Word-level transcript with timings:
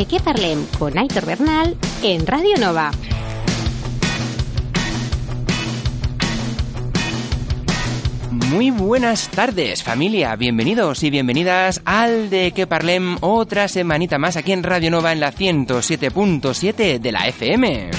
De 0.00 0.06
qué 0.06 0.18
con 0.78 0.96
Aitor 0.96 1.26
Bernal 1.26 1.76
en 2.02 2.26
Radio 2.26 2.56
Nova. 2.58 2.90
Muy 8.30 8.70
buenas 8.70 9.28
tardes, 9.28 9.82
familia. 9.82 10.34
Bienvenidos 10.36 11.02
y 11.02 11.10
bienvenidas 11.10 11.82
al 11.84 12.30
De 12.30 12.52
que 12.52 12.66
Parlem 12.66 13.18
otra 13.20 13.68
semanita 13.68 14.16
más 14.16 14.38
aquí 14.38 14.52
en 14.52 14.62
Radio 14.62 14.90
Nova 14.90 15.12
en 15.12 15.20
la 15.20 15.34
107.7 15.34 16.98
de 16.98 17.12
la 17.12 17.28
FM. 17.28 17.90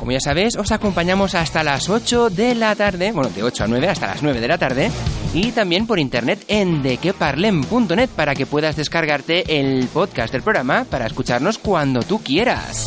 Como 0.00 0.12
ya 0.12 0.18
sabéis, 0.20 0.56
os 0.56 0.72
acompañamos 0.72 1.34
hasta 1.34 1.62
las 1.62 1.90
8 1.90 2.30
de 2.30 2.54
la 2.54 2.74
tarde, 2.74 3.12
bueno, 3.12 3.28
de 3.28 3.42
8 3.42 3.64
a 3.64 3.66
9 3.66 3.86
hasta 3.86 4.06
las 4.06 4.22
9 4.22 4.40
de 4.40 4.48
la 4.48 4.56
tarde, 4.56 4.90
y 5.34 5.52
también 5.52 5.86
por 5.86 5.98
internet 5.98 6.42
en 6.48 6.82
dequeparlem.net 6.82 8.08
para 8.16 8.34
que 8.34 8.46
puedas 8.46 8.76
descargarte 8.76 9.60
el 9.60 9.86
podcast 9.88 10.32
del 10.32 10.40
programa 10.40 10.86
para 10.88 11.04
escucharnos 11.04 11.58
cuando 11.58 12.00
tú 12.00 12.22
quieras. 12.22 12.86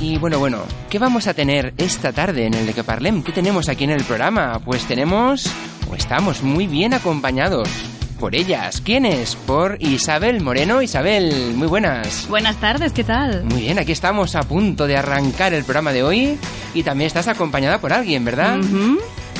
Y 0.00 0.18
bueno, 0.18 0.40
bueno, 0.40 0.64
¿qué 0.90 0.98
vamos 0.98 1.28
a 1.28 1.34
tener 1.34 1.72
esta 1.78 2.12
tarde 2.12 2.46
en 2.46 2.54
el 2.54 2.66
de 2.66 2.72
que 2.72 2.82
Parlem? 2.82 3.22
¿Qué 3.22 3.30
tenemos 3.30 3.68
aquí 3.68 3.84
en 3.84 3.90
el 3.90 4.02
programa? 4.02 4.60
Pues 4.64 4.84
tenemos, 4.86 5.48
o 5.88 5.94
estamos 5.94 6.42
muy 6.42 6.66
bien 6.66 6.92
acompañados 6.92 7.68
por 8.16 8.34
ellas. 8.34 8.80
¿Quiénes? 8.80 9.36
Por 9.36 9.76
Isabel 9.80 10.40
Moreno. 10.42 10.82
Isabel, 10.82 11.52
muy 11.54 11.68
buenas. 11.68 12.26
Buenas 12.28 12.56
tardes, 12.56 12.92
¿qué 12.92 13.04
tal? 13.04 13.44
Muy 13.44 13.62
bien, 13.62 13.78
aquí 13.78 13.92
estamos 13.92 14.34
a 14.34 14.42
punto 14.42 14.86
de 14.86 14.96
arrancar 14.96 15.54
el 15.54 15.64
programa 15.64 15.92
de 15.92 16.02
hoy 16.02 16.38
y 16.74 16.82
también 16.82 17.06
estás 17.06 17.28
acompañada 17.28 17.78
por 17.80 17.92
alguien, 17.92 18.24
¿verdad? 18.24 18.58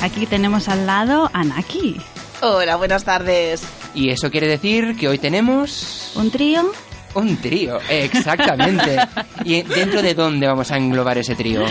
Aquí 0.01 0.25
tenemos 0.25 0.69
al 0.69 0.85
lado 0.85 1.29
a 1.33 1.43
Naki. 1.43 1.97
Hola, 2.41 2.75
buenas 2.75 3.03
tardes. 3.03 3.63
Y 3.95 4.09
eso 4.11 4.29
quiere 4.29 4.47
decir 4.47 4.95
que 4.95 5.07
hoy 5.07 5.17
tenemos 5.17 6.11
Un 6.15 6.29
trío 6.29 6.71
un 7.15 7.37
trío, 7.37 7.79
exactamente. 7.89 8.97
¿Y 9.43 9.61
dentro 9.63 10.01
de 10.01 10.13
dónde 10.13 10.47
vamos 10.47 10.71
a 10.71 10.77
englobar 10.77 11.17
ese 11.17 11.35
trío? 11.35 11.63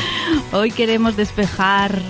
Hoy 0.52 0.70
queremos 0.70 1.16
despejar 1.16 2.00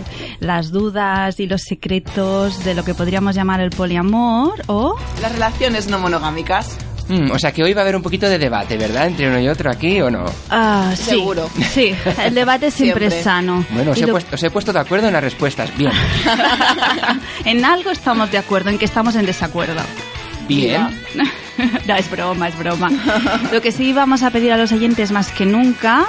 las 0.40 0.70
dudas 0.70 1.38
y 1.40 1.46
los 1.46 1.62
secretos 1.62 2.64
de 2.64 2.74
lo 2.74 2.84
que 2.84 2.94
podríamos 2.94 3.34
llamar 3.34 3.60
el 3.60 3.70
poliamor 3.70 4.62
o 4.66 4.96
Las 5.20 5.32
relaciones 5.32 5.88
no 5.88 5.98
monogámicas. 5.98 6.76
Mm, 7.08 7.30
o 7.30 7.38
sea 7.38 7.52
que 7.52 7.62
hoy 7.62 7.72
va 7.72 7.82
a 7.82 7.84
haber 7.84 7.94
un 7.94 8.02
poquito 8.02 8.28
de 8.28 8.36
debate, 8.36 8.76
¿verdad? 8.76 9.06
Entre 9.06 9.28
uno 9.28 9.38
y 9.38 9.48
otro 9.48 9.70
aquí 9.70 10.00
o 10.00 10.10
no. 10.10 10.24
Ah, 10.50 10.92
sí, 10.96 11.10
Seguro. 11.10 11.48
Sí, 11.72 11.94
el 12.24 12.34
debate 12.34 12.70
siempre, 12.72 13.02
Siempre. 13.10 13.18
es 13.18 13.24
sano. 13.24 13.64
Bueno, 13.70 13.92
os 13.92 13.98
he, 13.98 14.06
lo- 14.06 14.12
puesto, 14.12 14.34
os 14.34 14.42
he 14.42 14.50
puesto 14.50 14.72
de 14.72 14.80
acuerdo 14.80 15.06
en 15.06 15.12
las 15.12 15.22
respuestas. 15.22 15.70
Bien. 15.78 15.92
en 17.44 17.64
algo 17.64 17.90
estamos 17.90 18.30
de 18.32 18.38
acuerdo, 18.38 18.70
en 18.70 18.78
que 18.78 18.86
estamos 18.86 19.14
en 19.14 19.24
desacuerdo. 19.24 19.82
Bien. 20.48 20.88
no, 21.86 21.96
es 21.96 22.10
broma, 22.10 22.48
es 22.48 22.58
broma. 22.58 22.90
Lo 23.52 23.60
que 23.60 23.72
sí 23.72 23.92
vamos 23.92 24.22
a 24.22 24.30
pedir 24.30 24.52
a 24.52 24.56
los 24.56 24.72
oyentes 24.72 25.12
más 25.12 25.30
que 25.32 25.46
nunca 25.46 26.06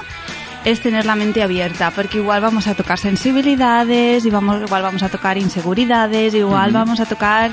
es 0.65 0.81
tener 0.81 1.05
la 1.05 1.15
mente 1.15 1.41
abierta, 1.43 1.91
porque 1.91 2.17
igual 2.17 2.41
vamos 2.41 2.67
a 2.67 2.75
tocar 2.75 2.97
sensibilidades, 2.97 4.25
y 4.25 4.29
vamos, 4.29 4.61
igual 4.61 4.81
vamos 4.81 5.03
a 5.03 5.09
tocar 5.09 5.37
inseguridades, 5.37 6.33
igual 6.33 6.71
vamos 6.71 6.99
a 6.99 7.05
tocar 7.05 7.51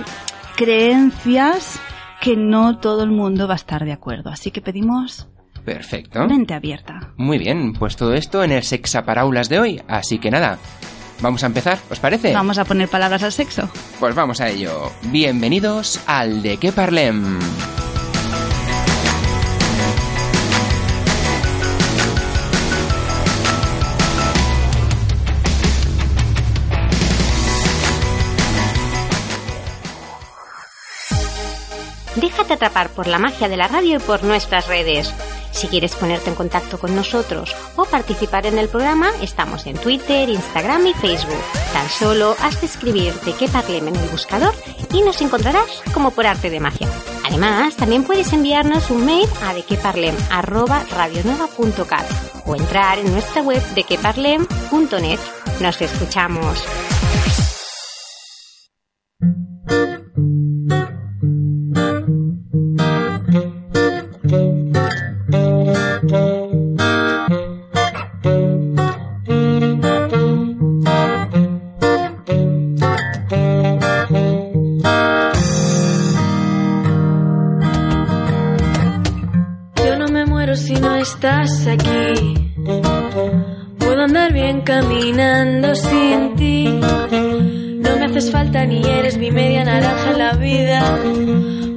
creencias 0.57 1.79
que 2.21 2.37
no 2.37 2.79
todo 2.79 3.05
el 3.05 3.11
mundo 3.11 3.47
va 3.47 3.55
a 3.55 3.57
estar 3.57 3.85
de 3.85 3.93
acuerdo. 3.93 4.31
Así 4.31 4.51
que 4.51 4.61
pedimos 4.61 5.29
Perfecto. 5.65 6.27
mente 6.27 6.55
abierta. 6.55 7.13
Muy 7.17 7.39
bien, 7.39 7.73
pues 7.75 7.97
todo 7.97 8.15
esto 8.15 8.43
en 8.43 8.53
el 8.53 8.63
Sexaparaulas 8.63 9.49
de 9.49 9.61
hoy. 9.61 9.83
Así 9.89 10.19
que 10.19 10.31
nada, 10.31 10.59
vamos 11.21 11.43
a 11.43 11.47
empezar, 11.47 11.79
¿os 11.91 12.01
parece? 12.01 12.33
Vamos 12.33 12.59
a 12.59 12.65
poner 12.65 12.89
palabras 12.89 13.23
al 13.23 13.33
sexo. 13.33 13.69
Pues 14.01 14.15
vamos 14.15 14.41
a 14.41 14.49
ello. 14.49 14.93
Bienvenidos 15.03 16.01
al 16.07 16.43
De 16.43 16.57
qué 16.57 16.73
Parlem. 16.73 17.39
Déjate 32.25 32.55
atrapar 32.55 32.89
por 32.89 33.07
la 33.07 33.19
magia 33.19 33.51
de 33.51 33.59
la 33.59 33.69
radio 33.69 33.97
y 33.97 33.99
por 33.99 34.25
nuestras 34.25 34.67
redes. 34.67 35.13
Si 35.51 35.69
quieres 35.69 35.95
ponerte 35.95 36.31
en 36.31 36.35
contacto 36.35 36.79
con 36.79 36.97
nosotros 36.97 37.55
o 37.77 37.85
participar 37.85 38.47
en 38.47 38.57
el 38.57 38.71
programa, 38.71 39.11
estamos 39.21 39.67
en 39.67 39.77
Twitter, 39.77 40.31
Instagram 40.31 40.87
y 40.87 40.95
Facebook. 40.95 41.43
Tan 41.75 41.87
solo 41.91 42.35
has 42.41 42.63
de 42.63 42.67
escribir 42.67 43.13
de 43.13 43.35
qué 43.35 43.47
parlem 43.47 43.89
en 43.89 43.97
el 43.97 44.09
buscador 44.09 44.55
y 44.91 45.03
nos 45.03 45.21
encontrarás 45.21 45.83
como 45.93 46.13
por 46.13 46.27
arte 46.27 46.49
de 46.49 46.61
magia. 46.61 46.89
Además, 47.27 47.77
también 47.77 48.05
puedes 48.05 48.33
enviarnos 48.33 48.89
un 48.89 49.05
mail 49.05 49.29
a 49.43 49.53
dequeparlem@radionueva.cat 49.53 52.07
o 52.47 52.57
entrar 52.57 53.01
en 53.01 53.13
nuestra 53.13 53.43
web 53.43 53.63
dequeparlem.net. 53.75 55.21
Nos 55.61 55.83
escuchamos. 55.83 56.65
Si 80.57 80.75
no 80.75 80.95
estás 80.97 81.67
aquí. 81.67 82.53
Puedo 83.79 84.03
andar 84.03 84.33
bien 84.33 84.61
caminando 84.61 85.75
sin 85.75 86.37
ti. 86.37 86.81
No 87.85 87.97
me 87.99 88.05
haces 88.07 88.31
falta 88.31 88.65
ni 88.65 88.85
eres 88.85 89.19
mi 89.19 89.31
media 89.31 89.65
naranja 89.65 90.11
en 90.13 90.19
la 90.19 90.33
vida. 90.35 90.99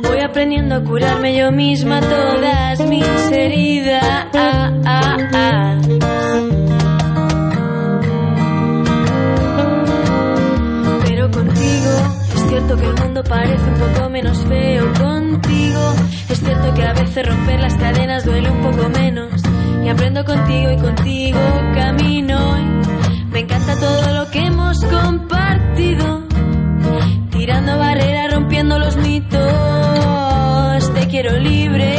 Voy 0.04 0.20
aprendiendo 0.20 0.76
a 0.76 0.84
curarme 0.84 1.36
yo 1.36 1.52
misma 1.52 2.00
todas 2.02 2.80
mis 2.88 3.32
heridas. 3.32 4.28
Pero 11.06 11.32
contigo 11.32 11.92
es 12.36 12.50
cierto 12.50 12.78
que 12.78 12.86
el 12.86 12.96
mundo 12.96 13.24
parece 13.24 13.64
un 13.64 13.76
poco 13.76 14.10
menos 14.10 14.38
feo. 14.46 15.27
Cierto 16.48 16.74
que 16.76 16.84
a 16.86 16.94
veces 16.94 17.28
romper 17.28 17.60
las 17.60 17.76
cadenas 17.76 18.24
duele 18.24 18.50
un 18.50 18.62
poco 18.62 18.88
menos. 18.88 19.34
Y 19.84 19.90
aprendo 19.90 20.24
contigo 20.24 20.72
y 20.72 20.78
contigo 20.78 21.40
camino. 21.76 22.56
Me 23.34 23.40
encanta 23.40 23.78
todo 23.78 24.14
lo 24.14 24.32
que 24.32 24.46
hemos 24.46 24.80
compartido. 24.86 26.24
Tirando 27.32 27.78
barreras, 27.78 28.34
rompiendo 28.34 28.80
los 28.80 28.96
mitos. 28.96 29.44
Te 30.94 31.08
quiero 31.10 31.38
libre. 31.38 31.96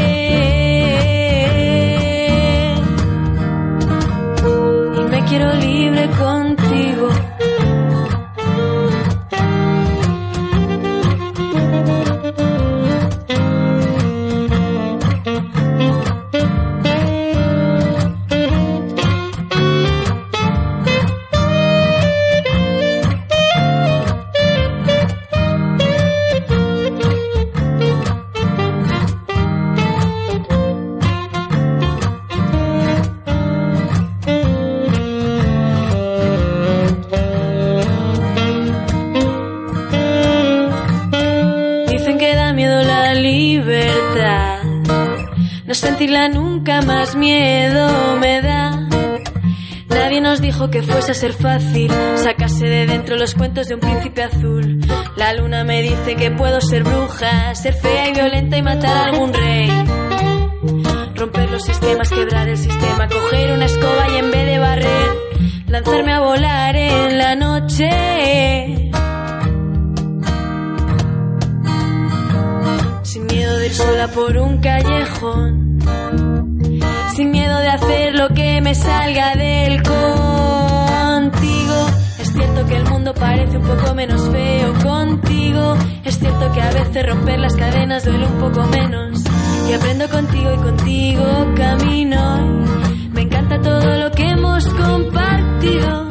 Y 4.97 5.01
me 5.11 5.25
quiero 5.27 5.53
libre 5.57 6.09
contigo. 6.09 6.38
Miedo 47.15 48.17
me 48.17 48.43
da. 48.43 48.89
Nadie 49.89 50.21
nos 50.21 50.41
dijo 50.41 50.71
que 50.71 50.83
fuese 50.83 51.13
a 51.13 51.15
ser 51.15 51.33
fácil 51.33 51.91
sacarse 52.17 52.67
de 52.67 52.87
dentro 52.87 53.17
los 53.17 53.35
cuentos 53.35 53.69
de 53.69 53.75
un 53.75 53.81
príncipe 53.81 54.23
azul. 54.23 54.81
La 55.17 55.33
luna 55.35 55.65
me 55.65 55.83
dice 55.83 56.17
que 56.17 56.31
puedo 56.31 56.61
ser 56.61 56.85
bruja, 56.85 57.55
ser 57.55 57.75
fea 57.75 58.09
y 58.09 58.13
violenta 58.15 58.57
y 58.57 58.63
matar 58.63 58.97
a 58.97 59.05
algún 59.07 59.33
rey. 59.33 59.71
Romper 61.15 61.51
los 61.51 61.63
sistemas, 61.63 62.11
quebrar 62.11 62.49
el 62.49 62.57
sistema, 62.57 63.09
coger 63.09 63.53
una 63.53 63.65
escoba 63.65 64.09
y 64.15 64.17
en 64.17 64.31
vez 64.31 64.47
de 64.47 64.59
barrer, 64.59 65.09
lanzarme 65.67 66.13
a 66.13 66.21
volar 66.21 66.77
en 66.77 67.19
la 67.19 67.35
noche. 67.35 67.91
Sin 73.03 73.27
miedo 73.27 73.57
de 73.57 73.67
ir 73.67 73.75
sola 73.75 74.09
por 74.09 74.37
un 74.37 74.59
callejón. 74.59 75.68
Me 78.69 78.75
salga 78.75 79.35
del 79.35 79.83
contigo. 79.83 79.99
Es 82.19 82.31
cierto 82.35 82.67
que 82.67 82.77
el 82.77 82.85
mundo 82.85 83.15
parece 83.15 83.57
un 83.57 83.63
poco 83.63 83.95
menos 83.95 84.29
feo 84.29 84.75
contigo. 84.83 85.75
Es 86.05 86.19
cierto 86.19 86.53
que 86.53 86.61
a 86.61 86.71
veces 86.73 87.07
romper 87.07 87.39
las 87.39 87.57
cadenas 87.57 88.05
duele 88.05 88.27
un 88.27 88.39
poco 88.39 88.67
menos. 88.67 89.25
Y 89.71 89.73
aprendo 89.73 90.07
contigo 90.11 90.53
y 90.53 90.59
contigo 90.59 91.25
camino. 91.57 92.67
Me 93.13 93.23
encanta 93.23 93.59
todo 93.63 93.97
lo 93.97 94.11
que 94.11 94.29
hemos 94.29 94.67
compartido. 94.67 96.09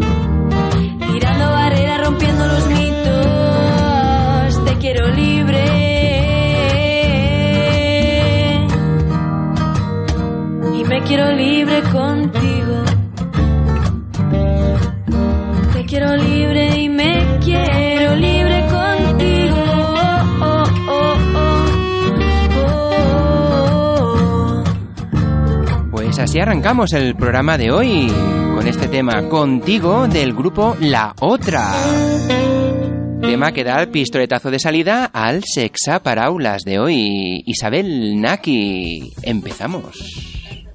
Tirando 1.13 1.51
barreras, 1.51 2.01
rompiendo 2.07 2.47
los 2.47 2.67
mitos. 2.69 4.65
Te 4.65 4.77
quiero 4.79 5.07
libre. 5.09 5.86
Me 10.87 11.01
quiero 11.03 11.31
libre 11.31 11.81
contigo. 11.83 12.83
Te 15.73 15.85
quiero 15.85 16.15
libre 16.15 16.79
y 16.79 16.89
me 16.89 17.39
quiero 17.43 18.15
libre 18.15 18.65
contigo. 18.67 19.57
Oh, 20.41 20.63
oh, 20.89 21.17
oh. 22.63 24.63
Pues 25.91 26.17
así 26.19 26.39
arrancamos 26.39 26.93
el 26.93 27.15
programa 27.15 27.57
de 27.57 27.71
hoy 27.71 28.07
con 28.55 28.67
este 28.67 28.87
tema 28.87 29.27
contigo 29.27 30.07
del 30.07 30.33
grupo 30.33 30.77
La 30.79 31.13
Otra. 31.19 31.73
Tema 33.21 33.51
que 33.51 33.63
da 33.63 33.81
el 33.81 33.89
pistoletazo 33.89 34.49
de 34.49 34.59
salida 34.59 35.05
al 35.05 35.43
Sexa 35.43 36.01
para 36.01 36.25
Aulas 36.25 36.63
de 36.63 36.79
hoy. 36.79 37.43
Isabel 37.45 38.19
Naki, 38.21 39.13
empezamos. 39.21 40.26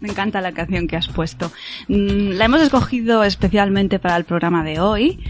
Me 0.03 0.09
encanta 0.09 0.41
la 0.41 0.51
canción 0.51 0.89
que 0.89 0.97
has 0.97 1.07
puesto. 1.07 1.53
Mm, 1.87 2.33
La 2.33 2.47
hemos 2.47 2.61
escogido 2.61 3.23
especialmente 3.23 4.01
para 4.01 4.17
el 4.17 4.25
programa 4.25 4.65
de 4.65 4.81
hoy, 4.81 5.21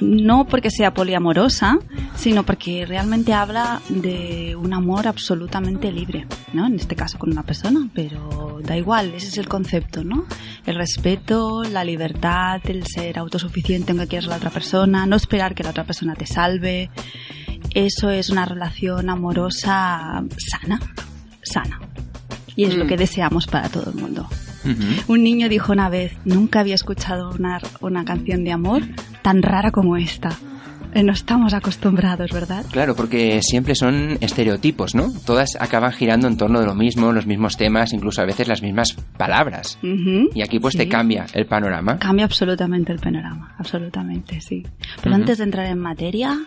no 0.00 0.46
porque 0.46 0.70
sea 0.70 0.94
poliamorosa, 0.94 1.78
sino 2.16 2.42
porque 2.42 2.86
realmente 2.86 3.34
habla 3.34 3.82
de 3.90 4.56
un 4.56 4.72
amor 4.72 5.06
absolutamente 5.06 5.92
libre, 5.92 6.26
¿no? 6.54 6.66
En 6.66 6.76
este 6.76 6.96
caso 6.96 7.18
con 7.18 7.32
una 7.32 7.42
persona, 7.42 7.86
pero 7.92 8.60
da 8.62 8.78
igual, 8.78 9.12
ese 9.14 9.28
es 9.28 9.36
el 9.36 9.46
concepto, 9.46 10.02
¿no? 10.02 10.24
El 10.64 10.76
respeto, 10.76 11.62
la 11.62 11.84
libertad, 11.84 12.62
el 12.64 12.86
ser 12.86 13.18
autosuficiente 13.18 13.92
en 13.92 14.06
quieras 14.06 14.26
la 14.26 14.36
otra 14.36 14.48
persona, 14.48 15.04
no 15.04 15.16
esperar 15.16 15.54
que 15.54 15.64
la 15.64 15.70
otra 15.70 15.84
persona 15.84 16.14
te 16.14 16.24
salve. 16.24 16.88
Eso 17.74 18.08
es 18.08 18.30
una 18.30 18.46
relación 18.46 19.10
amorosa 19.10 20.24
sana, 20.38 20.80
sana. 21.42 21.78
Y 22.56 22.64
es 22.64 22.74
lo 22.76 22.84
Mm. 22.84 22.88
que 22.88 22.96
deseamos 22.96 23.46
para 23.46 23.68
todo 23.68 23.90
el 23.90 23.96
mundo. 24.00 24.28
Un 25.08 25.22
niño 25.22 25.48
dijo 25.50 25.72
una 25.72 25.88
vez, 25.90 26.12
nunca 26.24 26.60
había 26.60 26.74
escuchado 26.74 27.30
una, 27.38 27.60
una 27.80 28.04
canción 28.04 28.44
de 28.44 28.52
amor 28.52 28.82
tan 29.22 29.42
rara 29.42 29.70
como 29.70 29.96
esta. 29.96 30.30
Eh, 30.94 31.02
No 31.02 31.12
estamos 31.12 31.52
acostumbrados, 31.54 32.30
¿verdad? 32.30 32.64
Claro, 32.70 32.94
porque 32.94 33.42
siempre 33.42 33.74
son 33.74 34.16
estereotipos, 34.20 34.94
¿no? 34.94 35.12
Todas 35.26 35.50
acaban 35.58 35.90
girando 35.92 36.28
en 36.28 36.36
torno 36.36 36.60
de 36.60 36.66
lo 36.66 36.74
mismo, 36.76 37.12
los 37.12 37.26
mismos 37.26 37.56
temas, 37.56 37.92
incluso 37.92 38.22
a 38.22 38.24
veces 38.26 38.46
las 38.48 38.62
mismas 38.62 38.92
palabras. 39.18 39.76
Y 39.82 40.40
aquí 40.40 40.60
pues 40.60 40.76
te 40.76 40.84
sí. 40.84 40.88
cambia 40.88 41.26
el 41.34 41.46
panorama. 41.46 41.98
Cambia 41.98 42.24
absolutamente 42.24 42.92
el 42.92 43.00
panorama, 43.00 43.54
absolutamente, 43.58 44.40
sí. 44.40 44.64
Pero 45.02 45.14
antes 45.16 45.38
de 45.38 45.44
entrar 45.44 45.66
en 45.66 45.80
materia, 45.80 46.38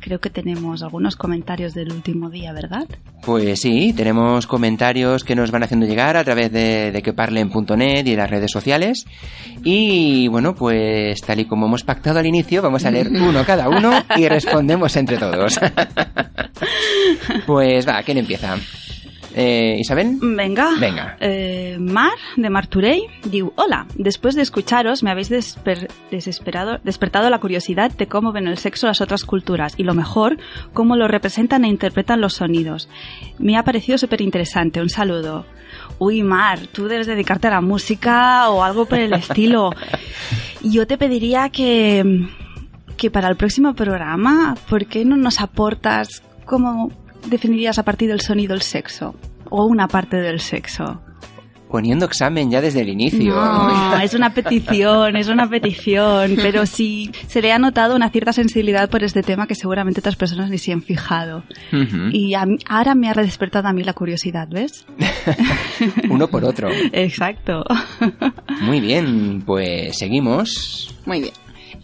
creo 0.00 0.20
que 0.20 0.30
tenemos 0.30 0.82
algunos 0.82 1.16
comentarios 1.16 1.74
del 1.74 1.92
último 1.92 2.30
día, 2.30 2.52
¿verdad? 2.52 2.86
Pues 3.22 3.60
sí, 3.60 3.92
tenemos 3.92 4.46
comentarios 4.46 5.24
que 5.24 5.34
nos 5.34 5.50
van 5.50 5.64
haciendo 5.64 5.84
llegar 5.84 6.16
a 6.16 6.22
través 6.22 6.52
de, 6.52 6.92
de 6.92 7.02
queparlen.net 7.02 8.06
y 8.06 8.14
las 8.14 8.30
redes 8.30 8.52
sociales. 8.52 9.04
Y 9.64 10.28
bueno, 10.28 10.54
pues 10.54 11.20
tal 11.22 11.40
y 11.40 11.44
como 11.46 11.66
hemos 11.66 11.82
pactado 11.82 12.20
al 12.20 12.26
inicio, 12.26 12.62
vamos 12.62 12.84
a 12.84 12.90
leer 12.92 13.08
uno 13.08 13.44
cada 13.44 13.68
uno 13.68 13.90
y 14.16 14.28
respondemos 14.28 14.94
entre 14.96 15.16
todos. 15.16 15.58
pues 17.46 17.88
va, 17.88 18.00
¿quién 18.04 18.18
empieza? 18.18 18.56
Eh, 19.38 19.76
¿Isabel? 19.78 20.16
Venga. 20.22 20.70
Venga. 20.80 21.16
Eh, 21.20 21.76
Mar, 21.78 22.14
de 22.36 22.48
Marturey, 22.48 23.02
digo, 23.24 23.52
hola, 23.56 23.86
después 23.94 24.34
de 24.34 24.40
escucharos 24.40 25.02
me 25.02 25.10
habéis 25.10 25.30
desper- 25.30 25.88
desesperado, 26.10 26.78
despertado 26.82 27.28
la 27.28 27.38
curiosidad 27.38 27.90
de 27.90 28.06
cómo 28.08 28.32
ven 28.32 28.46
el 28.48 28.56
sexo 28.56 28.86
las 28.86 29.02
otras 29.02 29.24
culturas 29.24 29.74
y 29.76 29.82
lo 29.82 29.92
mejor, 29.92 30.38
cómo 30.72 30.96
lo 30.96 31.06
representan 31.06 31.66
e 31.66 31.68
interpretan 31.68 32.22
los 32.22 32.32
sonidos. 32.32 32.88
Me 33.38 33.58
ha 33.58 33.62
parecido 33.62 33.98
súper 33.98 34.22
interesante, 34.22 34.80
un 34.80 34.88
saludo. 34.88 35.44
Uy, 35.98 36.22
Mar, 36.22 36.58
tú 36.72 36.88
debes 36.88 37.06
dedicarte 37.06 37.48
a 37.48 37.50
la 37.50 37.60
música 37.60 38.48
o 38.48 38.64
algo 38.64 38.86
por 38.86 38.98
el 38.98 39.12
estilo. 39.12 39.70
Yo 40.62 40.86
te 40.86 40.96
pediría 40.96 41.50
que, 41.50 42.26
que 42.96 43.10
para 43.10 43.28
el 43.28 43.36
próximo 43.36 43.74
programa, 43.74 44.56
¿por 44.68 44.86
qué 44.86 45.04
no 45.04 45.16
nos 45.18 45.42
aportas 45.42 46.22
cómo 46.46 46.90
definirías 47.28 47.78
a 47.78 47.84
partir 47.84 48.08
del 48.08 48.20
sonido 48.20 48.54
el 48.54 48.62
sexo? 48.62 49.14
O 49.50 49.64
una 49.66 49.86
parte 49.88 50.16
del 50.16 50.40
sexo. 50.40 51.00
poniendo 51.70 52.06
examen 52.06 52.48
ya 52.50 52.60
desde 52.60 52.80
el 52.80 52.88
inicio. 52.88 53.34
No, 53.34 53.98
es 53.98 54.14
una 54.14 54.32
petición, 54.32 55.16
es 55.16 55.28
una 55.28 55.48
petición, 55.50 56.36
pero 56.36 56.64
sí 56.64 57.10
se 57.26 57.42
le 57.42 57.52
ha 57.52 57.58
notado 57.58 57.96
una 57.96 58.08
cierta 58.08 58.32
sensibilidad 58.32 58.88
por 58.88 59.02
este 59.02 59.22
tema 59.22 59.46
que 59.48 59.54
seguramente 59.56 59.98
otras 60.00 60.14
personas 60.16 60.48
ni 60.48 60.58
se 60.58 60.72
han 60.72 60.80
fijado. 60.82 61.42
Ujú. 61.72 62.08
Y 62.12 62.34
a 62.34 62.46
mí- 62.46 62.58
ahora 62.68 62.94
me 62.94 63.08
ha 63.10 63.14
despertado 63.14 63.66
a 63.68 63.72
mí 63.72 63.82
la 63.82 63.92
curiosidad, 63.94 64.48
¿ves? 64.48 64.86
Uno 66.08 66.28
por 66.28 66.44
otro. 66.44 66.68
Exacto. 66.92 67.64
Muy 68.62 68.80
bien, 68.80 69.42
pues 69.44 69.98
seguimos. 69.98 70.94
Muy 71.04 71.20
bien. 71.20 71.32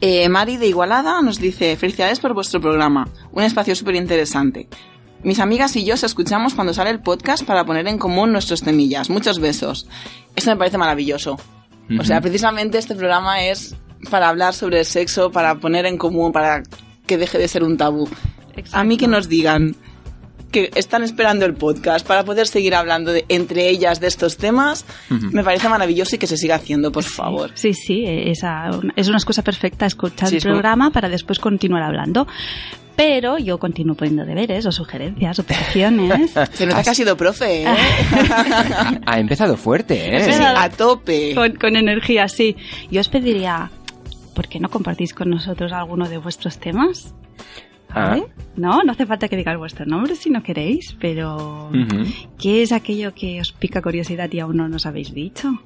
Eh, 0.00 0.28
Mari 0.28 0.56
de 0.56 0.66
Igualada 0.68 1.20
nos 1.22 1.38
dice, 1.38 1.76
felicidades 1.76 2.18
por 2.18 2.34
vuestro 2.34 2.60
programa, 2.60 3.06
un 3.32 3.42
espacio 3.42 3.74
súper 3.76 3.94
interesante. 3.96 4.68
Mis 5.24 5.38
amigas 5.38 5.76
y 5.76 5.84
yo 5.84 5.94
os 5.94 6.02
escuchamos 6.02 6.54
cuando 6.54 6.74
sale 6.74 6.90
el 6.90 7.00
podcast 7.00 7.44
para 7.44 7.64
poner 7.64 7.86
en 7.86 7.98
común 7.98 8.32
nuestros 8.32 8.62
temillas. 8.62 9.08
Muchos 9.08 9.38
besos. 9.38 9.86
Esto 10.34 10.50
me 10.50 10.56
parece 10.56 10.78
maravilloso. 10.78 11.38
O 11.98 12.04
sea, 12.04 12.20
precisamente 12.20 12.78
este 12.78 12.94
programa 12.94 13.44
es 13.44 13.76
para 14.10 14.28
hablar 14.28 14.54
sobre 14.54 14.80
el 14.80 14.84
sexo, 14.84 15.30
para 15.30 15.56
poner 15.56 15.86
en 15.86 15.96
común, 15.96 16.32
para 16.32 16.62
que 17.06 17.18
deje 17.18 17.38
de 17.38 17.46
ser 17.46 17.62
un 17.62 17.76
tabú. 17.76 18.08
A 18.72 18.82
mí 18.82 18.96
que 18.96 19.06
nos 19.06 19.28
digan 19.28 19.76
que 20.52 20.70
están 20.76 21.02
esperando 21.02 21.44
el 21.46 21.54
podcast 21.54 22.06
para 22.06 22.24
poder 22.24 22.46
seguir 22.46 22.74
hablando 22.74 23.12
de, 23.12 23.24
entre 23.28 23.68
ellas 23.68 23.98
de 23.98 24.06
estos 24.06 24.36
temas, 24.36 24.84
me 25.08 25.42
parece 25.42 25.68
maravilloso 25.68 26.14
y 26.14 26.18
que 26.18 26.26
se 26.26 26.36
siga 26.36 26.56
haciendo, 26.56 26.92
por 26.92 27.04
favor. 27.04 27.50
Sí, 27.54 27.74
sí, 27.74 28.04
esa, 28.06 28.70
es 28.94 29.08
una 29.08 29.16
excusa 29.16 29.42
perfecta 29.42 29.86
escuchar 29.86 30.28
Sí, 30.28 30.36
el 30.36 30.38
es 30.38 30.44
programa 30.44 30.90
para 30.90 31.08
después 31.08 31.40
continuar 31.40 31.82
hablando. 31.82 32.26
Pero 32.94 33.38
yo 33.38 33.58
continúo 33.58 33.94
poniendo 33.96 34.26
deberes 34.26 34.66
o 34.66 34.70
sugerencias 34.70 35.38
o 35.38 35.42
peticiones. 35.44 36.32
Se 36.52 36.66
nota 36.66 36.82
que 36.82 36.90
ha 36.90 36.94
sido 36.94 37.16
profe, 37.16 37.62
¿eh? 37.62 37.66
Ha 39.06 39.18
empezado 39.18 39.56
fuerte, 39.56 40.14
¿eh? 40.14 40.24
Sí, 40.24 40.32
sí, 40.34 40.42
a 40.44 40.68
tope. 40.68 41.34
con, 41.34 41.56
con 41.56 41.74
energía, 41.74 42.28
sí. 42.28 42.54
Yo 42.90 43.00
os 43.00 43.08
pediría, 43.08 43.70
¿por 44.34 44.46
qué 44.46 44.60
no 44.60 44.68
compartís 44.68 45.14
con 45.14 45.30
nosotros 45.30 45.72
alguno 45.72 46.06
de 46.06 46.18
vuestros 46.18 46.58
temas? 46.58 47.14
Ah. 47.94 48.08
¿Vale? 48.10 48.26
No, 48.56 48.82
no 48.82 48.92
hace 48.92 49.06
falta 49.06 49.28
que 49.28 49.36
digáis 49.36 49.58
vuestro 49.58 49.86
nombre 49.86 50.14
si 50.14 50.30
no 50.30 50.42
queréis, 50.42 50.96
pero 51.00 51.68
Ujú. 51.70 52.04
¿qué 52.38 52.62
es 52.62 52.72
aquello 52.72 53.14
que 53.14 53.40
os 53.40 53.52
pica 53.52 53.80
curiosidad 53.82 54.30
y 54.32 54.40
aún 54.40 54.56
no 54.56 54.68
nos 54.68 54.86
habéis 54.86 55.12
dicho? 55.14 55.58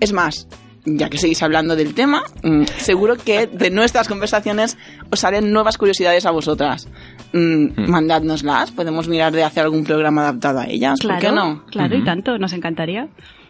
Es 0.00 0.12
más, 0.12 0.48
ya 0.84 1.08
que 1.08 1.18
seguís 1.18 1.42
hablando 1.42 1.76
del 1.76 1.94
tema, 1.94 2.22
mm, 2.42 2.64
seguro 2.78 3.16
que 3.16 3.46
de 3.46 3.70
nuestras 3.70 4.08
conversaciones 4.08 4.76
os 5.10 5.20
salen 5.20 5.52
nuevas 5.52 5.78
curiosidades 5.78 6.26
a 6.26 6.30
vosotras. 6.30 6.88
Mm, 7.32 7.88
Mandádnoslas, 7.88 8.72
podemos 8.72 9.08
mirar 9.08 9.32
de 9.32 9.44
hacer 9.44 9.62
algún 9.64 9.84
programa 9.84 10.22
adaptado 10.22 10.60
a 10.60 10.66
ellas, 10.66 10.98
¿por 11.00 11.18
qué 11.18 11.30
no? 11.30 11.64
Claro, 11.66 11.96
y 11.96 12.04
tanto, 12.04 12.38
nos 12.38 12.52
encantaría. 12.52 13.08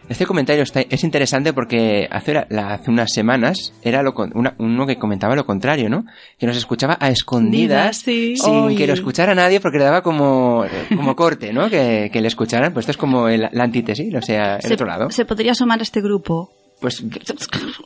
Este 0.09 0.25
comentario 0.25 0.63
está- 0.63 0.81
es 0.81 1.03
interesante 1.03 1.53
porque 1.53 2.07
hace, 2.11 2.33
la- 2.33 2.45
la- 2.49 2.73
hace 2.73 2.91
unas 2.91 3.11
semanas 3.11 3.73
era 3.81 4.03
lo, 4.03 4.13
una- 4.33 4.53
uno 4.59 4.85
que 4.85 4.97
comentaba 4.97 5.35
lo 5.35 5.45
contrario, 5.45 5.89
¿no? 5.89 6.05
Que 6.37 6.45
nos 6.45 6.57
escuchaba 6.57 6.97
a 6.99 7.09
escondidas 7.09 7.97
Sí. 7.97 8.35
sin 8.35 8.75
que 8.75 8.85
lo 8.85 8.93
escuchara 8.93 9.33
nadie 9.33 9.59
porque 9.61 9.77
le 9.77 9.85
daba 9.85 10.03
como, 10.03 10.65
como 10.95 11.15
corte, 11.15 11.53
¿no? 11.53 11.69
Que, 11.69 12.09
que 12.11 12.21
le 12.21 12.27
escucharan. 12.27 12.73
Pues 12.73 12.83
esto 12.83 12.91
es 12.91 12.97
como 12.97 13.27
el- 13.29 13.47
la 13.51 13.63
antítesis, 13.63 14.13
o 14.13 14.21
sea, 14.21 14.57
el 14.57 14.61
se, 14.61 14.73
otro 14.73 14.85
lado. 14.87 15.09
se 15.09 15.23
podría 15.25 15.55
sumar 15.55 15.79
a 15.79 15.83
este 15.83 16.01
grupo. 16.01 16.51
Pues 16.81 17.01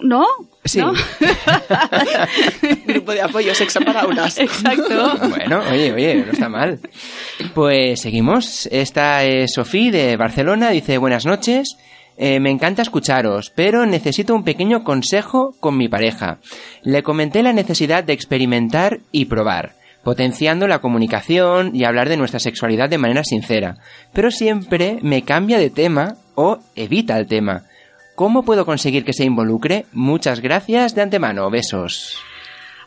¿No? 0.01 0.25
sí. 0.65 0.79
¿No? 0.79 0.91
Grupo 2.87 3.11
de 3.11 3.21
apoyo 3.21 3.53
sexo 3.53 3.79
para 3.81 4.01
aulas. 4.01 4.39
Exacto. 4.39 5.13
Bueno, 5.29 5.61
oye, 5.71 5.91
oye, 5.93 6.15
no 6.25 6.31
está 6.31 6.49
mal. 6.49 6.79
Pues 7.53 8.01
seguimos. 8.01 8.67
Esta 8.71 9.23
es 9.23 9.53
Sofía 9.53 9.91
de 9.91 10.17
Barcelona. 10.17 10.71
Dice, 10.71 10.97
buenas 10.97 11.27
noches. 11.27 11.77
Eh, 12.17 12.39
me 12.39 12.49
encanta 12.49 12.81
escucharos, 12.81 13.51
pero 13.55 13.85
necesito 13.85 14.33
un 14.33 14.43
pequeño 14.43 14.83
consejo 14.83 15.55
con 15.59 15.77
mi 15.77 15.87
pareja. 15.87 16.39
Le 16.83 17.03
comenté 17.03 17.43
la 17.43 17.53
necesidad 17.53 18.03
de 18.03 18.13
experimentar 18.13 18.99
y 19.11 19.25
probar, 19.25 19.73
potenciando 20.03 20.67
la 20.67 20.79
comunicación 20.79 21.75
y 21.75 21.83
hablar 21.83 22.09
de 22.09 22.17
nuestra 22.17 22.39
sexualidad 22.39 22.89
de 22.89 22.97
manera 22.97 23.23
sincera, 23.23 23.77
pero 24.13 24.31
siempre 24.31 24.97
me 25.03 25.21
cambia 25.21 25.59
de 25.59 25.69
tema 25.69 26.15
o 26.33 26.57
evita 26.75 27.19
el 27.19 27.27
tema. 27.27 27.63
¿Cómo 28.15 28.41
puedo 28.41 28.65
conseguir 28.65 29.05
que 29.05 29.13
se 29.13 29.25
involucre? 29.25 29.85
Muchas 29.93 30.39
gracias 30.39 30.95
de 30.95 31.03
antemano. 31.03 31.51
Besos. 31.51 32.17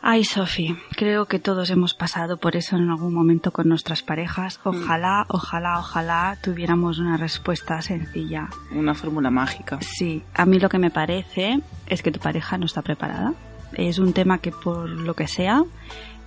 Ay, 0.03 0.23
Sofi, 0.23 0.75
creo 0.97 1.25
que 1.27 1.37
todos 1.37 1.69
hemos 1.69 1.93
pasado 1.93 2.37
por 2.37 2.55
eso 2.55 2.75
en 2.75 2.89
algún 2.89 3.13
momento 3.13 3.51
con 3.51 3.69
nuestras 3.69 4.01
parejas. 4.01 4.59
Ojalá, 4.63 5.25
ojalá, 5.29 5.77
ojalá 5.77 6.37
tuviéramos 6.41 6.97
una 6.97 7.17
respuesta 7.17 7.79
sencilla. 7.83 8.49
Una 8.71 8.95
fórmula 8.95 9.29
mágica. 9.29 9.77
Sí, 9.81 10.23
a 10.33 10.47
mí 10.47 10.59
lo 10.59 10.69
que 10.69 10.79
me 10.79 10.89
parece 10.89 11.59
es 11.85 12.01
que 12.01 12.11
tu 12.11 12.19
pareja 12.19 12.57
no 12.57 12.65
está 12.65 12.81
preparada. 12.81 13.33
Es 13.73 13.99
un 13.99 14.13
tema 14.13 14.39
que 14.39 14.51
por 14.51 14.89
lo 14.89 15.13
que 15.13 15.27
sea 15.27 15.63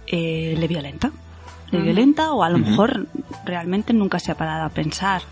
eh, 0.07 0.55
le 0.57 0.69
violenta. 0.69 1.11
Le 1.73 1.79
Ujú. 1.79 1.85
violenta 1.87 2.31
o 2.33 2.45
a 2.45 2.51
lo 2.51 2.59
mejor 2.59 3.09
realmente 3.45 3.93
nunca 3.93 4.21
se 4.21 4.31
ha 4.31 4.37
parado 4.37 4.65
a 4.67 4.69
pensar. 4.69 5.23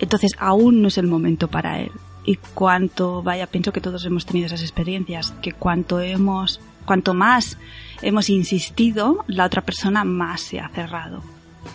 Entonces 0.00 0.32
aún 0.38 0.82
no 0.82 0.88
es 0.88 0.98
el 0.98 1.06
momento 1.06 1.48
para 1.48 1.80
él. 1.80 1.92
Y 2.26 2.36
cuanto, 2.36 3.22
vaya, 3.22 3.46
pienso 3.46 3.72
que 3.72 3.80
todos 3.80 4.04
hemos 4.04 4.26
tenido 4.26 4.46
esas 4.46 4.60
experiencias, 4.62 5.32
que 5.42 5.52
cuanto 5.52 6.00
hemos, 6.00 6.60
cuanto 6.82 7.14
más 7.14 7.58
hemos 8.02 8.28
insistido, 8.28 9.24
la 9.26 9.44
otra 9.44 9.62
persona 9.62 10.04
más 10.04 10.40
se 10.40 10.60
ha 10.60 10.68
cerrado. 10.68 11.22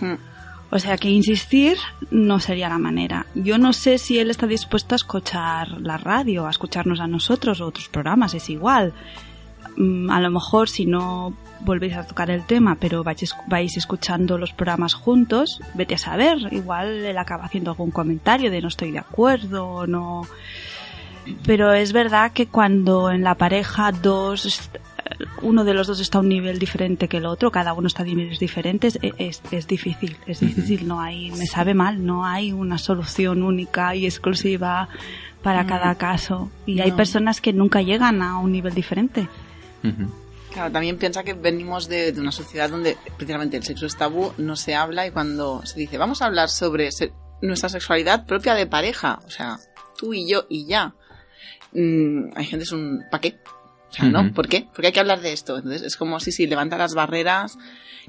Mm. 0.01 0.15
O 0.69 0.79
sea 0.79 0.97
que 0.97 1.09
insistir 1.09 1.77
no 2.11 2.39
sería 2.39 2.67
la 2.67 2.77
manera. 2.77 3.25
Yo 3.35 3.57
no 3.57 3.71
sé 3.71 3.97
si 3.97 4.19
él 4.19 4.29
está 4.29 4.47
dispuesto 4.47 4.95
a 4.95 4.97
escuchar 4.97 5.79
la 5.81 5.97
radio, 5.97 6.45
a 6.45 6.49
escucharnos 6.49 6.99
a 6.99 7.07
nosotros 7.07 7.61
o 7.61 7.67
otros 7.67 7.87
programas, 7.87 8.33
es 8.33 8.49
igual. 8.49 8.93
Mm, 9.77 10.09
A 10.09 10.19
lo 10.19 10.29
mejor 10.29 10.67
si 10.67 10.85
no 10.85 11.33
volvéis 11.61 11.95
a 11.95 12.05
tocar 12.05 12.29
el 12.29 12.45
tema, 12.45 12.75
pero 12.75 13.03
vais, 13.03 13.33
vais 13.47 13.77
escuchando 13.77 14.37
los 14.37 14.51
programas 14.51 14.93
juntos, 14.93 15.61
vete 15.73 15.95
a 15.95 15.97
saber, 15.97 16.37
igual 16.51 16.87
él 17.05 17.17
acaba 17.17 17.45
haciendo 17.45 17.71
algún 17.71 17.91
comentario 17.91 18.51
de 18.51 18.61
no 18.61 18.67
estoy 18.67 18.91
de 18.91 18.99
acuerdo 18.99 19.67
o 19.67 19.87
no. 19.87 20.27
Pero 21.45 21.73
es 21.73 21.93
verdad 21.93 22.31
que 22.31 22.47
cuando 22.47 23.09
en 23.09 23.23
la 23.23 23.35
pareja 23.35 23.91
dos 23.91 24.69
uno 25.41 25.63
de 25.63 25.73
los 25.73 25.87
dos 25.87 25.99
está 25.99 26.17
a 26.17 26.21
un 26.21 26.29
nivel 26.29 26.59
diferente 26.59 27.07
que 27.07 27.17
el 27.17 27.25
otro, 27.25 27.51
cada 27.51 27.73
uno 27.73 27.87
está 27.87 28.03
a 28.03 28.05
niveles 28.05 28.39
diferentes, 28.39 28.97
e- 29.01 29.13
es, 29.17 29.41
es 29.51 29.67
difícil, 29.67 30.17
es 30.25 30.39
difícil, 30.39 30.87
no 30.87 30.99
hay, 31.01 31.31
me 31.31 31.45
sabe 31.47 31.73
mal, 31.73 32.05
no 32.05 32.25
hay 32.25 32.51
una 32.51 32.77
solución 32.77 33.43
única 33.43 33.95
y 33.95 34.05
exclusiva 34.05 34.89
para 35.43 35.65
cada 35.67 35.95
caso. 35.95 36.49
Y 36.65 36.79
hay 36.81 36.91
personas 36.97 37.41
que 37.41 37.53
nunca 37.53 37.81
llegan 37.81 38.21
a 38.21 38.37
un 38.39 38.51
nivel 38.51 38.73
diferente. 38.73 39.27
Claro, 40.51 40.71
también 40.71 40.97
piensa 40.97 41.23
que 41.23 41.33
venimos 41.33 41.87
de, 41.87 42.11
de 42.11 42.19
una 42.19 42.31
sociedad 42.31 42.69
donde 42.69 42.97
precisamente 43.17 43.57
el 43.57 43.63
sexo 43.63 43.85
es 43.85 43.95
tabú, 43.95 44.33
no 44.37 44.55
se 44.55 44.73
habla 44.75 45.05
y 45.05 45.11
cuando 45.11 45.63
se 45.65 45.79
dice 45.79 45.97
vamos 45.99 46.21
a 46.21 46.25
hablar 46.25 46.49
sobre 46.49 46.91
se- 46.91 47.11
nuestra 47.41 47.69
sexualidad 47.69 48.25
propia 48.25 48.55
de 48.55 48.65
pareja, 48.65 49.19
o 49.25 49.29
sea, 49.29 49.57
tú 49.99 50.13
y 50.15 50.27
yo 50.27 50.45
y 50.49 50.65
ya, 50.65 50.95
mm, 51.73 52.29
hay 52.35 52.45
gente 52.45 52.57
que 52.59 52.63
es 52.63 52.71
un 52.71 53.03
¿pa' 53.11 53.19
qué? 53.21 53.37
O 53.89 53.94
sea, 53.94 54.06
¿no? 54.06 54.22
Ujú. 54.22 54.34
¿Por 54.34 54.48
qué? 54.48 54.67
Porque 54.74 54.88
hay 54.88 54.94
que 54.94 55.00
hablar 55.00 55.22
de 55.22 55.32
esto. 55.34 55.58
Entonces 55.58 55.82
es 55.82 55.96
como 55.98 56.20
si, 56.20 56.32
si 56.32 56.46
levanta 56.48 56.77
las 56.77 56.94
barreras, 56.94 57.58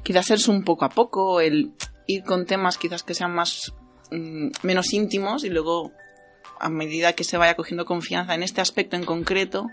quizás 0.02 0.30
es 0.30 0.48
un 0.48 0.64
poco 0.64 0.84
a 0.84 0.88
poco, 0.88 1.40
el 1.40 1.72
ir 2.06 2.24
con 2.24 2.46
temas 2.46 2.78
quizás 2.78 3.02
que 3.02 3.14
sean 3.14 3.32
más 3.34 3.72
mm, 4.10 4.48
menos 4.62 4.92
íntimos 4.92 5.44
y 5.44 5.50
luego 5.50 5.92
a 6.60 6.68
medida 6.68 7.12
que 7.12 7.22
se 7.24 7.36
vaya 7.36 7.54
cogiendo 7.54 7.84
confianza 7.84 8.34
en 8.34 8.42
este 8.42 8.60
aspecto 8.60 8.96
en 8.96 9.04
concreto, 9.04 9.66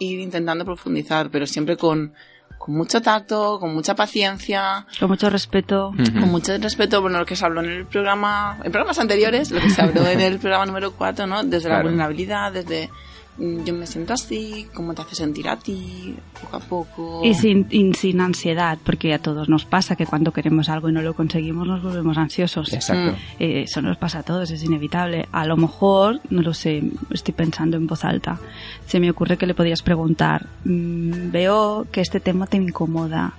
ir 0.00 0.18
intentando 0.20 0.64
profundizar, 0.64 1.30
pero 1.30 1.46
siempre 1.46 1.76
con, 1.76 2.12
con 2.58 2.74
mucho 2.74 3.00
tacto, 3.00 3.60
con 3.60 3.72
mucha 3.72 3.94
paciencia, 3.94 4.86
Con 4.98 5.08
mucho 5.10 5.30
respeto. 5.30 5.88
Ujú. 5.90 6.20
con 6.20 6.28
mucho 6.30 6.56
respeto, 6.58 7.00
bueno, 7.00 7.18
lo 7.20 7.26
que 7.26 7.36
se 7.36 7.44
habló 7.44 7.60
en 7.62 7.70
el 7.70 7.86
programa, 7.86 8.58
en 8.64 8.72
programas 8.72 8.98
anteriores, 8.98 9.52
lo 9.52 9.60
que 9.60 9.70
se 9.70 9.80
habló 9.82 10.04
en 10.08 10.20
el 10.20 10.38
programa 10.40 10.66
número 10.66 10.92
4, 10.92 11.26
¿no? 11.28 11.44
Desde 11.44 11.68
la 11.68 11.76
Claro. 11.76 11.88
vulnerabilidad, 11.90 12.52
desde 12.52 12.90
yo 13.38 13.74
me 13.74 13.86
siento 13.86 14.14
así, 14.14 14.66
cómo 14.74 14.94
te 14.94 15.02
hace 15.02 15.14
sentir 15.14 15.48
a 15.48 15.56
ti, 15.56 16.16
poco 16.40 16.56
a 16.56 16.60
poco. 16.60 17.20
Y 17.24 17.34
sin, 17.34 17.66
y 17.70 17.94
sin 17.94 18.20
ansiedad, 18.20 18.78
porque 18.84 19.14
a 19.14 19.20
todos 19.20 19.48
nos 19.48 19.64
pasa 19.64 19.94
que 19.94 20.06
cuando 20.06 20.32
queremos 20.32 20.68
algo 20.68 20.88
y 20.88 20.92
no 20.92 21.02
lo 21.02 21.14
conseguimos 21.14 21.66
nos 21.66 21.82
volvemos 21.82 22.18
ansiosos. 22.18 22.72
Exacto. 22.72 23.16
Eh, 23.38 23.62
eso 23.62 23.80
nos 23.80 23.96
pasa 23.96 24.20
a 24.20 24.22
todos, 24.22 24.50
es 24.50 24.62
inevitable. 24.64 25.28
A 25.30 25.46
lo 25.46 25.56
mejor, 25.56 26.20
no 26.30 26.42
lo 26.42 26.52
sé, 26.52 26.82
estoy 27.10 27.34
pensando 27.34 27.76
en 27.76 27.86
voz 27.86 28.04
alta. 28.04 28.38
Se 28.86 28.98
me 28.98 29.10
ocurre 29.10 29.36
que 29.36 29.46
le 29.46 29.54
podrías 29.54 29.82
preguntar, 29.82 30.46
mm, 30.64 31.30
veo 31.30 31.86
que 31.92 32.00
este 32.00 32.20
tema 32.20 32.46
te 32.46 32.56
incomoda. 32.56 33.34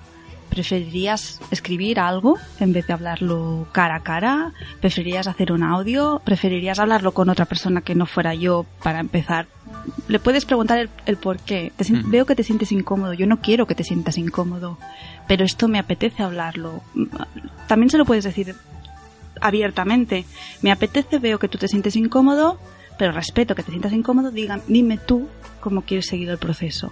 ¿Preferirías 0.49 1.39
escribir 1.51 1.99
algo 1.99 2.37
en 2.59 2.73
vez 2.73 2.87
de 2.87 2.93
hablarlo 2.93 3.67
cara 3.71 3.95
a 3.95 4.03
cara? 4.03 4.53
¿Preferirías 4.81 5.27
hacer 5.27 5.51
un 5.51 5.63
audio? 5.63 6.21
¿Preferirías 6.25 6.79
hablarlo 6.79 7.13
con 7.13 7.29
otra 7.29 7.45
persona 7.45 7.81
que 7.81 7.95
no 7.95 8.05
fuera 8.05 8.33
yo 8.33 8.65
para 8.83 8.99
empezar? 8.99 9.47
Le 10.07 10.19
puedes 10.19 10.45
preguntar 10.45 10.79
el, 10.79 10.89
el 11.05 11.17
por 11.17 11.37
qué. 11.39 11.71
Te. 11.75 11.85
Veo 12.05 12.25
que 12.25 12.35
te 12.35 12.43
sientes 12.43 12.71
incómodo. 12.71 13.13
Yo 13.13 13.27
no 13.27 13.41
quiero 13.41 13.67
que 13.67 13.75
te 13.75 13.83
sientas 13.83 14.17
incómodo, 14.17 14.77
pero 15.27 15.45
esto 15.45 15.67
me 15.67 15.79
apetece 15.79 16.23
hablarlo. 16.23 16.81
También 17.67 17.89
se 17.89 17.97
lo 17.97 18.05
puedes 18.05 18.23
decir 18.23 18.55
abiertamente. 19.41 20.25
Me 20.61 20.71
apetece, 20.71 21.19
veo 21.19 21.39
que 21.39 21.47
tú 21.47 21.57
te 21.57 21.67
sientes 21.67 21.95
incómodo, 21.95 22.59
pero 22.97 23.11
respeto 23.11 23.55
que 23.55 23.63
te 23.63 23.71
sientas 23.71 23.93
incómodo, 23.93 24.31
digan, 24.31 24.61
dime 24.67 24.97
tú 24.97 25.27
cómo 25.59 25.83
quieres 25.83 26.07
seguir 26.07 26.29
el 26.29 26.37
proceso. 26.37 26.91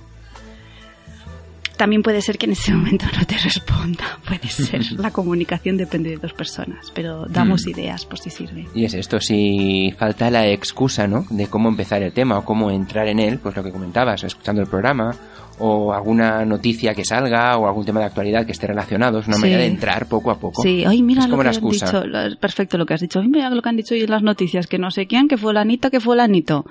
También 1.77 2.01
puede 2.01 2.21
ser 2.21 2.37
que 2.37 2.45
en 2.47 2.51
ese 2.53 2.71
momento 2.73 3.05
no 3.17 3.25
te 3.25 3.37
responda, 3.37 4.19
puede 4.27 4.47
ser. 4.49 4.81
La 4.99 5.11
comunicación 5.11 5.77
depende 5.77 6.09
de 6.11 6.17
dos 6.17 6.33
personas, 6.33 6.91
pero 6.93 7.25
damos 7.27 7.65
Mm. 7.65 7.69
ideas 7.69 8.05
por 8.05 8.19
si 8.19 8.29
sirve. 8.29 8.67
Y 8.75 8.85
es 8.85 8.93
esto, 8.93 9.19
si 9.19 9.93
falta 9.97 10.29
la 10.31 10.47
excusa, 10.47 11.07
¿no? 11.07 11.25
De 11.29 11.47
cómo 11.47 11.69
empezar 11.69 12.01
el 12.03 12.13
tema 12.13 12.37
o 12.39 12.45
cómo 12.45 12.71
entrar 12.71 13.07
en 13.07 13.19
él, 13.19 13.39
pues 13.39 13.55
lo 13.55 13.63
que 13.63 13.71
comentabas, 13.71 14.23
escuchando 14.23 14.61
el 14.61 14.67
programa, 14.67 15.15
o 15.59 15.91
alguna 15.91 16.45
noticia 16.45 16.93
que 16.93 17.03
salga, 17.03 17.57
o 17.57 17.67
algún 17.67 17.83
tema 17.83 17.99
de 17.99 18.05
actualidad 18.05 18.45
que 18.45 18.51
esté 18.51 18.67
relacionado, 18.67 19.19
es 19.19 19.27
una 19.27 19.37
Sí. 19.37 19.41
manera 19.41 19.61
de 19.61 19.67
entrar 19.67 20.07
poco 20.07 20.29
a 20.29 20.39
poco. 20.39 20.61
Sí, 20.61 20.83
ay, 20.85 21.01
mira 21.01 21.23
es 21.23 21.29
lo 21.29 21.37
que 21.37 21.43
la 21.43 21.49
han 21.49 21.55
excusa. 21.55 21.85
dicho, 21.87 22.05
lo- 22.05 22.37
perfecto 22.37 22.77
lo 22.77 22.85
que 22.85 22.93
has 22.93 23.01
dicho. 23.01 23.19
Ay, 23.19 23.27
mira 23.27 23.49
lo 23.49 23.59
que 23.61 23.69
han 23.69 23.77
dicho 23.77 23.95
hoy 23.95 24.01
en 24.01 24.11
las 24.11 24.21
noticias, 24.21 24.67
que 24.67 24.77
no 24.77 24.91
sé 24.91 25.07
quién, 25.07 25.27
que 25.27 25.37
fue 25.37 25.53
la 25.55 25.61
Anita, 25.61 25.89
que 25.89 25.99
fue 25.99 26.15
la 26.15 26.25
Anito. 26.25 26.65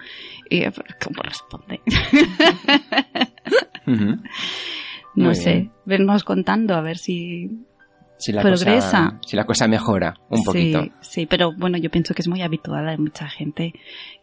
Y 0.49 0.59
eh, 0.63 0.73
¿cómo 1.03 1.21
responde? 1.23 1.81
Ujú. 3.87 4.19
No 5.17 5.27
Muy 5.27 5.35
sé, 5.35 5.53
bien. 5.53 5.73
vernos 5.85 6.23
contando 6.25 6.75
a 6.75 6.81
ver 6.83 6.99
si 6.99 7.51
Si 8.19 8.33
la 8.33 8.43
Progresa. 8.43 9.05
Cosa, 9.11 9.21
si 9.27 9.37
la 9.37 9.45
cosa 9.45 9.67
mejora 9.69 10.15
un 10.31 10.45
poquito. 10.45 10.83
Sí, 10.83 10.93
sí, 11.01 11.27
pero 11.27 11.53
bueno, 11.53 11.77
yo 11.79 11.91
pienso 11.91 12.15
que 12.15 12.23
es 12.23 12.29
muy 12.29 12.43
habitual. 12.43 12.89
Hay 12.89 12.99
mucha 12.99 13.29
gente 13.29 13.73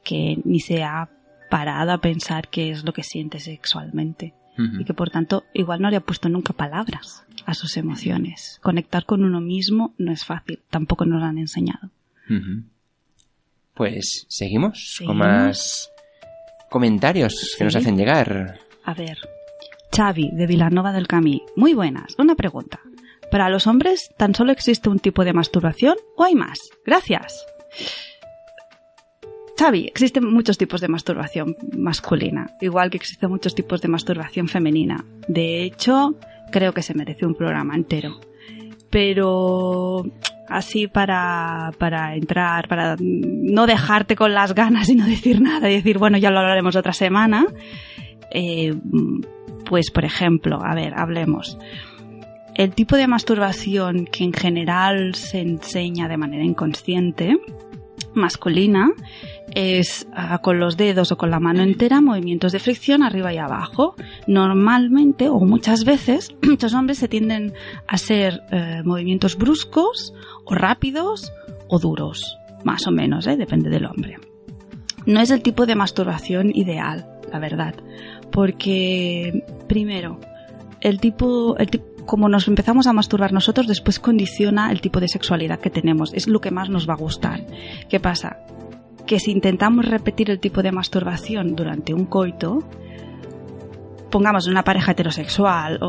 que 0.03 0.37
ni 0.45 0.59
se 0.59 0.83
ha 0.83 1.09
parado 1.49 1.91
a 1.91 1.99
pensar 1.99 2.47
qué 2.49 2.71
es 2.71 2.83
lo 2.83 2.93
que 2.93 3.03
siente 3.03 3.39
sexualmente 3.39 4.33
y 4.55 4.85
que 4.85 4.93
por 4.93 5.09
tanto 5.09 5.45
igual 5.53 5.81
no 5.81 5.89
le 5.89 5.97
ha 5.97 6.01
puesto 6.01 6.29
nunca 6.29 6.53
palabras 6.53 7.25
a 7.47 7.55
sus 7.55 7.75
emociones. 7.75 8.59
Conectar 8.61 9.03
con 9.05 9.23
uno 9.23 9.41
mismo 9.41 9.95
no 9.97 10.11
es 10.11 10.25
fácil, 10.25 10.59
tampoco 10.69 11.05
nos 11.05 11.19
lo 11.21 11.25
han 11.25 11.39
enseñado. 11.39 11.89
Pues 13.73 14.25
seguimos 14.29 15.01
con 15.05 15.17
más 15.17 15.89
comentarios 16.69 17.55
que 17.57 17.63
nos 17.63 17.75
hacen 17.75 17.97
llegar. 17.97 18.59
A 18.85 18.93
ver, 18.93 19.17
Xavi 19.95 20.31
de 20.33 20.47
Vilanova 20.47 20.91
del 20.91 21.07
Camí. 21.07 21.43
Muy 21.55 21.73
buenas. 21.73 22.15
Una 22.17 22.35
pregunta. 22.35 22.79
¿Para 23.31 23.49
los 23.49 23.67
hombres 23.67 24.09
tan 24.17 24.33
solo 24.33 24.51
existe 24.51 24.89
un 24.89 24.99
tipo 24.99 25.23
de 25.23 25.33
masturbación 25.33 25.95
o 26.17 26.23
hay 26.23 26.35
más? 26.35 26.59
Gracias. 26.85 27.45
Xavi, 29.57 29.85
existen 29.85 30.25
muchos 30.25 30.57
tipos 30.57 30.81
de 30.81 30.87
masturbación 30.87 31.55
masculina, 31.77 32.49
igual 32.59 32.89
que 32.89 32.97
existen 32.97 33.29
muchos 33.29 33.53
tipos 33.53 33.81
de 33.81 33.87
masturbación 33.87 34.47
femenina. 34.47 35.05
De 35.27 35.63
hecho, 35.63 36.15
creo 36.51 36.73
que 36.73 36.81
se 36.81 36.95
merece 36.95 37.25
un 37.25 37.35
programa 37.35 37.75
entero. 37.75 38.19
Pero 38.89 40.05
así 40.47 40.87
para, 40.87 41.71
para 41.77 42.15
entrar, 42.15 42.67
para 42.67 42.95
no 42.99 43.67
dejarte 43.67 44.15
con 44.15 44.33
las 44.33 44.55
ganas 44.55 44.89
y 44.89 44.95
no 44.95 45.05
decir 45.05 45.39
nada 45.39 45.69
y 45.69 45.75
decir, 45.75 45.99
bueno, 45.99 46.17
ya 46.17 46.31
lo 46.31 46.39
hablaremos 46.39 46.75
otra 46.75 46.93
semana, 46.93 47.45
eh, 48.31 48.73
pues 49.65 49.91
por 49.91 50.05
ejemplo, 50.05 50.59
a 50.63 50.75
ver, 50.75 50.93
hablemos. 50.95 51.57
El 52.55 52.71
tipo 52.71 52.95
de 52.95 53.07
masturbación 53.07 54.05
que 54.05 54.23
en 54.23 54.33
general 54.33 55.15
se 55.15 55.41
enseña 55.41 56.07
de 56.07 56.17
manera 56.17 56.43
inconsciente, 56.43 57.37
masculina, 58.13 58.91
es 59.55 60.07
ah, 60.13 60.39
con 60.39 60.59
los 60.59 60.77
dedos 60.77 61.11
o 61.11 61.17
con 61.17 61.29
la 61.29 61.39
mano 61.39 61.63
entera 61.63 62.01
movimientos 62.01 62.51
de 62.51 62.59
fricción 62.59 63.03
arriba 63.03 63.33
y 63.33 63.37
abajo. 63.37 63.95
Normalmente 64.27 65.29
o 65.29 65.39
muchas 65.39 65.83
veces 65.83 66.35
muchos 66.41 66.73
hombres 66.73 66.97
se 66.97 67.07
tienden 67.07 67.53
a 67.87 67.97
ser 67.97 68.41
eh, 68.51 68.81
movimientos 68.83 69.37
bruscos 69.37 70.13
o 70.45 70.53
rápidos 70.53 71.31
o 71.67 71.79
duros, 71.79 72.37
más 72.63 72.87
o 72.87 72.91
menos, 72.91 73.27
¿eh? 73.27 73.37
depende 73.37 73.69
del 73.69 73.85
hombre. 73.85 74.17
No 75.05 75.19
es 75.19 75.31
el 75.31 75.41
tipo 75.41 75.65
de 75.65 75.75
masturbación 75.75 76.51
ideal, 76.55 77.07
la 77.31 77.39
verdad, 77.39 77.75
porque 78.33 79.45
primero 79.67 80.19
el 80.81 80.99
tipo, 80.99 81.55
el 81.57 81.69
tipo 81.69 81.85
como 82.05 82.27
nos 82.27 82.49
empezamos 82.49 82.87
a 82.87 82.93
masturbar 82.93 83.31
nosotros, 83.31 83.67
después 83.67 83.99
condiciona 83.99 84.71
el 84.71 84.81
tipo 84.81 84.99
de 84.99 85.07
sexualidad 85.07 85.59
que 85.59 85.69
tenemos. 85.69 86.13
Es 86.13 86.27
lo 86.27 86.41
que 86.41 86.51
más 86.51 86.69
nos 86.69 86.89
va 86.89 86.95
a 86.95 86.97
gustar. 86.97 87.45
¿Qué 87.87 88.01
pasa? 88.01 88.39
Que 89.05 89.21
si 89.21 89.31
intentamos 89.31 89.85
repetir 89.85 90.29
el 90.29 90.41
tipo 90.41 90.61
de 90.61 90.73
masturbación 90.73 91.55
durante 91.55 91.93
un 91.93 92.05
coito, 92.05 92.59
pongamos 94.09 94.47
una 94.47 94.63
pareja 94.63 94.91
heterosexual, 94.91 95.79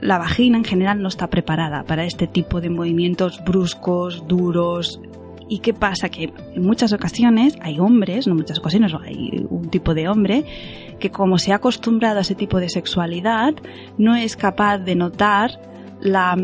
la 0.00 0.18
vagina 0.18 0.58
en 0.58 0.64
general 0.64 1.02
no 1.02 1.08
está 1.08 1.28
preparada 1.28 1.82
para 1.82 2.04
este 2.04 2.28
tipo 2.28 2.60
de 2.60 2.70
movimientos 2.70 3.42
bruscos, 3.44 4.26
duros. 4.28 5.00
¿Y 5.48 5.60
qué 5.60 5.72
pasa? 5.72 6.08
Que 6.08 6.32
en 6.54 6.62
muchas 6.62 6.92
ocasiones 6.92 7.56
hay 7.62 7.78
hombres, 7.78 8.26
no 8.26 8.34
muchas 8.34 8.58
ocasiones, 8.58 8.92
hay 9.02 9.46
un 9.48 9.70
tipo 9.70 9.94
de 9.94 10.08
hombre 10.08 10.44
que 10.98 11.10
como 11.10 11.38
se 11.38 11.52
ha 11.52 11.56
acostumbrado 11.56 12.18
a 12.18 12.22
ese 12.22 12.34
tipo 12.34 12.60
de 12.60 12.68
sexualidad, 12.68 13.54
no 13.96 14.14
es 14.14 14.36
capaz 14.36 14.78
de 14.78 14.94
notar 14.94 15.60
la, 16.00 16.36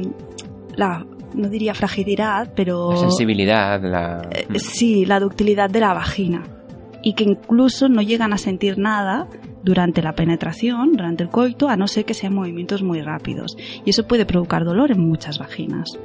la 0.76 1.06
no 1.34 1.48
diría 1.48 1.74
fragilidad, 1.74 2.52
pero... 2.54 2.92
La 2.92 2.98
sensibilidad, 2.98 3.82
la... 3.82 4.28
Eh, 4.30 4.58
Sí, 4.58 5.04
la 5.04 5.20
ductilidad 5.20 5.68
de 5.68 5.80
la 5.80 5.92
vagina. 5.92 6.44
Y 7.02 7.14
que 7.14 7.24
incluso 7.24 7.88
no 7.88 8.00
llegan 8.00 8.32
a 8.32 8.38
sentir 8.38 8.78
nada 8.78 9.28
durante 9.62 10.02
la 10.02 10.14
penetración, 10.14 10.92
durante 10.92 11.22
el 11.22 11.28
coito, 11.28 11.68
a 11.68 11.76
no 11.76 11.88
ser 11.88 12.04
que 12.04 12.14
sean 12.14 12.34
movimientos 12.34 12.82
muy 12.82 13.02
rápidos. 13.02 13.56
Y 13.84 13.90
eso 13.90 14.06
puede 14.06 14.24
provocar 14.26 14.64
dolor 14.64 14.92
en 14.92 15.00
muchas 15.00 15.38
vaginas. 15.38 15.98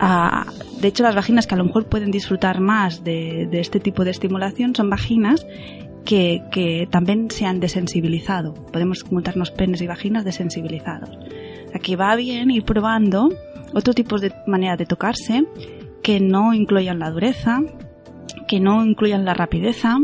De 0.00 0.88
hecho, 0.88 1.02
las 1.02 1.14
vaginas 1.14 1.46
que 1.46 1.54
a 1.54 1.58
lo 1.58 1.64
mejor 1.64 1.86
pueden 1.86 2.10
disfrutar 2.10 2.60
más 2.60 3.04
de, 3.04 3.48
este 3.52 3.80
tipo 3.80 4.04
de 4.04 4.10
estimulación 4.10 4.74
son 4.74 4.88
vaginas 4.88 5.46
que, 6.04 6.88
también 6.90 7.30
se 7.30 7.44
han 7.44 7.60
desensibilizado. 7.60 8.54
Podemos 8.54 9.04
montarnos 9.12 9.50
penes 9.50 9.82
y 9.82 9.86
vaginas 9.86 10.24
desensibilizados. 10.24 11.10
Aquí 11.74 11.96
va 11.96 12.16
bien 12.16 12.50
ir 12.50 12.64
probando 12.64 13.28
otro 13.74 13.92
tipo 13.92 14.18
de 14.18 14.32
manera 14.46 14.76
de 14.76 14.86
tocarse 14.86 15.44
que 16.02 16.18
no 16.18 16.54
incluyan 16.54 16.98
la 16.98 17.10
dureza, 17.10 17.60
que 18.48 18.58
no 18.58 18.84
incluyan 18.84 19.24
la 19.24 19.34
rapideza, 19.34 19.98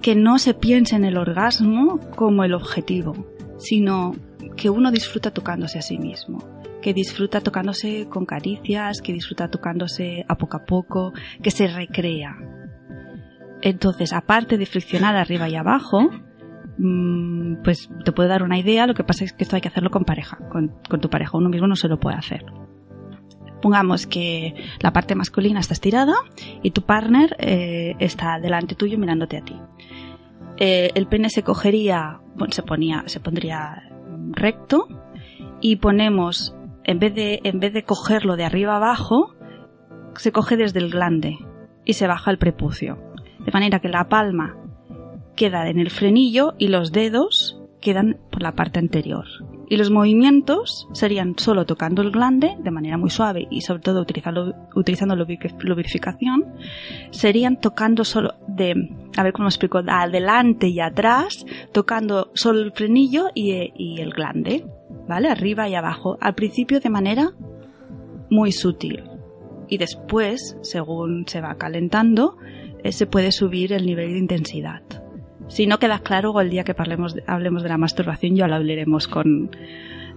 que 0.00 0.14
no 0.14 0.38
se 0.38 0.54
piense 0.54 0.94
en 0.94 1.04
el 1.04 1.16
orgasmo 1.16 1.98
como 2.14 2.44
el 2.44 2.54
objetivo, 2.54 3.26
sino 3.58 4.14
que 4.56 4.70
uno 4.70 4.92
disfruta 4.92 5.32
tocándose 5.32 5.78
a 5.78 5.82
sí 5.82 5.98
mismo, 5.98 6.53
que 6.84 6.92
disfruta 6.92 7.40
tocándose 7.40 8.10
con 8.10 8.26
caricias, 8.26 9.00
que 9.00 9.14
disfruta 9.14 9.48
tocándose 9.48 10.26
a 10.28 10.36
poco 10.36 10.58
a 10.58 10.64
poco, 10.66 11.14
que 11.42 11.50
se 11.50 11.66
recrea. 11.66 12.36
Entonces, 13.62 14.12
aparte 14.12 14.58
de 14.58 14.66
friccionar 14.66 15.16
arriba 15.16 15.48
y 15.48 15.56
abajo, 15.56 16.10
mm, 16.76 17.62
pues 17.64 17.88
te 18.04 18.12
puedo 18.12 18.28
dar 18.28 18.42
una 18.42 18.58
idea, 18.58 18.86
lo 18.86 18.92
que 18.92 19.02
pasa 19.02 19.24
es 19.24 19.32
que 19.32 19.44
esto 19.44 19.56
hay 19.56 19.62
que 19.62 19.68
hacerlo 19.68 19.90
con 19.90 20.04
pareja, 20.04 20.36
con, 20.50 21.00
tu 21.00 21.08
pareja, 21.08 21.38
uno 21.38 21.48
mismo 21.48 21.66
no 21.66 21.74
se 21.74 21.88
lo 21.88 21.98
puede 21.98 22.18
hacer. 22.18 22.44
Pongamos 23.62 24.06
que 24.06 24.54
la 24.80 24.92
parte 24.92 25.14
masculina 25.14 25.60
está 25.60 25.72
estirada 25.72 26.16
y 26.62 26.72
tu 26.72 26.82
partner 26.82 27.34
eh, 27.38 27.94
está 27.98 28.38
delante 28.40 28.74
tuyo 28.74 28.98
mirándote 28.98 29.38
a 29.38 29.42
ti. 29.42 29.58
Eh, 30.58 30.90
el 30.94 31.06
pene 31.06 31.30
se 31.30 31.42
cogería, 31.42 32.20
bueno, 32.36 32.52
se 32.52 32.62
ponía, 32.62 33.04
se 33.06 33.20
pondría 33.20 33.88
recto 34.32 34.86
y 35.62 35.76
ponemos, 35.76 36.53
en 36.84 36.98
vez 36.98 37.14
de, 37.14 37.40
en 37.44 37.60
vez 37.60 37.72
de 37.72 37.84
cogerlo 37.84 38.36
de 38.36 38.44
arriba 38.44 38.76
abajo, 38.76 39.34
se 40.16 40.32
coge 40.32 40.56
desde 40.56 40.80
el 40.80 40.90
glande 40.90 41.38
y 41.84 41.94
se 41.94 42.06
baja 42.06 42.30
el 42.30 42.38
prepucio. 42.38 42.98
De 43.44 43.52
manera 43.52 43.80
que 43.80 43.88
la 43.88 44.08
palma 44.08 44.56
queda 45.36 45.68
en 45.68 45.78
el 45.78 45.90
frenillo 45.90 46.54
y 46.58 46.68
los 46.68 46.92
dedos 46.92 47.60
quedan 47.80 48.18
por 48.30 48.42
la 48.42 48.52
parte 48.52 48.78
anterior. 48.78 49.26
Y 49.68 49.76
los 49.76 49.90
movimientos 49.90 50.88
serían 50.92 51.38
solo 51.38 51.66
tocando 51.66 52.02
el 52.02 52.10
glande 52.10 52.56
de 52.58 52.70
manera 52.70 52.96
muy 52.96 53.10
suave 53.10 53.46
y 53.50 53.62
sobre 53.62 53.82
todo 53.82 54.00
utilizando, 54.00 54.54
utilizando 54.74 55.16
lubrificación, 55.16 56.44
serían 57.10 57.60
tocando 57.60 58.04
solo 58.04 58.34
de, 58.46 58.74
a 59.16 59.22
ver 59.22 59.32
cómo 59.32 59.44
lo 59.44 59.48
explico, 59.48 59.82
adelante 59.86 60.68
y 60.68 60.80
atrás, 60.80 61.44
tocando 61.72 62.30
solo 62.34 62.60
el 62.60 62.72
frenillo 62.72 63.30
y, 63.34 63.72
y 63.76 64.00
el 64.00 64.10
glande, 64.10 64.64
¿vale? 65.08 65.28
Arriba 65.28 65.68
y 65.68 65.74
abajo. 65.74 66.18
Al 66.20 66.34
principio 66.34 66.80
de 66.80 66.90
manera 66.90 67.32
muy 68.30 68.52
sutil. 68.52 69.04
Y 69.68 69.78
después, 69.78 70.56
según 70.62 71.26
se 71.26 71.40
va 71.40 71.54
calentando, 71.56 72.36
eh, 72.82 72.92
se 72.92 73.06
puede 73.06 73.32
subir 73.32 73.72
el 73.72 73.86
nivel 73.86 74.12
de 74.12 74.18
intensidad. 74.18 74.82
Si 75.48 75.66
no 75.66 75.78
queda 75.78 75.98
claro, 76.00 76.38
el 76.40 76.50
día 76.50 76.64
que 76.64 76.74
hablemos 76.76 77.62
de 77.62 77.68
la 77.68 77.78
masturbación 77.78 78.34
ya 78.34 78.48
lo 78.48 78.54
hablaremos 78.56 79.08
con, 79.08 79.50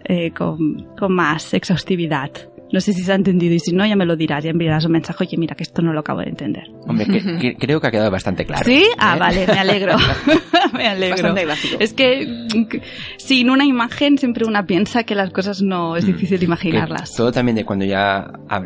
eh, 0.05 0.31
con, 0.31 0.95
con 0.97 1.13
más 1.13 1.53
exhaustividad. 1.53 2.31
No 2.71 2.81
sé 2.81 2.91
si 2.93 3.01
se 3.01 3.11
ha 3.11 3.15
entendido 3.15 3.53
y 3.55 3.59
si 3.59 3.71
no, 3.71 3.85
ya 3.85 3.95
me 3.95 4.05
lo 4.05 4.15
dirás, 4.17 4.43
ya 4.43 4.49
enviarás 4.49 4.83
un 4.85 4.91
mensaje, 4.91 5.23
oye, 5.23 5.37
mira 5.37 5.55
que 5.55 5.63
esto 5.63 5.81
no 5.81 5.93
lo 5.93 6.01
acabo 6.01 6.19
de 6.19 6.29
entender. 6.29 6.63
Hombre, 6.87 7.05
que- 7.05 7.37
que- 7.37 7.55
creo 7.55 7.79
que 7.79 7.87
ha 7.87 7.91
quedado 7.91 8.11
bastante 8.11 8.45
claro. 8.45 8.63
¿Sí? 8.65 8.83
Ah, 8.97 9.15
¿eh? 9.15 9.19
vale, 9.19 9.47
me 9.47 9.59
alegro. 9.59 9.95
me 10.73 10.87
alegro. 10.87 11.33
Bastante. 11.33 11.83
Es 11.83 11.93
que 11.93 12.47
mm, 12.53 12.65
que 12.65 12.81
sin 13.17 13.49
una 13.49 13.63
imagen 13.65 14.17
siempre 14.17 14.45
una 14.45 14.65
piensa 14.65 15.03
que 15.03 15.15
las 15.15 15.31
cosas 15.31 15.61
no 15.61 15.95
es 15.95 16.03
Mm. 16.03 16.07
difícil 16.07 16.39
Que 16.39 16.45
imaginarlas. 16.45 17.15
todo 17.15 17.31
también 17.31 17.55
de 17.55 17.63
cuando 17.65 17.85
ya 17.85 18.17
ah, 18.49 18.61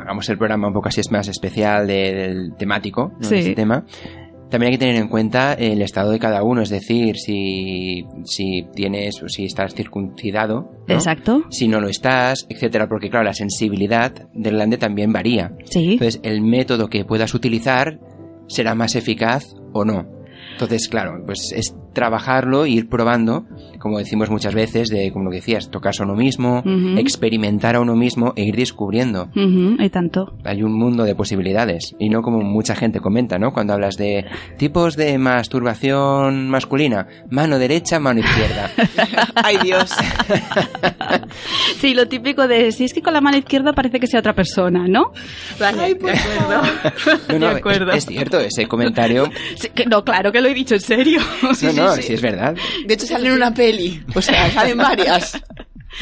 hagamos 0.00 0.28
el 0.30 0.38
programa 0.38 0.68
un 0.68 0.74
poco 0.74 0.88
así 0.88 1.00
es 1.00 1.10
más 1.10 1.28
especial 1.28 1.86
de- 1.86 2.14
del 2.14 2.54
temático, 2.56 3.12
¿no? 3.20 3.28
Sí. 3.28 3.34
de 3.34 3.40
este 3.40 3.54
tema, 3.54 3.84
También 4.50 4.72
hay 4.72 4.78
que 4.78 4.86
tener 4.86 4.96
en 4.96 5.08
cuenta 5.08 5.54
el 5.54 5.82
estado 5.82 6.10
de 6.10 6.18
cada 6.18 6.42
uno, 6.42 6.62
es 6.62 6.68
decir, 6.68 7.16
si, 7.16 8.04
si 8.24 8.66
tienes, 8.74 9.16
si 9.26 9.44
estás 9.44 9.74
circuncidado, 9.74 10.70
¿no? 10.86 10.94
Exacto. 10.94 11.44
si 11.50 11.66
no 11.66 11.80
lo 11.80 11.88
estás, 11.88 12.46
etcétera, 12.48 12.88
porque 12.88 13.10
claro, 13.10 13.24
la 13.24 13.34
sensibilidad 13.34 14.12
del 14.32 14.54
glande 14.54 14.78
también 14.78 15.12
varía. 15.12 15.52
Sí. 15.64 15.94
Entonces, 15.94 16.20
el 16.22 16.40
método 16.42 16.88
que 16.88 17.04
puedas 17.04 17.34
utilizar 17.34 17.98
será 18.46 18.74
más 18.74 18.94
eficaz 18.94 19.54
o 19.72 19.84
no. 19.84 20.06
Entonces, 20.54 20.88
claro, 20.88 21.22
pues 21.26 21.52
es 21.54 21.74
trabajarlo 21.92 22.64
e 22.64 22.70
ir 22.70 22.88
probando, 22.88 23.44
como 23.78 23.98
decimos 23.98 24.28
muchas 24.30 24.52
veces, 24.54 24.88
de 24.88 25.12
como 25.12 25.26
lo 25.26 25.30
que 25.30 25.36
decías, 25.36 25.70
tocarse 25.70 26.02
a 26.02 26.06
uno 26.06 26.16
mismo, 26.16 26.58
Ujú. 26.60 26.98
experimentar 26.98 27.76
a 27.76 27.80
uno 27.80 27.94
mismo 27.94 28.32
e 28.36 28.42
ir 28.44 28.56
descubriendo. 28.56 29.28
Ujú, 29.36 29.76
y 29.80 29.90
tanto. 29.90 30.34
Hay 30.44 30.62
un 30.64 30.72
mundo 30.76 31.04
de 31.04 31.14
posibilidades 31.14 31.94
y 32.00 32.08
no 32.08 32.22
como 32.22 32.40
mucha 32.40 32.74
gente 32.74 33.00
comenta, 33.00 33.38
¿no? 33.38 33.52
Cuando 33.52 33.74
hablas 33.74 33.96
de 33.96 34.24
tipos 34.58 34.96
de 34.96 35.18
masturbación 35.18 36.48
masculina, 36.48 37.06
mano 37.30 37.58
derecha, 37.58 38.00
mano 38.00 38.20
izquierda. 38.20 38.70
Ay, 39.36 39.58
Dios. 39.62 39.90
Sí, 41.80 41.94
lo 41.94 42.08
típico 42.08 42.46
de 42.48 42.72
si 42.72 42.84
es 42.84 42.94
que 42.94 43.02
con 43.02 43.12
la 43.12 43.20
mano 43.20 43.36
izquierda 43.36 43.72
parece 43.72 44.00
que 44.00 44.06
sea 44.06 44.20
otra 44.20 44.34
persona, 44.34 44.86
¿no? 44.88 45.12
Ay, 45.60 45.94
por 45.94 46.10
favor. 46.16 46.64
No, 47.28 47.38
no, 47.38 47.48
De 47.50 47.56
acuerdo. 47.58 47.90
Es, 47.92 47.98
es 47.98 48.06
cierto, 48.06 48.38
ese 48.40 48.66
comentario. 48.66 49.28
Sí, 49.56 49.68
que- 49.74 49.84
no, 49.86 50.04
claro 50.04 50.32
que 50.32 50.40
lo 50.44 50.50
he 50.50 50.54
dicho 50.54 50.74
en 50.74 50.80
serio. 50.80 51.20
no, 51.42 51.72
no, 51.72 51.96
sí 51.96 52.12
es 52.12 52.22
verdad. 52.22 52.54
De 52.86 52.94
hecho, 52.94 53.06
sale 53.06 53.28
en 53.28 53.34
una 53.34 53.52
peli. 53.52 54.02
O 54.14 54.20
sea, 54.20 54.50
salen 54.50 54.76
varias. 54.76 55.42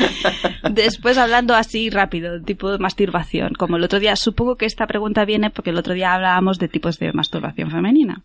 Después 0.71 1.17
hablando 1.17 1.55
así 1.55 1.91
rápido, 1.91 2.43
tipo 2.43 2.71
de 2.71 2.79
masturbación. 2.79 3.53
Como 3.57 3.77
el 3.77 3.85
otro 3.85 4.01
día, 4.01 4.17
supongo 4.17 4.57
que 4.57 4.67
esta 4.67 4.87
pregunta 4.87 5.25
viene 5.25 5.51
porque 5.51 5.71
el 5.71 5.79
otro 5.79 5.95
día 5.95 6.13
hablábamos 6.13 6.59
de 6.59 6.69
tipos 6.69 6.99
de 6.99 7.13
masturbación 7.13 7.71
femenina. 7.71 8.23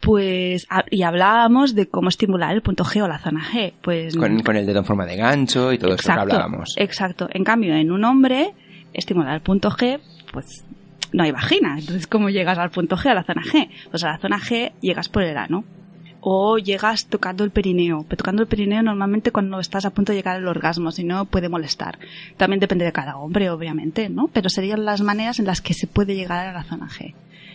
Pues, 0.00 0.66
y 0.90 1.02
hablábamos 1.04 1.76
de 1.76 1.88
cómo 1.88 2.08
estimular 2.08 2.52
el 2.52 2.62
punto 2.62 2.84
G 2.84 3.02
o 3.02 3.06
la 3.06 3.20
zona 3.20 3.44
G. 3.44 3.74
Pues, 3.80 4.16
Con, 4.16 4.40
con 4.40 4.56
el 4.56 4.66
dedo 4.66 4.80
en 4.80 4.84
forma 4.84 5.06
de 5.06 5.16
gancho 5.16 5.72
y 5.72 5.78
todo 5.78 5.94
eso 5.94 6.12
que 6.12 6.18
hablábamos. 6.18 6.74
Exacto. 6.78 7.28
En 7.30 7.44
cambio, 7.44 7.74
en 7.76 7.92
un 7.92 8.04
hombre, 8.04 8.54
estimular 8.92 9.34
el 9.34 9.42
punto 9.42 9.70
G, 9.70 10.00
pues 10.32 10.64
no 11.12 11.22
hay 11.22 11.30
vagina. 11.30 11.76
Entonces, 11.78 12.06
¿cómo 12.06 12.30
llegas 12.30 12.58
al 12.58 12.70
punto 12.70 12.96
G, 12.96 13.10
a 13.10 13.14
la 13.14 13.24
zona 13.24 13.42
G? 13.42 13.68
Pues 13.90 14.04
a 14.04 14.08
la 14.08 14.18
zona 14.18 14.38
G 14.38 14.72
llegas 14.80 15.08
por 15.08 15.22
el 15.22 15.36
ano. 15.36 15.64
O 16.20 16.56
llegas 16.58 17.06
tocando 17.06 17.42
el 17.42 17.50
perineo. 17.50 18.04
Pero 18.08 18.18
tocando 18.18 18.42
el 18.42 18.48
perineo 18.48 18.82
normalmente 18.82 19.32
cuando 19.32 19.58
estás 19.58 19.84
a 19.84 19.90
punto 19.90 20.12
de 20.12 20.18
llegar 20.18 20.36
al 20.36 20.46
orgasmo, 20.46 20.92
si 20.92 21.02
no 21.02 21.24
puede 21.24 21.48
molestar. 21.48 21.98
También 22.36 22.60
depende 22.60 22.84
de 22.84 22.92
cada 22.92 23.16
hombre, 23.16 23.50
obviamente, 23.50 24.08
¿no? 24.08 24.28
Pero 24.32 24.48
serían 24.48 24.84
las 24.84 25.00
maneras 25.02 25.40
en 25.40 25.46
las 25.46 25.60
que 25.60 25.74
se 25.74 25.88
puede 25.88 26.14
llegar 26.14 26.46
a 26.46 26.52
la 26.52 26.62
zona 26.62 26.88
G. 26.88 27.14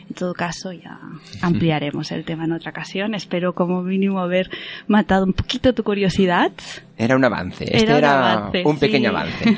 En 0.10 0.16
todo 0.16 0.34
caso, 0.34 0.72
ya 0.72 1.00
ampliaremos 1.42 2.12
el 2.12 2.24
tema 2.24 2.46
en 2.46 2.54
otra 2.54 2.72
ocasión. 2.72 3.14
Espero 3.14 3.54
como 3.54 3.82
mínimo 3.84 4.20
haber 4.20 4.50
matado 4.88 5.26
un 5.26 5.34
poquito 5.34 5.74
tu 5.74 5.84
curiosidad. 5.84 6.52
Era 6.98 7.16
un 7.16 7.26
avance. 7.26 7.66
Este 7.66 7.84
Era 7.84 7.92
un 7.94 7.98
era, 7.98 8.34
avance, 8.34 8.64
un 8.66 8.80
pequeño 8.80 9.10
sí. 9.10 9.16
avance. 9.16 9.58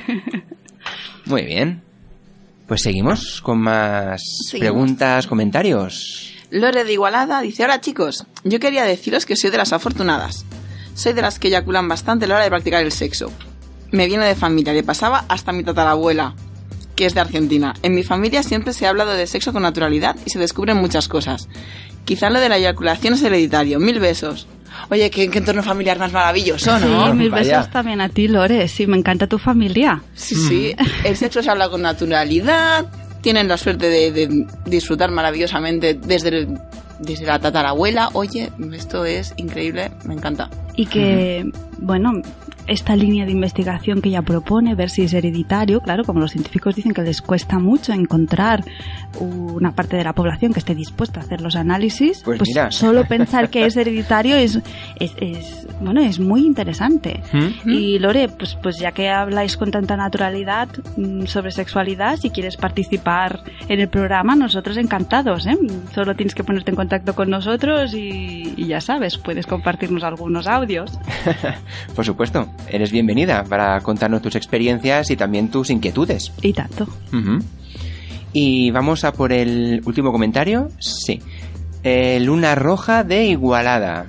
Muy 1.25 1.45
bien. 1.45 1.81
Pues 2.69 2.83
seguimos 2.83 3.41
con 3.41 3.59
más 3.59 4.21
Seguimos. 4.45 4.59
preguntas, 4.59 5.25
comentarios. 5.25 6.35
Lore 6.51 6.83
de 6.83 6.93
Igualada 6.93 7.41
dice, 7.41 7.63
hola 7.63 7.81
chicos, 7.81 8.27
yo 8.43 8.59
quería 8.59 8.83
deciros 8.83 9.25
que 9.25 9.35
soy 9.35 9.49
de 9.49 9.57
las 9.57 9.73
afortunadas. 9.73 10.45
Soy 10.93 11.13
de 11.13 11.23
las 11.23 11.39
que 11.39 11.47
eyaculan 11.47 11.87
bastante 11.87 12.25
a 12.25 12.27
la 12.27 12.35
hora 12.35 12.43
de 12.43 12.51
practicar 12.51 12.83
el 12.83 12.91
sexo. 12.91 13.31
Me 13.91 14.05
viene 14.05 14.23
de 14.23 14.35
familia, 14.35 14.71
le 14.71 14.83
pasaba 14.83 15.25
hasta 15.29 15.51
mi 15.51 15.63
tatarabuela, 15.63 16.35
que 16.95 17.07
es 17.07 17.15
de 17.15 17.21
Argentina. 17.21 17.73
En 17.81 17.95
mi 17.95 18.03
familia 18.03 18.43
siempre 18.43 18.73
se 18.73 18.85
ha 18.85 18.89
hablado 18.89 19.13
de 19.13 19.25
sexo 19.25 19.51
con 19.51 19.63
naturalidad 19.63 20.15
y 20.23 20.29
se 20.29 20.37
descubren 20.37 20.77
muchas 20.77 21.07
cosas. 21.07 21.49
Quizá 22.05 22.29
lo 22.29 22.39
de 22.39 22.49
la 22.49 22.57
eyaculación 22.57 23.15
es 23.15 23.23
hereditario. 23.23 23.79
Mil 23.79 23.99
besos. 23.99 24.47
Oye, 24.89 25.09
qué, 25.09 25.29
qué 25.29 25.39
entorno 25.39 25.63
familiar 25.63 25.97
más 25.99 26.11
maravilloso, 26.11 26.79
¿no? 26.79 27.07
Sí, 27.07 27.13
mil 27.13 27.29
Vaya. 27.29 27.57
besos 27.59 27.71
también 27.71 28.01
a 28.01 28.09
ti, 28.09 28.27
Lore. 28.27 28.67
Sí, 28.67 28.87
me 28.87 28.97
encanta 28.97 29.27
tu 29.27 29.37
familia. 29.37 30.01
Sí, 30.13 30.35
sí. 30.35 30.75
El 31.03 31.15
sexo 31.17 31.41
se 31.43 31.49
habla 31.49 31.69
con 31.69 31.81
naturalidad. 31.81 32.85
Tienen 33.21 33.47
la 33.47 33.57
suerte 33.57 33.89
de, 33.89 34.11
de 34.11 34.45
disfrutar 34.65 35.11
maravillosamente 35.11 35.93
desde, 35.93 36.29
el- 36.29 36.57
desde 36.99 37.25
la 37.25 37.39
tatarabuela. 37.39 38.09
Oye, 38.13 38.49
esto 38.73 39.03
es 39.05 39.33
increíble. 39.37 39.91
Me 40.05 40.13
encanta. 40.13 40.49
Y 40.75 40.85
que, 40.85 41.49
bueno, 41.79 42.13
esta 42.69 42.95
línea 42.95 43.25
de 43.25 43.31
investigación 43.31 44.01
que 44.01 44.09
ella 44.09 44.21
propone, 44.21 44.75
ver 44.75 44.89
si 44.89 45.01
es 45.03 45.13
hereditario, 45.13 45.81
claro, 45.81 46.03
como 46.03 46.19
los 46.19 46.31
científicos 46.31 46.75
dicen 46.75 46.93
que 46.93 47.01
les 47.01 47.21
cuesta 47.21 47.59
mucho 47.59 47.93
encontrar 47.93 48.63
una 49.19 49.71
parte 49.71 49.97
de 49.97 50.03
la 50.03 50.13
población 50.13 50.53
que 50.53 50.59
esté 50.59 50.75
dispuesta 50.75 51.19
a 51.19 51.23
hacer 51.23 51.41
los 51.41 51.55
análisis, 51.55 52.21
Pues 52.23 52.37
pues, 52.37 52.49
mira. 52.49 52.71
solo 52.71 53.05
pensar 53.05 53.49
que 53.49 53.65
es 53.65 53.75
hereditario 53.75 54.35
es, 54.35 54.59
es, 54.99 55.13
es, 55.19 55.67
bueno, 55.81 56.01
es 56.01 56.19
muy 56.19 56.45
interesante. 56.45 57.21
¿Mm? 57.33 57.69
Y 57.69 57.99
Lore, 57.99 58.29
pues, 58.29 58.55
pues 58.61 58.77
ya 58.79 58.91
que 58.91 59.09
habláis 59.09 59.57
con 59.57 59.71
tanta 59.71 59.97
naturalidad 59.97 60.69
mm, 60.97 61.25
sobre 61.25 61.51
sexualidad, 61.51 62.17
si 62.17 62.29
quieres 62.29 62.55
participar 62.57 63.41
en 63.67 63.79
el 63.79 63.89
programa, 63.89 64.35
nosotros 64.35 64.77
encantados, 64.77 65.47
¿eh? 65.47 65.57
Solo 65.93 66.15
tienes 66.15 66.35
que 66.35 66.43
ponerte 66.43 66.71
en 66.71 66.75
contacto 66.75 67.15
con 67.15 67.29
nosotros 67.29 67.93
y, 67.93 68.53
y 68.55 68.67
ya 68.67 68.79
sabes, 68.81 69.17
puedes 69.17 69.45
compartirnos 69.47 70.03
algunos 70.03 70.47
audios. 70.47 70.99
Por 71.95 72.05
supuesto, 72.05 72.47
eres 72.69 72.91
bienvenida 72.91 73.43
para 73.43 73.79
contarnos 73.81 74.21
tus 74.21 74.35
experiencias 74.35 75.09
y 75.11 75.15
también 75.15 75.49
tus 75.49 75.69
inquietudes. 75.69 76.31
Y 76.41 76.53
tanto. 76.53 76.87
Y 78.33 78.71
vamos 78.71 79.03
a 79.03 79.13
por 79.13 79.33
el 79.33 79.81
último 79.85 80.11
comentario. 80.11 80.69
Sí. 80.79 81.19
Eh, 81.83 82.19
Luna 82.19 82.55
Roja 82.55 83.03
de 83.03 83.25
Igualada. 83.25 84.07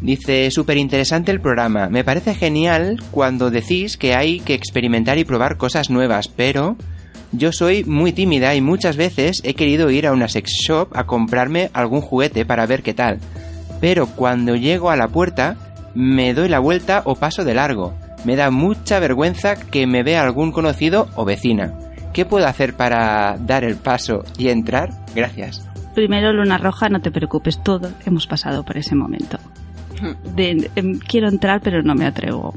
Dice, 0.00 0.50
súper 0.50 0.76
interesante 0.76 1.30
el 1.32 1.40
programa. 1.40 1.88
Me 1.88 2.04
parece 2.04 2.34
genial 2.34 3.02
cuando 3.10 3.50
decís 3.50 3.96
que 3.96 4.14
hay 4.14 4.40
que 4.40 4.54
experimentar 4.54 5.18
y 5.18 5.24
probar 5.24 5.56
cosas 5.56 5.88
nuevas, 5.88 6.28
pero 6.28 6.76
yo 7.32 7.52
soy 7.52 7.84
muy 7.84 8.12
tímida 8.12 8.54
y 8.54 8.60
muchas 8.60 8.96
veces 8.96 9.40
he 9.44 9.54
querido 9.54 9.90
ir 9.90 10.06
a 10.06 10.12
una 10.12 10.28
sex 10.28 10.50
shop 10.66 10.88
a 10.94 11.04
comprarme 11.04 11.70
algún 11.72 12.00
juguete 12.00 12.44
para 12.44 12.66
ver 12.66 12.82
qué 12.82 12.94
tal. 12.94 13.18
Pero 13.80 14.06
cuando 14.06 14.56
llego 14.56 14.90
a 14.90 14.96
la 14.96 15.08
puerta, 15.08 15.56
me 15.94 16.34
doy 16.34 16.48
la 16.48 16.58
vuelta 16.58 17.02
o 17.04 17.14
paso 17.14 17.44
de 17.44 17.54
largo. 17.54 17.94
Me 18.24 18.36
da 18.36 18.50
mucha 18.50 18.98
vergüenza 19.00 19.56
que 19.56 19.86
me 19.86 20.02
vea 20.02 20.22
algún 20.22 20.50
conocido 20.52 21.08
o 21.14 21.24
vecina. 21.24 21.74
¿Qué 22.12 22.24
puedo 22.24 22.46
hacer 22.46 22.74
para 22.74 23.36
dar 23.38 23.64
el 23.64 23.76
paso 23.76 24.24
y 24.38 24.48
entrar? 24.48 24.90
Gracias. 25.14 25.66
Primero, 25.94 26.32
Luna 26.32 26.58
Roja, 26.58 26.88
no 26.88 27.00
te 27.00 27.10
preocupes, 27.10 27.62
todo 27.62 27.90
hemos 28.06 28.26
pasado 28.26 28.64
por 28.64 28.76
ese 28.76 28.94
momento. 28.94 29.38
De, 30.34 30.70
em, 30.74 30.98
quiero 30.98 31.28
entrar, 31.28 31.60
pero 31.60 31.82
no 31.82 31.94
me 31.94 32.06
atrevo. 32.06 32.54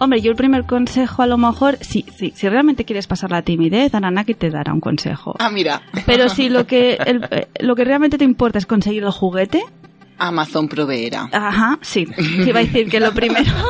Hombre, 0.00 0.20
yo 0.20 0.30
el 0.30 0.36
primer 0.36 0.64
consejo 0.64 1.22
a 1.22 1.26
lo 1.26 1.36
mejor, 1.38 1.76
sí, 1.80 2.04
sí, 2.16 2.32
si 2.34 2.48
realmente 2.48 2.84
quieres 2.84 3.06
pasar 3.08 3.30
la 3.32 3.42
timidez, 3.42 3.94
Ananaki 3.94 4.34
te 4.34 4.48
dará 4.48 4.72
un 4.72 4.80
consejo. 4.80 5.34
Ah, 5.40 5.50
mira. 5.50 5.82
Pero 6.06 6.28
si 6.28 6.48
lo 6.48 6.66
que, 6.66 6.94
el- 7.04 7.24
eh, 7.30 7.48
lo 7.60 7.74
que 7.74 7.84
realmente 7.84 8.16
te 8.16 8.24
importa 8.24 8.58
es 8.58 8.66
conseguir 8.66 9.02
el 9.02 9.10
juguete, 9.10 9.62
Amazon 10.18 10.68
proveerá. 10.68 11.28
Ajá, 11.32 11.78
sí. 11.82 12.06
Te 12.06 12.48
iba 12.48 12.60
a 12.60 12.64
decir 12.64 12.88
que 12.88 13.00
lo 13.00 13.12
primero. 13.12 13.52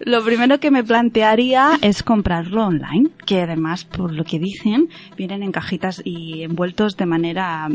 Lo 0.00 0.22
primero 0.22 0.60
que 0.60 0.70
me 0.70 0.84
plantearía 0.84 1.78
es 1.80 2.02
comprarlo 2.02 2.66
online, 2.66 3.08
que 3.24 3.40
además, 3.40 3.86
por 3.86 4.12
lo 4.12 4.24
que 4.24 4.38
dicen, 4.38 4.90
vienen 5.16 5.42
en 5.42 5.50
cajitas 5.50 6.02
y 6.04 6.42
envueltos 6.42 6.98
de 6.98 7.06
manera 7.06 7.68
mm, 7.70 7.72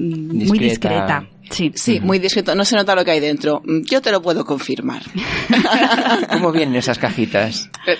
muy 0.48 0.60
Discreta. 0.60 1.22
discreta. 1.24 1.28
Sí. 1.50 1.72
Sí, 1.74 2.00
muy 2.00 2.20
discreto. 2.20 2.54
No 2.54 2.66
se 2.66 2.76
nota 2.76 2.94
lo 2.94 3.04
que 3.04 3.12
hay 3.12 3.20
dentro. 3.20 3.64
Mm, 3.66 3.82
Yo 3.90 4.02
te 4.04 4.12
lo 4.12 4.22
puedo 4.22 4.46
confirmar. 4.46 5.02
¿Cómo 6.32 6.52
vienen 6.52 6.76
esas 6.76 7.00
cajitas? 7.00 7.68
Eh, 7.88 7.98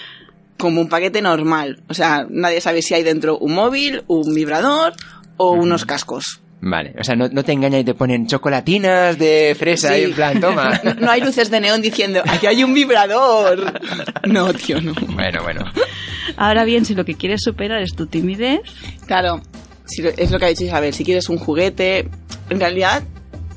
Como 0.60 0.80
un 0.82 0.90
paquete 0.90 1.24
normal. 1.24 1.82
O 1.88 1.96
sea, 1.96 2.28
nadie 2.30 2.62
sabe 2.62 2.84
si 2.84 2.94
hay 2.94 3.02
dentro 3.04 3.40
un 3.40 3.56
móvil, 3.56 4.04
un 4.06 4.32
vibrador 4.36 4.94
o 5.38 5.54
unos 5.54 5.86
cascos. 5.86 6.42
Vale, 6.62 6.94
o 7.00 7.04
sea, 7.06 7.16
no, 7.16 7.30
no 7.30 7.44
te 7.44 7.54
engaña 7.54 7.80
y 7.80 7.86
te 7.86 7.94
ponen 7.94 8.28
chocolatinas 8.28 9.18
de 9.18 9.56
fresa 9.58 9.94
Sí. 9.94 10.02
y 10.02 10.04
en 10.06 10.14
plan, 10.14 10.42
toma. 10.42 10.80
No, 10.84 10.94
no 10.96 11.12
hay 11.12 11.22
luces 11.22 11.50
de 11.50 11.62
neón 11.62 11.82
diciendo, 11.82 12.22
aquí 12.28 12.48
hay 12.48 12.64
un 12.64 12.74
vibrador. 12.74 13.80
No, 14.28 14.54
tío, 14.54 14.82
no. 14.82 14.94
Bueno, 15.14 15.42
bueno. 15.44 15.64
Ahora 16.36 16.66
bien, 16.66 16.84
si 16.86 16.94
lo 16.96 17.06
que 17.06 17.16
quieres 17.16 17.42
superar 17.42 17.82
es 17.82 17.96
tu 17.96 18.06
timidez, 18.08 18.60
Claro, 19.08 19.42
si 19.86 20.02
lo- 20.02 20.10
es 20.10 20.30
lo 20.32 20.38
que 20.38 20.46
ha 20.46 20.50
dicho 20.50 20.66
Isabel. 20.66 20.94
Si 20.94 21.04
quieres 21.06 21.30
un 21.30 21.38
juguete, 21.40 22.10
en 22.50 22.60
realidad, 22.60 23.04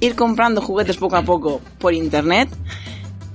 ir 0.00 0.14
comprando 0.14 0.60
juguetes 0.62 0.96
poco 0.96 1.16
a 1.16 1.22
poco 1.22 1.60
por 1.78 1.92
internet 1.94 2.48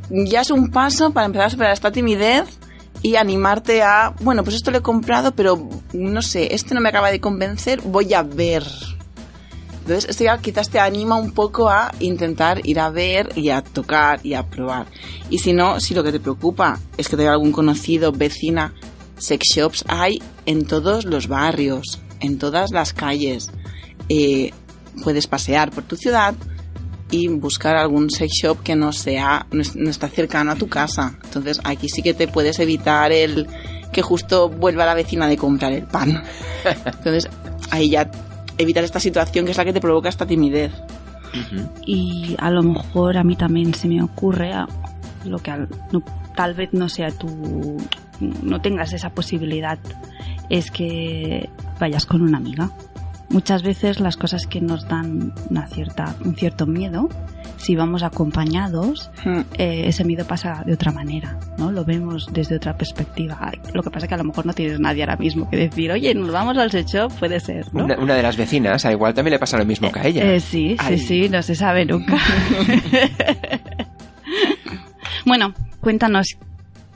ya 0.09 0.41
es 0.41 0.51
un 0.51 0.69
paso 0.71 1.11
para 1.11 1.25
empezar 1.25 1.47
a 1.47 1.49
superar 1.49 1.73
esta 1.73 1.91
timidez 1.91 2.45
y 3.01 3.17
animarte 3.17 3.83
a, 3.83 4.13
bueno, 4.21 4.43
pues 4.43 4.55
esto 4.55 4.71
lo 4.71 4.77
he 4.77 4.81
comprado, 4.81 5.33
pero 5.35 5.69
no 5.93 6.21
sé, 6.21 6.55
este 6.55 6.73
no 6.73 6.79
me 6.81 6.87
acaba 6.89 7.11
de 7.11 7.19
convencer, 7.19 7.81
voy 7.81 8.13
a 8.13 8.23
ver. 8.23 8.63
Entonces, 9.87 10.09
esto 10.09 10.25
ya 10.25 10.37
quizás 10.39 10.69
te 10.69 10.79
anima 10.81 11.15
un 11.15 11.31
poco 11.31 11.69
a 11.69 11.93
intentar 12.01 12.59
ir 12.67 12.77
a 12.81 12.89
ver 12.89 13.29
y 13.37 13.51
a 13.51 13.61
tocar 13.61 14.19
y 14.21 14.33
a 14.33 14.43
probar. 14.45 14.87
Y 15.29 15.37
si 15.37 15.53
no, 15.53 15.79
si 15.79 15.93
lo 15.93 16.03
que 16.03 16.11
te 16.11 16.19
preocupa 16.19 16.77
es 16.97 17.07
que 17.07 17.15
te 17.15 17.21
haya 17.21 17.31
algún 17.31 17.53
conocido, 17.53 18.11
vecina, 18.11 18.73
sex 19.17 19.45
shops 19.55 19.85
hay 19.87 20.21
en 20.45 20.65
todos 20.65 21.05
los 21.05 21.29
barrios, 21.29 21.99
en 22.19 22.37
todas 22.37 22.71
las 22.71 22.91
calles. 22.91 23.49
Eh, 24.09 24.51
puedes 25.05 25.25
pasear 25.27 25.71
por 25.71 25.85
tu 25.85 25.95
ciudad 25.95 26.35
y 27.09 27.29
buscar 27.29 27.77
algún 27.77 28.09
sex 28.09 28.33
shop 28.43 28.63
que 28.63 28.75
no 28.75 28.91
sea 28.91 29.47
no, 29.51 29.61
es- 29.61 29.77
no 29.77 29.89
está 29.89 30.09
cercano 30.09 30.51
a 30.51 30.55
tu 30.55 30.67
casa. 30.67 31.17
Entonces 31.23 31.61
aquí 31.63 31.87
sí 31.87 32.01
que 32.01 32.13
te 32.13 32.27
puedes 32.27 32.59
evitar 32.59 33.13
el 33.13 33.47
que 33.93 34.01
justo 34.01 34.49
vuelva 34.49 34.85
la 34.85 34.93
vecina 34.95 35.29
de 35.29 35.37
comprar 35.37 35.71
el 35.71 35.83
pan. 35.87 36.21
Entonces 36.85 37.29
ahí 37.71 37.89
ya 37.91 38.11
evitar 38.57 38.83
esta 38.83 38.99
situación 38.99 39.45
que 39.45 39.51
es 39.51 39.57
la 39.57 39.65
que 39.65 39.73
te 39.73 39.81
provoca 39.81 40.09
esta 40.09 40.25
timidez. 40.25 40.71
Y 41.85 42.35
a 42.39 42.49
lo 42.49 42.63
mejor 42.63 43.17
a 43.17 43.23
mí 43.23 43.35
también 43.35 43.73
se 43.73 43.87
me 43.87 44.01
ocurre 44.01 44.53
a- 44.53 44.67
lo 45.25 45.39
que 45.39 45.51
al- 45.51 45.67
no- 45.91 46.01
tal 46.35 46.53
vez 46.53 46.69
no 46.73 46.89
sea 46.89 47.11
tu 47.11 47.77
no 48.19 48.59
tengas 48.61 48.93
esa 48.93 49.11
posibilidad 49.11 49.77
es 50.49 50.71
que 50.71 51.49
vayas 51.79 52.05
con 52.07 52.21
una 52.23 52.37
amiga. 52.37 52.71
Muchas 53.29 53.61
veces 53.61 53.99
las 53.99 54.15
cosas 54.15 54.47
que 54.47 54.61
nos 54.61 54.87
dan 54.87 55.33
una 55.49 55.67
cierta, 55.67 56.15
un 56.23 56.33
cierto 56.35 56.65
miedo, 56.65 57.09
si 57.57 57.75
vamos 57.75 58.01
acompañados, 58.03 59.11
Hmm. 59.25 59.41
eh, 59.57 59.83
ese 59.87 60.05
miedo 60.05 60.25
pasa 60.25 60.63
de 60.65 60.73
otra 60.73 60.93
manera, 60.93 61.37
¿no? 61.57 61.69
Lo 61.71 61.83
vemos 61.83 62.27
desde 62.31 62.55
otra 62.55 62.77
perspectiva. 62.77 63.51
Lo 63.73 63.83
que 63.83 63.89
pasa 63.89 64.05
es 64.05 64.09
que 64.09 64.15
a 64.15 64.19
lo 64.19 64.23
mejor 64.23 64.45
no 64.45 64.53
tienes 64.53 64.79
nadie 64.79 65.03
ahora 65.03 65.17
mismo 65.17 65.49
que 65.49 65.57
decir, 65.57 65.91
oye, 65.91 66.15
nos 66.15 66.31
vamos 66.31 66.57
al 66.57 66.71
sex 66.71 66.89
shop, 66.93 67.11
puede 67.19 67.41
ser, 67.41 67.65
¿no? 67.73 67.83
Una, 67.83 67.97
una 67.99 68.15
de 68.15 68.23
las 68.23 68.37
vecinas, 68.37 68.85
a 68.85 68.91
igual 68.93 69.13
también 69.13 69.33
le 69.33 69.39
pasa 69.39 69.57
lo 69.57 69.65
mismo 69.65 69.91
que 69.91 69.99
a 69.99 70.07
ella. 70.07 70.23
Eh, 70.33 70.39
sí, 70.39 70.77
Ay. 70.79 70.97
sí, 70.97 71.23
sí, 71.25 71.29
no 71.29 71.41
se 71.43 71.55
sabe 71.55 71.85
nunca. 71.85 72.17
bueno, 75.25 75.53
cuéntanos 75.81 76.37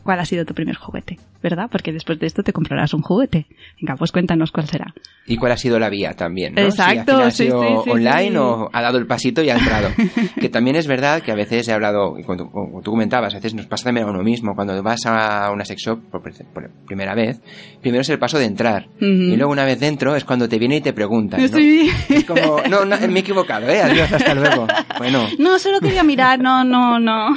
cuál 0.04 0.20
ha 0.20 0.26
sido 0.26 0.46
tu 0.46 0.54
primer 0.54 0.76
juguete, 0.76 1.20
¿verdad? 1.42 1.68
Porque 1.72 1.92
después 1.92 2.20
de 2.20 2.28
esto 2.28 2.44
te 2.44 2.54
comprarás 2.54 2.94
un 2.94 3.02
juguete. 3.02 3.48
Venga, 3.82 3.96
pues 3.98 4.12
cuéntanos 4.12 4.52
cuál 4.52 4.68
será. 4.68 4.94
Y 5.26 5.38
cuál 5.38 5.52
ha 5.52 5.58
sido 5.58 5.80
la 5.80 5.90
vía 5.90 6.14
también, 6.14 6.56
¿no? 6.56 6.62
Exacto, 6.62 7.18
si 7.18 7.24
ha 7.24 7.32
sí, 7.32 7.44
sido 7.46 7.62
sí, 7.62 7.68
sí, 7.86 7.90
online 7.90 8.38
o 8.40 8.70
ha 8.74 8.82
dado 8.82 8.98
el 8.98 9.06
pasito 9.08 9.42
y 9.44 9.50
ha 9.50 9.56
entrado. 9.58 9.90
que 10.40 10.50
también 10.50 10.76
es 10.76 10.88
verdad 10.88 11.22
que 11.22 11.32
a 11.32 11.36
veces 11.36 11.68
he 11.68 11.74
hablado, 11.74 12.16
cuando, 12.26 12.50
como 12.50 12.82
tú 12.82 12.92
comentabas, 12.92 13.34
a 13.34 13.38
veces 13.38 13.54
nos 13.54 13.66
pasa 13.68 13.86
también 13.86 14.08
a 14.08 14.10
uno 14.10 14.24
mismo, 14.24 14.54
cuando 14.56 14.82
vas 14.82 15.06
a 15.06 15.52
una 15.52 15.66
sex 15.66 15.82
shop 15.84 16.00
por, 16.12 16.22
por 16.22 16.70
primera 16.86 17.14
vez, 17.16 17.40
primero 17.82 18.02
es 18.02 18.10
el 18.10 18.20
paso 18.20 18.38
de 18.40 18.46
entrar. 18.46 18.88
Y 19.00 19.36
luego 19.36 19.52
una 19.52 19.66
vez 19.66 19.80
dentro 19.80 20.16
es 20.16 20.24
cuando 20.26 20.48
te 20.50 20.58
viene 20.60 20.78
y 20.78 20.82
te 20.82 20.94
preguntan, 20.94 21.40
¿no? 21.40 21.46
Es 21.46 22.26
como, 22.26 22.62
no, 22.70 22.86
no, 22.86 22.98
me 23.08 23.20
he 23.20 23.20
equivocado, 23.20 23.68
¿eh? 23.70 23.82
Adiós, 23.82 24.12
hasta 24.12 24.34
luego. 24.34 24.68
Bueno, 24.98 25.28
No, 25.40 25.58
solo 25.58 25.80
quería 25.80 26.04
mirar, 26.04 26.40
no, 26.40 26.64
no, 26.64 27.00
no. 27.00 27.36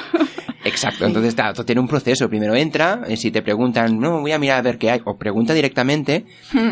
Exacto, 0.64 1.05
entonces 1.07 1.35
claro, 1.35 1.53
todo 1.55 1.64
tiene 1.66 1.81
un 1.81 1.88
proceso. 1.88 2.29
Primero 2.29 2.55
entra, 2.55 3.03
y 3.09 3.16
si 3.16 3.31
te 3.31 3.42
preguntan, 3.42 3.98
no, 3.98 4.20
voy 4.20 4.33
a 4.33 4.38
mirar 4.38 4.59
a 4.59 4.62
ver 4.62 4.79
qué 4.79 4.90
hay, 4.90 5.00
o 5.05 5.16
pregunta 5.16 5.53
directamente 5.55 6.24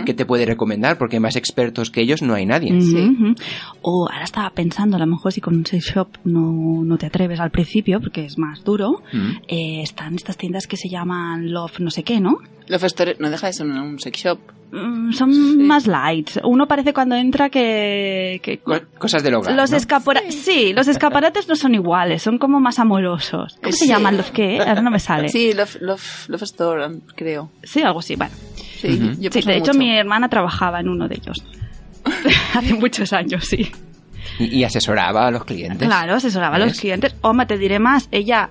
qué 0.07 0.15
te 0.15 0.25
puede 0.25 0.47
recomendar, 0.47 0.97
porque 0.99 1.21
más 1.21 1.37
expertos 1.37 1.91
que 1.91 2.01
ellos 2.01 2.23
no 2.23 2.35
hay 2.35 2.47
nadie. 2.47 2.81
Sí. 2.81 3.11
O 3.83 4.09
ahora 4.11 4.25
estaba 4.25 4.51
pensando, 4.51 4.97
a 4.97 5.01
lo 5.01 5.07
mejor 5.07 5.33
si 5.33 5.41
con 5.41 5.55
un 5.57 5.67
sex 5.67 5.85
shop 5.95 6.09
no, 6.25 6.83
no 6.85 6.97
te 6.99 7.07
atreves 7.07 7.39
al 7.41 7.51
principio, 7.51 8.01
porque 8.01 8.25
es 8.25 8.39
más 8.39 8.65
duro, 8.65 9.03
Mm. 9.13 9.31
eh, 9.49 9.83
están 9.83 10.15
estas 10.15 10.37
tiendas 10.37 10.67
que 10.67 10.77
se 10.77 10.89
llaman 10.89 11.53
Love 11.53 11.81
no 11.81 11.91
sé 11.91 12.03
qué, 12.03 12.21
¿no? 12.21 12.39
Los 12.69 12.83
Store 12.85 13.17
no 13.19 13.29
deja 13.31 13.49
de 13.49 13.53
ser 13.53 13.67
un, 13.67 13.77
un 13.79 13.99
sex 13.99 14.19
shop. 14.23 14.39
Mm, 14.73 15.13
Son 15.13 15.67
más 15.67 15.87
light. 15.87 16.31
Uno 16.45 16.67
parece 16.67 16.95
cuando 16.95 17.15
entra 17.15 17.51
que... 17.51 18.41
que 18.43 18.59
Co- 18.61 18.81
cosas 18.99 19.23
del 19.23 19.35
hogar. 19.35 19.55
los 19.55 19.71
¿no? 19.71 19.77
escapara- 19.77 20.23
sí. 20.31 20.73
los 20.73 20.89
escaparates 20.89 21.47
no 21.47 21.57
son 21.57 21.75
iguales, 21.75 22.23
son 22.23 22.39
como 22.39 22.59
más 22.59 22.79
amorosos. 22.79 23.59
¿Cómo 23.63 23.71
se 23.73 23.85
Sí. 23.85 23.89
llaman 23.89 24.17
los 24.17 24.31
qué? 24.31 24.59
Ahora 24.61 24.81
no 24.81 24.91
me 24.91 24.99
sale. 24.99 25.29
Sí, 25.29 25.51
Sí, 25.51 25.53
Love, 25.53 25.77
Love, 25.83 26.29
Love 26.29 26.43
Store, 26.45 26.87
creo. 27.15 27.51
algo 27.85 27.99
así, 28.01 28.17
bueno. 28.17 28.33
Sí, 28.81 28.99
Sí, 29.31 29.43
de 29.43 29.57
hecho 29.57 29.73
mucho. 29.73 29.79
mi 29.79 29.97
hermana 29.97 30.29
trabajaba 30.31 30.81
en 30.81 30.89
uno 30.89 31.07
de 31.07 31.17
ellos. 31.17 31.45
Hace 32.55 32.75
muchos 32.75 33.13
años, 33.13 33.45
sí. 33.47 33.71
Y, 34.39 34.59
y 34.59 34.65
asesoraba 34.65 35.27
a 35.27 35.31
los 35.31 35.45
clientes. 35.45 35.87
Claro, 35.89 36.15
asesoraba 36.15 36.57
a 36.57 36.59
los 36.61 36.79
clientes. 36.79 37.15
Oma, 37.23 37.47
te 37.47 37.59
diré 37.59 37.79
más, 37.79 38.09
ella, 38.13 38.51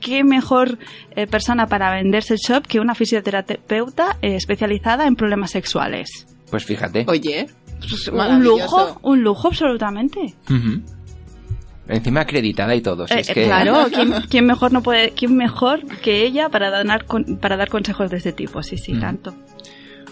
qué 0.00 0.24
mejor 0.24 0.78
eh, 1.14 1.26
persona 1.26 1.66
para 1.66 1.90
venderse 1.94 2.34
el 2.34 2.40
shop 2.40 2.66
que 2.66 2.80
una 2.80 2.94
fisioterapeuta 2.94 4.16
eh, 4.22 4.36
especializada 4.36 5.06
en 5.06 5.16
problemas 5.16 5.50
sexuales. 5.50 6.26
Pues 6.50 6.64
fíjate. 6.64 7.04
Oye, 7.08 7.46
Pues, 7.80 8.08
un 8.08 8.42
lujo, 8.42 8.98
un 9.02 9.22
lujo 9.22 9.48
absolutamente. 9.48 10.34
Encima 11.88 12.22
acreditada 12.22 12.74
y 12.74 12.80
todo. 12.80 13.06
si 13.06 13.14
Eh, 13.14 13.20
es 13.20 13.28
que... 13.28 13.44
Claro, 13.44 13.86
¿quién, 13.94 14.12
quién 14.28 14.44
mejor 14.46 14.72
no 14.72 14.82
puede, 14.82 15.10
quién 15.12 15.36
mejor 15.36 15.86
que 16.00 16.24
ella 16.24 16.48
para 16.48 16.70
dar 16.70 17.04
con- 17.04 17.38
para 17.40 17.56
dar 17.56 17.68
consejos 17.68 18.10
de 18.10 18.16
este 18.16 18.32
tipo? 18.32 18.62
Sí, 18.62 18.76
sí, 18.76 18.94
Mm. 18.94 19.00
tanto. 19.00 19.34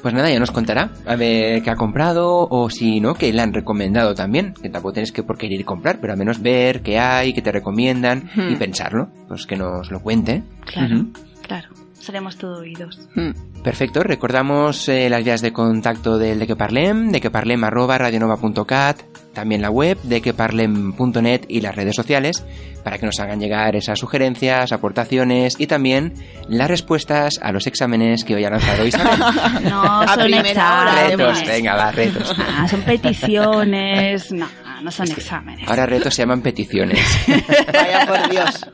Pues 0.05 0.13
nada, 0.13 0.31
ya 0.31 0.39
nos 0.39 0.51
contará 0.51 0.91
a 1.07 1.17
ver 1.17 1.63
qué 1.63 1.71
ha 1.71 1.77
comprado 1.77 2.47
o 2.51 2.69
si 2.69 3.01
no, 3.01 3.15
que 3.15 3.33
le 3.33 3.41
han 3.41 3.55
recomendado 3.55 4.15
también. 4.15 4.53
Que 4.53 4.69
tampoco 4.69 4.93
tienes 4.93 5.13
que 5.13 5.23
por 5.23 5.39
qué 5.39 5.47
ir 5.47 5.63
a 5.63 5.65
comprar, 5.65 5.99
pero 5.99 6.13
al 6.13 6.19
menos 6.19 6.43
ver 6.43 6.83
qué 6.83 6.99
hay, 6.99 7.33
qué 7.33 7.41
te 7.41 7.51
recomiendan 7.51 8.29
y 8.37 8.55
Hmm. 8.55 8.59
pensarlo. 8.59 9.09
Pues 9.29 9.47
que 9.47 9.57
nos 9.57 9.91
lo 9.91 10.01
cuente. 10.01 10.43
Claro, 10.67 11.07
claro. 11.41 11.69
Seremos 12.05 12.37
todo 12.37 12.59
oídos. 12.61 13.01
Hmm. 13.15 13.31
Perfecto, 13.63 14.03
recordamos 14.03 14.91
eh, 14.91 15.09
las 15.09 15.25
vías 15.25 15.41
de 15.41 15.55
contacto 15.55 16.19
del 16.19 16.39
de 16.39 16.47
que 16.47 16.55
parlem, 16.55 17.11
de 17.11 17.21
que 17.23 17.31
parlem 17.31 17.65
arroba 17.65 17.97
radionova.cat, 17.97 19.01
también 19.33 19.63
la 19.63 19.71
web 19.71 19.99
de 20.03 20.21
que 20.21 20.35
parlem.net 20.35 21.47
y 21.49 21.63
las 21.63 21.75
redes 21.75 21.97
sociales 21.97 22.45
para 22.85 22.99
que 22.99 23.07
nos 23.07 23.19
hagan 23.21 23.41
llegar 23.41 23.75
esas 23.75 23.99
sugerencias, 23.99 24.71
aportaciones 24.73 25.57
y 25.59 25.67
también 25.67 26.13
las 26.47 26.69
respuestas 26.69 27.41
a 27.41 27.53
los 27.53 27.67
exámenes 27.67 28.23
que 28.25 28.35
hoy 28.35 28.45
ha 28.45 28.51
lanzado 28.51 28.87
Isabel. 28.87 29.19
No, 29.65 30.07
son 30.07 30.35
exámenes. 30.35 31.11
retos, 31.11 31.47
venga, 31.47 31.75
va, 31.75 31.91
retos. 31.91 32.37
Ah, 32.57 32.69
son 32.69 32.83
peticiones. 32.83 34.31
No, 34.31 34.47
no 34.83 34.91
son 34.91 35.11
exámenes. 35.11 35.67
Ahora 35.67 35.87
retos 35.87 36.15
se 36.15 36.23
llaman 36.23 36.43
peticiones. 36.43 37.01
Vaya 37.73 38.07
por 38.07 38.31
Dios. 38.31 38.67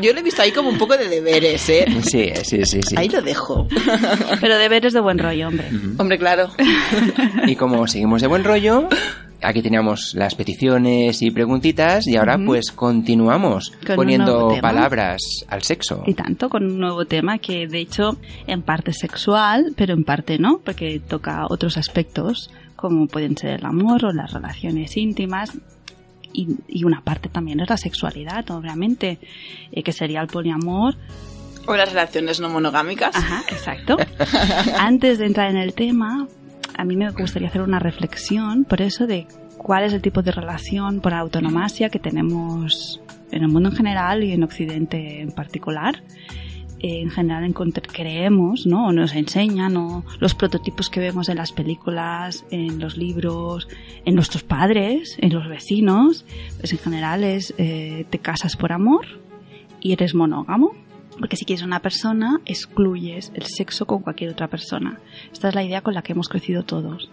Yo 0.00 0.12
lo 0.12 0.20
he 0.20 0.22
visto 0.22 0.42
ahí 0.42 0.52
como 0.52 0.70
un 0.70 0.78
poco 0.78 0.96
de 0.96 1.08
deberes, 1.08 1.68
¿eh? 1.68 1.86
Sí, 2.02 2.30
sí, 2.42 2.64
sí, 2.64 2.80
sí. 2.82 2.94
Ahí 2.96 3.08
lo 3.08 3.22
dejo. 3.22 3.68
Pero 4.40 4.58
deberes 4.58 4.92
de 4.92 5.00
buen 5.00 5.18
rollo, 5.18 5.48
hombre. 5.48 5.68
Hombre, 5.98 6.18
claro. 6.18 6.50
Y 7.46 7.56
como 7.56 7.86
seguimos 7.86 8.20
de 8.22 8.28
buen 8.28 8.44
rollo, 8.44 8.88
aquí 9.42 9.62
teníamos 9.62 10.14
las 10.14 10.34
peticiones 10.34 11.22
y 11.22 11.30
preguntitas 11.30 12.06
y 12.06 12.16
ahora 12.16 12.38
pues 12.44 12.72
continuamos 12.72 13.72
Con 13.86 13.96
poniendo 13.96 14.56
palabras 14.60 15.20
al 15.48 15.62
sexo. 15.62 16.02
Y 16.06 16.14
tanto, 16.14 16.48
con 16.48 16.64
un 16.64 16.78
nuevo 16.78 17.04
tema 17.04 17.38
que 17.38 17.66
de 17.66 17.80
hecho 17.80 18.18
en 18.46 18.62
parte 18.62 18.90
es 18.90 18.98
sexual, 18.98 19.72
pero 19.76 19.94
en 19.94 20.04
parte 20.04 20.38
no, 20.38 20.60
porque 20.64 21.00
toca 21.00 21.46
otros 21.48 21.76
aspectos 21.76 22.50
como 22.78 23.08
pueden 23.08 23.36
ser 23.36 23.58
el 23.58 23.66
amor 23.66 24.04
o 24.04 24.12
las 24.12 24.32
relaciones 24.32 24.96
íntimas. 24.96 25.50
Y, 26.32 26.56
y 26.68 26.84
una 26.84 27.00
parte 27.02 27.28
también 27.28 27.60
es 27.60 27.68
la 27.68 27.76
sexualidad, 27.76 28.48
obviamente, 28.50 29.18
eh, 29.72 29.82
que 29.82 29.92
sería 29.92 30.20
el 30.20 30.28
poliamor. 30.28 30.96
O 31.66 31.76
las 31.76 31.90
relaciones 31.90 32.40
no 32.40 32.48
monogámicas. 32.48 33.14
Ajá, 33.14 33.42
exacto. 33.50 33.96
Antes 34.78 35.18
de 35.18 35.26
entrar 35.26 35.50
en 35.50 35.56
el 35.56 35.74
tema, 35.74 36.26
a 36.76 36.84
mí 36.84 36.96
me 36.96 37.10
gustaría 37.10 37.48
hacer 37.48 37.62
una 37.62 37.78
reflexión 37.78 38.64
por 38.64 38.80
eso 38.80 39.06
de 39.06 39.26
cuál 39.58 39.84
es 39.84 39.92
el 39.92 40.00
tipo 40.00 40.22
de 40.22 40.32
relación 40.32 41.00
por 41.00 41.12
autonomasia 41.12 41.90
que 41.90 41.98
tenemos 41.98 43.00
en 43.30 43.42
el 43.42 43.48
mundo 43.48 43.70
en 43.70 43.76
general 43.76 44.22
y 44.24 44.32
en 44.32 44.42
Occidente 44.44 45.20
en 45.20 45.32
particular. 45.32 46.02
En 46.80 47.10
general 47.10 47.52
creemos, 47.92 48.66
¿no? 48.66 48.92
Nos 48.92 49.14
enseñan, 49.14 49.74
los 50.20 50.34
prototipos 50.34 50.90
que 50.90 51.00
vemos 51.00 51.28
en 51.28 51.36
las 51.36 51.52
películas, 51.52 52.44
en 52.50 52.78
los 52.78 52.96
libros, 52.96 53.68
en 54.04 54.14
nuestros 54.14 54.44
padres, 54.44 55.16
en 55.20 55.32
los 55.32 55.48
vecinos, 55.48 56.24
pues 56.60 56.72
en 56.72 56.78
general 56.78 57.24
es 57.24 57.52
eh, 57.58 58.06
te 58.10 58.18
casas 58.18 58.56
por 58.56 58.72
amor 58.72 59.06
y 59.80 59.92
eres 59.92 60.14
monógamo. 60.14 60.72
Porque 61.18 61.36
si 61.36 61.44
quieres 61.44 61.64
una 61.64 61.80
persona, 61.80 62.40
excluyes 62.46 63.32
el 63.34 63.42
sexo 63.44 63.86
con 63.86 64.02
cualquier 64.02 64.30
otra 64.30 64.46
persona. 64.46 65.00
Esta 65.32 65.48
es 65.48 65.54
la 65.56 65.64
idea 65.64 65.80
con 65.80 65.94
la 65.94 66.02
que 66.02 66.12
hemos 66.12 66.28
crecido 66.28 66.62
todos. 66.62 67.10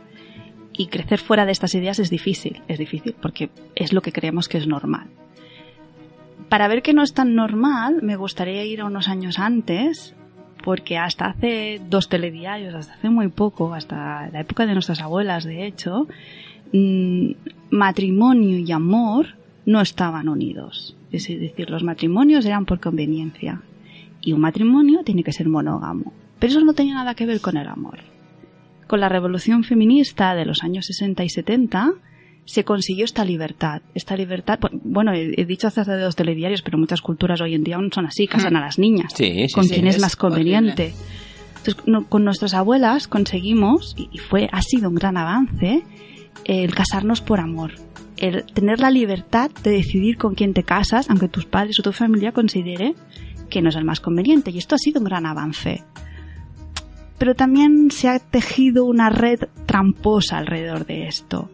Y 0.73 0.88
crecer 0.88 1.19
fuera 1.19 1.45
de 1.45 1.51
estas 1.51 1.73
ideas 1.73 1.97
es 1.97 2.12
difícil, 2.12 2.62
es 2.67 2.78
difícil 2.78 3.15
porque 3.19 3.49
es 3.75 3.93
lo 3.93 4.01
que 4.01 4.12
creemos 4.12 4.47
que 4.47 4.60
es 4.60 4.67
normal. 4.67 5.08
Para 6.50 6.68
ver 6.68 6.82
que 6.82 6.94
no 6.94 7.04
es 7.04 7.14
tan 7.14 7.36
normal, 7.36 8.02
me 8.02 8.16
gustaría 8.16 8.64
ir 8.66 8.82
a 8.82 8.86
unos 8.86 9.08
años 9.08 9.40
antes, 9.40 10.16
porque 10.64 10.98
hasta 10.98 11.26
hace 11.26 11.82
dos 11.90 12.10
telediarios, 12.10 12.74
hasta 12.74 12.94
hace 12.94 13.10
muy 13.10 13.28
poco, 13.30 13.74
hasta 13.74 14.30
la 14.32 14.40
época 14.40 14.66
de 14.66 14.74
nuestras 14.74 15.02
abuelas, 15.02 15.44
de 15.44 15.66
hecho, 15.66 16.08
mm, 16.72 17.32
matrimonio 17.72 18.58
y 18.58 18.72
amor 18.72 19.36
no 19.66 19.82
estaban 19.82 20.30
unidos. 20.30 20.96
Es 21.12 21.28
decir, 21.28 21.70
los 21.70 21.84
matrimonios 21.84 22.46
eran 22.46 22.66
por 22.66 22.80
conveniencia. 22.80 23.62
Y 24.22 24.34
un 24.34 24.42
matrimonio 24.42 25.04
tiene 25.04 25.24
que 25.24 25.32
ser 25.32 25.48
monógamo. 25.48 26.14
Pero 26.40 26.52
eso 26.52 26.62
no 26.62 26.74
tenía 26.74 26.96
nada 26.96 27.16
que 27.16 27.26
ver 27.26 27.42
con 27.42 27.58
el 27.58 27.68
amor. 27.68 28.00
Con 28.88 29.00
la 29.00 29.10
revolución 29.10 29.64
feminista 29.64 30.36
de 30.36 30.46
los 30.46 30.64
años 30.64 30.86
60 30.88 31.24
y 31.24 31.30
70 31.30 31.94
se 32.46 32.64
consiguió 32.64 33.06
esta 33.06 33.26
libertad. 33.26 33.82
Esta 33.94 34.16
libertad, 34.16 34.60
bueno, 34.84 35.14
he, 35.14 35.46
dicho 35.46 35.68
hace 35.68 35.84
de 35.84 36.00
dos 36.00 36.16
telediarios, 36.16 36.62
pero 36.62 36.78
muchas 36.78 37.02
culturas 37.02 37.42
hoy 37.42 37.56
en 37.56 37.64
día 37.64 37.76
aún 37.76 37.92
son 37.92 38.06
así, 38.06 38.28
casan 38.28 38.56
a 38.56 38.62
las 38.62 38.78
niñas. 38.80 39.14
Sí, 39.16 39.48
sí, 39.48 39.54
con 39.54 39.66
sí. 39.66 39.74
quien 39.74 39.88
es 39.88 40.00
más 40.00 40.16
conveniente. 40.16 40.94
Entonces, 41.58 41.78
no- 41.88 42.06
con 42.08 42.24
nuestras 42.24 42.54
abuelas 42.54 43.08
conseguimos, 43.08 43.96
y, 43.98 44.10
y 44.12 44.20
fue, 44.20 44.48
ha 44.52 44.62
sido 44.62 44.90
un 44.90 44.96
gran 44.96 45.18
avance, 45.18 45.84
el 46.44 46.76
casarnos 46.76 47.22
por 47.22 47.40
amor, 47.40 47.74
el 48.18 48.46
tener 48.46 48.80
la 48.80 48.92
libertad 48.92 49.50
de 49.64 49.72
decidir 49.72 50.18
con 50.18 50.36
quién 50.36 50.54
te 50.54 50.64
casas, 50.64 51.10
aunque 51.10 51.28
tus 51.28 51.46
padres 51.46 51.80
o 51.80 51.84
tu 51.84 51.92
familia 51.92 52.32
considere 52.32 52.94
que 53.50 53.62
no 53.62 53.70
es 53.70 53.76
el 53.76 53.86
más 53.86 54.00
conveniente. 54.00 54.52
Y 54.52 54.60
esto 54.60 54.76
ha 54.76 54.78
sido 54.80 55.00
un 55.00 55.06
gran 55.06 55.26
avance. 55.26 55.84
Pero 57.18 57.34
también 57.34 57.90
se 57.92 58.10
ha 58.10 58.20
tejido 58.20 58.86
una 58.86 59.10
red 59.10 59.40
tramposa 59.66 60.38
alrededor 60.38 60.86
de 60.86 61.08
esto, 61.08 61.50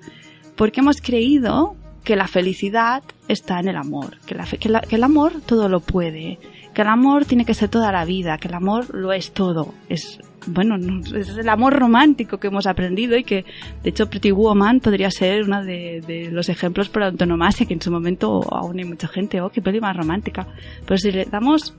porque 0.62 0.82
hemos 0.82 1.02
creído 1.02 1.76
que 2.04 2.16
la 2.16 2.28
felicidad 2.28 3.02
está 3.28 3.60
en 3.60 3.68
el 3.68 3.78
amor, 3.78 4.20
que, 4.28 4.36
la 4.36 4.46
que 4.46 4.70
la- 4.70 4.82
que 4.82 4.96
el 4.96 5.04
amor 5.04 5.42
todo 5.44 5.68
lo 5.70 5.80
puede, 5.80 6.38
que 6.76 6.84
el 6.84 6.88
amor 6.88 7.26
tiene 7.26 7.46
que 7.46 7.56
ser 7.56 7.68
toda 7.70 7.92
la 7.92 8.06
vida, 8.06 8.38
que 8.38 8.48
el 8.48 8.54
amor 8.54 8.94
lo 8.94 9.12
es 9.12 9.32
todo. 9.32 9.74
Es, 9.90 10.20
bueno, 10.46 10.78
no- 10.78 11.02
es 11.18 11.30
el 11.30 11.50
amor 11.50 11.74
romántico 11.80 12.38
que 12.38 12.50
hemos 12.50 12.68
aprendido 12.68 13.18
y 13.18 13.24
que, 13.24 13.44
de 13.82 13.90
hecho, 13.90 14.08
Pretty 14.08 14.30
Woman 14.30 14.82
podría 14.82 15.10
ser 15.10 15.46
uno 15.46 15.64
de, 15.64 16.04
de 16.06 16.30
los 16.30 16.48
ejemplos 16.48 16.90
por 16.90 17.02
antonomasia, 17.02 17.66
que 17.66 17.74
en 17.74 17.82
su 17.82 17.90
momento 17.90 18.42
aún 18.54 18.78
hay 18.78 18.86
mucha 18.86 19.08
gente, 19.08 19.42
oh, 19.42 19.50
qué 19.50 19.64
peli 19.64 19.80
más 19.82 19.98
romántica. 19.98 20.46
Pero 20.86 21.00
si 21.00 21.12
le 21.12 21.26
damos, 21.26 21.74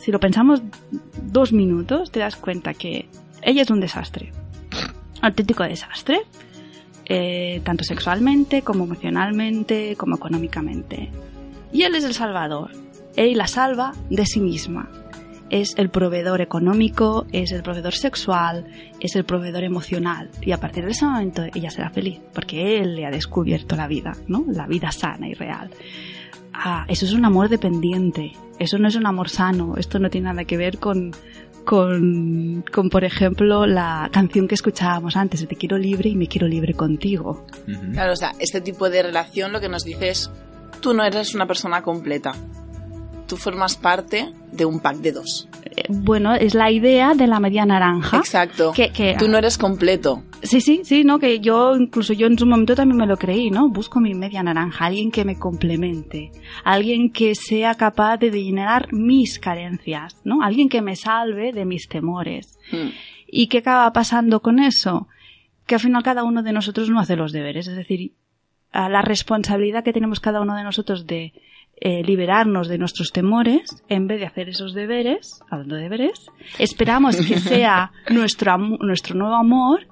si 0.00 0.12
lo 0.12 0.20
pensamos 0.20 0.60
dos 1.22 1.54
minutos, 1.54 2.10
te 2.12 2.20
das 2.20 2.36
cuenta 2.36 2.74
que 2.74 3.08
ella 3.40 3.62
es 3.62 3.70
un 3.70 3.80
desastre. 3.80 4.32
Auténtico 5.22 5.62
desastre 5.62 6.20
eh, 7.06 7.60
tanto 7.64 7.84
sexualmente 7.84 8.62
como 8.62 8.84
emocionalmente 8.84 9.96
como 9.96 10.16
económicamente. 10.16 11.10
Y 11.72 11.82
él 11.82 11.94
es 11.94 12.04
el 12.04 12.14
salvador. 12.14 12.70
Él 13.16 13.36
la 13.36 13.46
salva 13.46 13.92
de 14.10 14.26
sí 14.26 14.40
misma. 14.40 14.88
Es 15.50 15.74
el 15.76 15.90
proveedor 15.90 16.40
económico, 16.40 17.26
es 17.30 17.52
el 17.52 17.62
proveedor 17.62 17.92
sexual, 17.92 18.64
es 19.00 19.16
el 19.16 19.24
proveedor 19.24 19.64
emocional. 19.64 20.30
Y 20.40 20.52
a 20.52 20.58
partir 20.58 20.84
de 20.84 20.92
ese 20.92 21.04
momento 21.04 21.44
ella 21.54 21.70
será 21.70 21.90
feliz, 21.90 22.20
porque 22.32 22.80
él 22.80 22.96
le 22.96 23.04
ha 23.04 23.10
descubierto 23.10 23.76
la 23.76 23.86
vida, 23.86 24.12
¿no? 24.28 24.44
La 24.48 24.66
vida 24.66 24.90
sana 24.92 25.28
y 25.28 25.34
real. 25.34 25.70
Ah, 26.54 26.86
eso 26.88 27.04
es 27.04 27.12
un 27.12 27.24
amor 27.24 27.48
dependiente. 27.48 28.32
Eso 28.58 28.78
no 28.78 28.88
es 28.88 28.94
un 28.94 29.06
amor 29.06 29.28
sano. 29.28 29.74
Esto 29.76 29.98
no 29.98 30.08
tiene 30.08 30.28
nada 30.28 30.44
que 30.44 30.56
ver 30.56 30.78
con, 30.78 31.12
con, 31.64 32.64
con, 32.72 32.90
por 32.90 33.04
ejemplo, 33.04 33.66
la 33.66 34.08
canción 34.12 34.48
que 34.48 34.54
escuchábamos 34.54 35.16
antes, 35.16 35.40
de 35.40 35.46
Te 35.46 35.56
quiero 35.56 35.78
libre 35.78 36.10
y 36.10 36.16
me 36.16 36.26
quiero 36.26 36.46
libre 36.46 36.74
contigo. 36.74 37.46
Claro, 37.92 38.12
o 38.12 38.16
sea, 38.16 38.32
este 38.38 38.60
tipo 38.60 38.90
de 38.90 39.02
relación 39.02 39.52
lo 39.52 39.60
que 39.60 39.68
nos 39.68 39.84
dice 39.84 40.08
es, 40.08 40.30
tú 40.80 40.94
no 40.94 41.04
eres 41.04 41.34
una 41.34 41.46
persona 41.46 41.82
completa. 41.82 42.34
Tú 43.32 43.38
formas 43.38 43.76
parte 43.78 44.30
de 44.52 44.66
un 44.66 44.78
pack 44.80 44.96
de 44.98 45.12
dos. 45.12 45.48
Eh, 45.64 45.84
Bueno, 45.88 46.34
es 46.34 46.52
la 46.54 46.70
idea 46.70 47.14
de 47.14 47.26
la 47.26 47.40
media 47.40 47.64
naranja. 47.64 48.18
Exacto. 48.18 48.72
Que, 48.74 48.90
que- 48.90 49.16
Tú 49.18 49.26
no 49.26 49.38
eres 49.38 49.56
completo. 49.56 50.22
Sí, 50.42 50.60
sí, 50.60 50.82
sí, 50.84 51.02
¿no? 51.02 51.18
Que 51.18 51.40
yo, 51.40 51.74
incluso 51.74 52.12
yo 52.12 52.26
en 52.26 52.38
su 52.38 52.44
momento 52.44 52.74
también 52.74 52.98
me 52.98 53.06
lo 53.06 53.16
creí, 53.16 53.50
¿no? 53.50 53.70
Busco 53.70 54.00
mi 54.00 54.12
media 54.12 54.42
naranja, 54.42 54.84
alguien 54.84 55.10
que 55.10 55.24
me 55.24 55.38
complemente, 55.38 56.30
alguien 56.62 57.10
que 57.10 57.34
sea 57.34 57.74
capaz 57.74 58.18
de 58.18 58.30
llenar 58.30 58.92
mis 58.92 59.38
carencias, 59.38 60.14
¿no? 60.24 60.42
Alguien 60.42 60.68
que 60.68 60.82
me 60.82 60.94
salve 60.94 61.54
de 61.54 61.64
mis 61.64 61.88
temores. 61.88 62.58
Hmm. 62.70 62.90
¿Y 63.26 63.46
qué 63.46 63.58
acaba 63.58 63.90
pasando 63.94 64.40
con 64.42 64.58
eso? 64.58 65.08
Que 65.64 65.76
al 65.76 65.80
final 65.80 66.02
cada 66.02 66.22
uno 66.22 66.42
de 66.42 66.52
nosotros 66.52 66.90
no 66.90 67.00
hace 67.00 67.16
los 67.16 67.32
deberes, 67.32 67.66
es 67.66 67.76
decir, 67.76 68.12
a 68.72 68.90
la 68.90 69.00
responsabilidad 69.00 69.84
que 69.84 69.94
tenemos 69.94 70.20
cada 70.20 70.42
uno 70.42 70.54
de 70.54 70.64
nosotros 70.64 71.06
de 71.06 71.32
eh, 71.84 72.02
liberarnos 72.04 72.68
de 72.68 72.78
nuestros 72.78 73.12
temores, 73.12 73.82
en 73.88 74.06
vez 74.06 74.20
de 74.20 74.26
hacer 74.26 74.48
esos 74.48 74.72
deberes, 74.72 75.42
hablando 75.50 75.74
de 75.74 75.82
deberes, 75.82 76.26
esperamos 76.58 77.16
que 77.16 77.38
sea 77.38 77.92
nuestro, 78.10 78.56
nuestro 78.56 79.14
nuevo 79.14 79.34
amor 79.34 79.88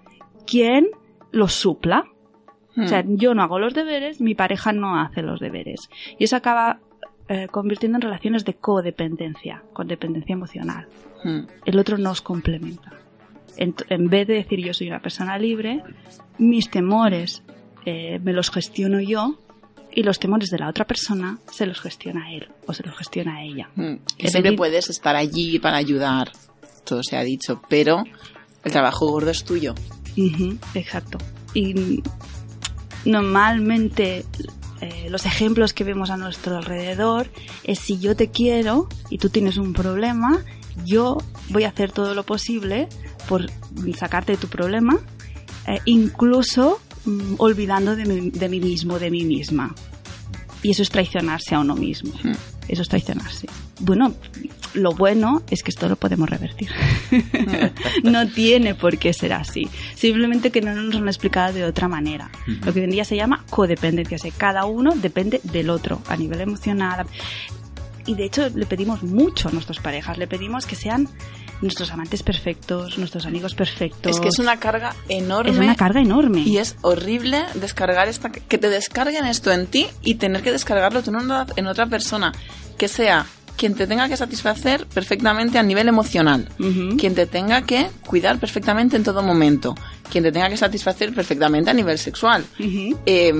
quien 0.46 0.88
los 1.32 1.52
supla. 1.52 2.04
Hmm. 2.76 2.84
O 2.84 2.88
sea, 2.88 3.04
yo 3.06 3.34
no 3.34 3.42
hago 3.42 3.58
los 3.58 3.74
deberes, 3.74 4.20
mi 4.20 4.34
pareja 4.34 4.72
no 4.72 5.00
hace 5.00 5.22
los 5.22 5.40
deberes. 5.40 5.90
Y 6.18 6.24
eso 6.24 6.36
acaba 6.36 6.80
eh, 7.28 7.48
convirtiendo 7.50 7.98
en 7.98 8.02
relaciones 8.02 8.44
de 8.44 8.54
codependencia, 8.54 9.62
codependencia 9.72 10.32
emocional 10.32 10.86
Hmm. 11.22 11.40
el 11.66 11.78
otro 11.78 11.98
nos 11.98 12.22
complementa. 12.22 12.92
En, 13.56 13.74
en 13.88 14.08
vez 14.08 14.26
de 14.26 14.34
decir 14.34 14.60
yo 14.60 14.72
soy 14.72 14.88
una 14.88 15.00
persona 15.00 15.38
libre, 15.38 15.82
mis 16.38 16.70
temores 16.70 17.42
eh, 17.84 18.18
me 18.22 18.32
los 18.32 18.50
gestiono 18.50 19.00
yo 19.00 19.38
y 19.92 20.02
los 20.02 20.18
temores 20.18 20.50
de 20.50 20.58
la 20.58 20.68
otra 20.68 20.86
persona 20.86 21.38
se 21.50 21.66
los 21.66 21.80
gestiona 21.80 22.32
él 22.32 22.48
o 22.66 22.72
se 22.72 22.82
los 22.82 22.96
gestiona 22.96 23.42
ella. 23.42 23.70
Es 24.18 24.32
siempre 24.32 24.52
puedes 24.56 24.88
estar 24.90 25.16
allí 25.16 25.58
para 25.58 25.76
ayudar. 25.76 26.32
Todo 26.84 27.02
se 27.02 27.16
ha 27.16 27.22
dicho. 27.22 27.60
Pero 27.68 28.04
el 28.64 28.72
trabajo 28.72 29.06
gordo 29.08 29.30
es 29.30 29.44
tuyo. 29.44 29.74
Exacto. 30.74 31.18
Y 31.54 32.02
normalmente 33.04 34.24
eh, 34.80 35.08
los 35.10 35.26
ejemplos 35.26 35.72
que 35.72 35.84
vemos 35.84 36.10
a 36.10 36.16
nuestro 36.16 36.56
alrededor 36.56 37.30
es 37.64 37.78
si 37.78 37.98
yo 37.98 38.16
te 38.16 38.30
quiero 38.30 38.88
y 39.08 39.18
tú 39.18 39.28
tienes 39.28 39.56
un 39.56 39.72
problema, 39.72 40.42
yo 40.84 41.18
voy 41.50 41.64
a 41.64 41.68
hacer 41.68 41.92
todo 41.92 42.14
lo 42.14 42.24
posible 42.24 42.88
por 43.28 43.46
sacarte 43.96 44.32
de 44.32 44.38
tu 44.38 44.48
problema, 44.48 44.98
eh, 45.66 45.78
incluso 45.84 46.80
mm, 47.10 47.34
olvidando 47.38 47.96
de 47.96 48.04
mí, 48.04 48.30
de 48.30 48.48
mí 48.48 48.60
mismo, 48.60 48.98
de 48.98 49.10
mí 49.10 49.24
misma. 49.24 49.74
Y 50.62 50.70
eso 50.70 50.82
es 50.82 50.90
traicionarse 50.90 51.54
a 51.54 51.60
uno 51.60 51.74
mismo. 51.74 52.12
Hmm. 52.22 52.32
Eso 52.68 52.82
es 52.82 52.88
traicionarse. 52.88 53.48
Bueno, 53.80 54.14
lo 54.74 54.92
bueno 54.92 55.42
es 55.50 55.62
que 55.62 55.70
esto 55.70 55.88
lo 55.88 55.96
podemos 55.96 56.28
revertir. 56.28 56.68
no 58.04 58.28
tiene 58.28 58.74
por 58.74 58.98
qué 58.98 59.12
ser 59.12 59.32
así. 59.32 59.68
Simplemente 59.94 60.50
que 60.50 60.60
no 60.60 60.74
nos 60.74 60.94
lo 60.94 61.00
han 61.00 61.08
explicado 61.08 61.52
de 61.52 61.64
otra 61.64 61.88
manera. 61.88 62.30
Lo 62.46 62.72
que 62.72 62.80
hoy 62.80 62.84
en 62.84 62.90
día 62.90 63.04
se 63.04 63.16
llama 63.16 63.44
codependencia. 63.50 64.16
O 64.16 64.20
sea, 64.20 64.30
cada 64.36 64.66
uno 64.66 64.92
depende 64.94 65.40
del 65.44 65.70
otro 65.70 66.00
a 66.06 66.16
nivel 66.16 66.40
emocional. 66.40 67.06
Y 68.06 68.14
de 68.14 68.24
hecho 68.24 68.48
le 68.50 68.66
pedimos 68.66 69.02
mucho 69.02 69.48
a 69.48 69.52
nuestras 69.52 69.80
parejas. 69.80 70.18
Le 70.18 70.26
pedimos 70.26 70.66
que 70.66 70.76
sean 70.76 71.08
nuestros 71.60 71.90
amantes 71.92 72.22
perfectos, 72.22 72.96
nuestros 72.98 73.26
amigos 73.26 73.54
perfectos. 73.54 74.10
Es 74.14 74.20
que 74.20 74.28
es 74.28 74.38
una 74.38 74.58
carga 74.58 74.94
enorme. 75.08 75.50
Es 75.52 75.58
una 75.58 75.74
carga 75.76 76.00
enorme. 76.00 76.40
Y 76.40 76.58
es 76.58 76.76
horrible 76.82 77.44
descargar 77.54 78.08
esta, 78.08 78.30
que 78.30 78.58
te 78.58 78.68
descarguen 78.68 79.24
esto 79.26 79.52
en 79.52 79.66
ti 79.66 79.86
y 80.02 80.14
tener 80.14 80.42
que 80.42 80.52
descargarlo 80.52 81.02
tú 81.02 81.10
en 81.10 81.16
una- 81.16 81.46
en 81.56 81.66
otra 81.66 81.86
persona 81.86 82.32
que 82.78 82.88
sea 82.88 83.26
quien 83.56 83.74
te 83.74 83.86
tenga 83.86 84.08
que 84.08 84.16
satisfacer 84.16 84.86
perfectamente 84.86 85.58
a 85.58 85.62
nivel 85.62 85.86
emocional, 85.86 86.48
quien 86.98 87.14
te 87.14 87.26
tenga 87.26 87.60
que 87.62 87.90
cuidar 88.06 88.38
perfectamente 88.38 88.96
en 88.96 89.04
todo 89.04 89.22
momento, 89.22 89.74
quien 90.10 90.24
te 90.24 90.32
tenga 90.32 90.48
que 90.48 90.56
satisfacer 90.56 91.12
perfectamente 91.12 91.68
a 91.68 91.74
nivel 91.74 91.98
sexual. 91.98 92.42
Eh, 93.04 93.34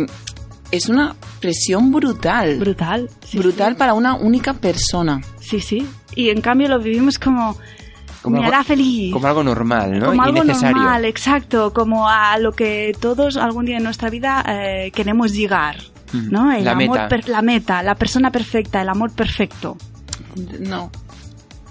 es 0.70 0.88
una 0.90 1.16
presión 1.40 1.90
brutal, 1.90 2.58
Brutal. 2.58 3.08
sí, 3.26 3.38
brutal 3.38 3.76
para 3.76 3.94
una 3.94 4.14
única 4.14 4.52
persona. 4.52 5.22
Sí, 5.40 5.60
sí. 5.60 5.86
Y 6.14 6.28
en 6.28 6.42
cambio 6.42 6.68
lo 6.68 6.78
vivimos 6.80 7.18
como... 7.18 7.56
Como 8.22 8.36
me 8.36 8.42
algo- 8.44 8.54
hará 8.54 8.64
feliz. 8.64 9.12
Como 9.12 9.26
algo 9.26 9.42
normal, 9.42 9.98
¿no? 9.98 10.06
como 10.06 10.22
y 10.24 10.28
algo 10.28 10.44
necesario. 10.44 10.76
normal, 10.76 11.04
exacto, 11.06 11.72
como 11.72 12.08
a 12.08 12.36
lo 12.38 12.52
que 12.52 12.92
todos 13.00 13.36
algún 13.36 13.64
día 13.64 13.78
en 13.78 13.82
nuestra 13.84 14.10
vida 14.10 14.44
eh, 14.46 14.90
queremos 14.94 15.32
llegar, 15.32 15.76
Ujú. 16.12 16.26
¿no? 16.30 16.52
El 16.52 16.64
La 16.64 16.72
amor 16.72 16.88
meta. 16.98 17.08
per- 17.08 17.28
la 17.28 17.40
meta, 17.42 17.82
la 17.82 17.94
persona 17.94 18.30
perfecta, 18.30 18.82
el 18.82 18.88
amor 18.90 19.12
perfecto. 19.12 19.76
No. 20.60 20.90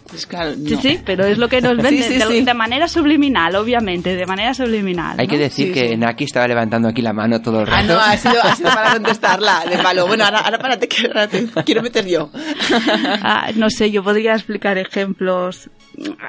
Pues 0.10 0.26
claro, 0.26 0.54
Sí, 0.56 0.72
no. 0.74 0.82
sí, 0.82 1.00
pero 1.06 1.24
es 1.26 1.38
lo 1.38 1.48
que 1.48 1.62
nos 1.62 1.78
venden 1.84 2.02
sí, 2.04 2.16
de, 2.16 2.26
sí. 2.26 2.42
de 2.42 2.54
manera 2.56 2.88
subliminal, 2.88 3.56
obviamente, 3.56 4.16
de 4.16 4.26
manera 4.26 4.56
subliminal. 4.56 5.20
Hay 5.20 5.28
¿no? 5.28 5.32
que 5.32 5.38
decir 5.38 5.68
Sí, 5.68 5.74
que 5.74 5.90
sí. 5.90 5.98
Naki 5.98 6.24
estaba 6.24 6.48
levantando 6.48 6.88
aquí 6.88 7.04
la 7.04 7.14
mano 7.14 7.40
todo 7.44 7.62
el 7.62 7.70
Ah, 7.70 7.82
rato. 7.82 7.94
no, 7.94 8.00
ha 8.00 8.18
sido, 8.18 8.42
ha 8.42 8.56
sido 8.56 8.70
para 8.72 8.94
contestarla 8.94 9.66
de 9.70 9.78
palo. 9.78 10.08
Bueno, 10.08 10.26
ahora, 10.26 10.40
ahora 10.40 10.58
párate, 10.58 10.88
que 10.88 11.06
ahora 11.06 11.28
te 11.28 11.46
quiero 11.64 11.84
meter 11.84 12.08
yo. 12.08 12.32
Ah, 13.22 13.52
no 13.56 13.70
sé, 13.70 13.92
yo 13.92 14.04
podría 14.04 14.34
explicar 14.34 14.80
ejemplos. 14.80 15.70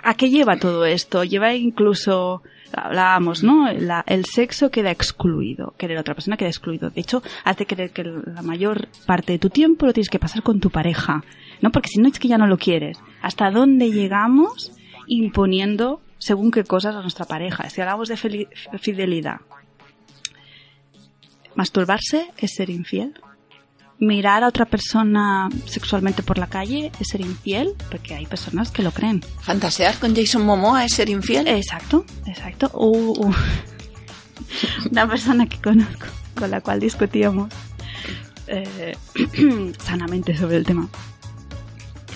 ¿A 0.02 0.14
qué 0.14 0.30
lleva 0.30 0.56
todo 0.56 0.84
esto? 0.84 1.24
Lleva 1.24 1.54
incluso, 1.54 2.42
hablábamos, 2.72 3.42
¿no? 3.42 3.68
El 3.68 4.24
sexo 4.24 4.70
queda 4.70 4.90
excluido, 4.90 5.74
querer 5.78 5.98
a 5.98 6.00
otra 6.00 6.14
persona 6.14 6.36
queda 6.36 6.48
excluido. 6.48 6.90
De 6.90 7.00
hecho, 7.00 7.22
hace 7.44 7.66
creer 7.66 7.90
que 7.90 8.04
la 8.04 8.42
mayor 8.42 8.88
parte 9.06 9.32
de 9.32 9.38
tu 9.38 9.50
tiempo 9.50 9.86
lo 9.86 9.92
tienes 9.92 10.10
que 10.10 10.18
pasar 10.18 10.42
con 10.42 10.60
tu 10.60 10.70
pareja, 10.70 11.24
¿no? 11.60 11.70
Porque 11.70 11.88
si 11.88 12.00
no 12.00 12.08
es 12.08 12.18
que 12.18 12.28
ya 12.28 12.38
no 12.38 12.46
lo 12.46 12.58
quieres. 12.58 12.98
¿Hasta 13.22 13.50
dónde 13.50 13.90
llegamos 13.90 14.72
imponiendo 15.06 16.00
según 16.18 16.50
qué 16.50 16.64
cosas 16.64 16.94
a 16.94 17.02
nuestra 17.02 17.24
pareja? 17.26 17.68
Si 17.70 17.80
hablamos 17.80 18.08
de 18.08 18.16
fidelidad, 18.16 19.40
¿masturbarse 21.54 22.30
es 22.38 22.54
ser 22.54 22.70
infiel? 22.70 23.14
Mirar 24.00 24.42
a 24.42 24.48
otra 24.48 24.64
persona 24.64 25.48
sexualmente 25.66 26.22
por 26.22 26.38
la 26.38 26.48
calle 26.48 26.90
es 26.98 27.08
ser 27.08 27.20
infiel, 27.20 27.74
porque 27.90 28.14
hay 28.14 28.26
personas 28.26 28.70
que 28.70 28.82
lo 28.82 28.90
creen. 28.90 29.22
¿Fantasear 29.40 29.98
con 29.98 30.16
Jason 30.16 30.44
Momoa 30.44 30.84
es 30.84 30.94
ser 30.94 31.10
infiel? 31.10 31.46
Exacto, 31.46 32.04
exacto. 32.26 32.70
Uh, 32.74 33.26
uh. 33.26 33.34
Una 34.90 35.06
persona 35.06 35.46
que 35.46 35.60
conozco, 35.60 36.06
con 36.34 36.50
la 36.50 36.60
cual 36.62 36.80
discutíamos 36.80 37.52
eh, 38.46 38.96
sanamente 39.78 40.36
sobre 40.36 40.56
el 40.56 40.64
tema, 40.64 40.88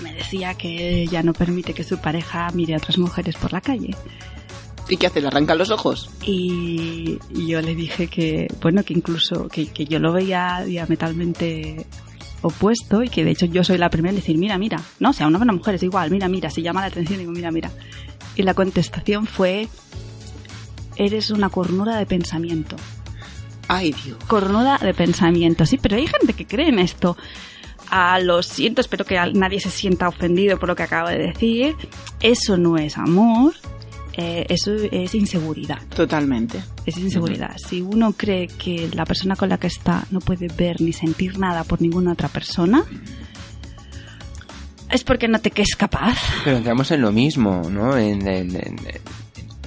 me 0.02 0.14
decía 0.14 0.54
que 0.54 1.02
ella 1.02 1.22
no 1.22 1.34
permite 1.34 1.74
que 1.74 1.84
su 1.84 1.98
pareja 1.98 2.48
mire 2.54 2.74
a 2.74 2.78
otras 2.78 2.98
mujeres 2.98 3.36
por 3.36 3.52
la 3.52 3.60
calle. 3.60 3.94
¿Y 4.88 4.96
qué 4.96 5.06
hace? 5.06 5.20
¿Le 5.20 5.28
arranca 5.28 5.54
los 5.54 5.70
ojos? 5.70 6.10
Y 6.22 7.18
yo 7.30 7.62
le 7.62 7.74
dije 7.74 8.08
que, 8.08 8.48
bueno, 8.60 8.82
que 8.82 8.92
incluso 8.92 9.48
que, 9.48 9.66
que 9.66 9.86
yo 9.86 9.98
lo 9.98 10.12
veía 10.12 10.62
diametralmente 10.66 11.86
opuesto 12.42 13.02
y 13.02 13.08
que 13.08 13.24
de 13.24 13.30
hecho 13.30 13.46
yo 13.46 13.64
soy 13.64 13.78
la 13.78 13.88
primera 13.88 14.10
en 14.10 14.16
decir, 14.16 14.36
mira, 14.36 14.58
mira, 14.58 14.80
no, 15.00 15.10
o 15.10 15.12
sea, 15.12 15.26
una 15.26 15.38
buena 15.38 15.54
mujer 15.54 15.76
es 15.76 15.82
igual, 15.82 16.10
mira, 16.10 16.28
mira, 16.28 16.50
si 16.50 16.62
llama 16.62 16.82
la 16.82 16.88
atención, 16.88 17.18
digo, 17.18 17.32
mira, 17.32 17.50
mira. 17.50 17.70
Y 18.36 18.42
la 18.42 18.52
contestación 18.52 19.26
fue, 19.26 19.68
eres 20.96 21.30
una 21.30 21.48
cornuda 21.48 21.96
de 21.96 22.04
pensamiento. 22.04 22.76
Ay, 23.68 23.94
Dios. 24.04 24.18
Cornuda 24.26 24.78
de 24.78 24.92
pensamiento, 24.92 25.64
sí, 25.64 25.78
pero 25.78 25.96
hay 25.96 26.06
gente 26.06 26.34
que 26.34 26.46
cree 26.46 26.68
en 26.68 26.78
esto. 26.78 27.16
A 27.90 28.18
lo 28.18 28.42
siento, 28.42 28.82
espero 28.82 29.06
que 29.06 29.18
nadie 29.32 29.60
se 29.60 29.70
sienta 29.70 30.08
ofendido 30.08 30.58
por 30.58 30.68
lo 30.68 30.76
que 30.76 30.82
acabo 30.82 31.08
de 31.08 31.18
decir. 31.18 31.76
Eso 32.20 32.58
no 32.58 32.76
es 32.76 32.98
amor, 32.98 33.54
eh, 34.16 34.46
eso 34.48 34.72
es 34.74 35.14
inseguridad. 35.14 35.78
Totalmente. 35.94 36.62
Es 36.86 36.96
inseguridad. 36.98 37.56
Si 37.56 37.80
uno 37.80 38.12
cree 38.12 38.46
que 38.48 38.88
la 38.94 39.04
persona 39.04 39.36
con 39.36 39.48
la 39.48 39.58
que 39.58 39.66
está 39.66 40.04
no 40.10 40.20
puede 40.20 40.48
ver 40.48 40.80
ni 40.80 40.92
sentir 40.92 41.38
nada 41.38 41.64
por 41.64 41.80
ninguna 41.82 42.12
otra 42.12 42.28
persona, 42.28 42.84
es 44.90 45.02
porque 45.04 45.28
no 45.28 45.40
te 45.40 45.50
crees 45.50 45.74
capaz. 45.76 46.18
Pero 46.44 46.58
entramos 46.58 46.90
en 46.90 47.00
lo 47.02 47.10
mismo, 47.12 47.62
¿no? 47.70 47.96
En, 47.96 48.26
en- 48.26 48.54
en- 48.56 48.78
en 48.86 49.00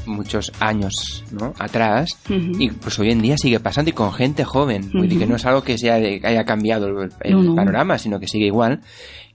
muchos 0.06 0.54
años 0.62 1.26
¿no? 1.32 1.54
atrás 1.60 2.18
Ujú. 2.30 2.52
y 2.62 2.70
pues 2.72 2.98
hoy 2.98 3.12
en 3.12 3.22
día 3.22 3.36
sigue 3.38 3.60
pasando 3.60 3.90
y 3.90 3.94
con 3.94 4.14
gente 4.14 4.46
joven 4.46 4.90
y 4.94 4.98
Ujú. 5.00 5.20
que 5.20 5.26
no 5.28 5.36
es 5.36 5.46
algo 5.46 5.64
que 5.64 5.78
sea 5.78 5.96
haya 5.96 6.46
cambiado 6.46 6.88
el, 6.88 7.12
el 7.20 7.34
No, 7.34 7.44
no. 7.44 7.56
panorama 7.56 7.98
sino 7.98 8.18
que 8.18 8.26
sigue 8.30 8.46
igual 8.46 8.80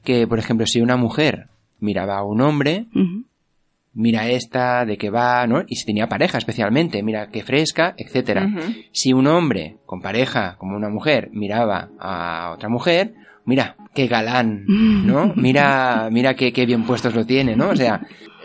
que 0.03 0.27
por 0.27 0.39
ejemplo 0.39 0.67
si 0.67 0.81
una 0.81 0.97
mujer 0.97 1.49
miraba 1.79 2.17
a 2.17 2.25
un 2.25 2.41
hombre 2.41 2.87
Ujú. 2.95 3.27
Mira 3.95 4.29
esta 4.29 4.85
de 4.87 4.97
qué 4.97 5.11
va 5.11 5.47
no 5.47 5.63
y 5.67 5.77
si 5.77 5.85
tenía 5.85 6.09
pareja 6.09 6.39
especialmente 6.39 7.03
mira 7.03 7.29
qué 7.29 7.43
fresca 7.43 7.95
etcétera 7.97 8.49
si 8.91 9.13
un 9.13 9.27
hombre 9.27 9.77
con 9.87 10.01
pareja 10.01 10.57
como 10.59 10.77
una 10.77 10.89
mujer 10.89 11.29
miraba 11.33 11.91
a 12.01 12.53
otra 12.55 12.69
mujer 12.71 13.13
mira 13.45 13.77
qué 13.95 14.07
galán 14.07 14.65
no 14.67 15.33
mira 15.37 16.09
mira 16.11 16.35
qué, 16.35 16.53
qué 16.53 16.65
bien 16.65 16.85
puestos 16.85 17.15
lo 17.15 17.27
tiene 17.27 17.55
no 17.55 17.69
o 17.71 17.77
sea 17.77 18.01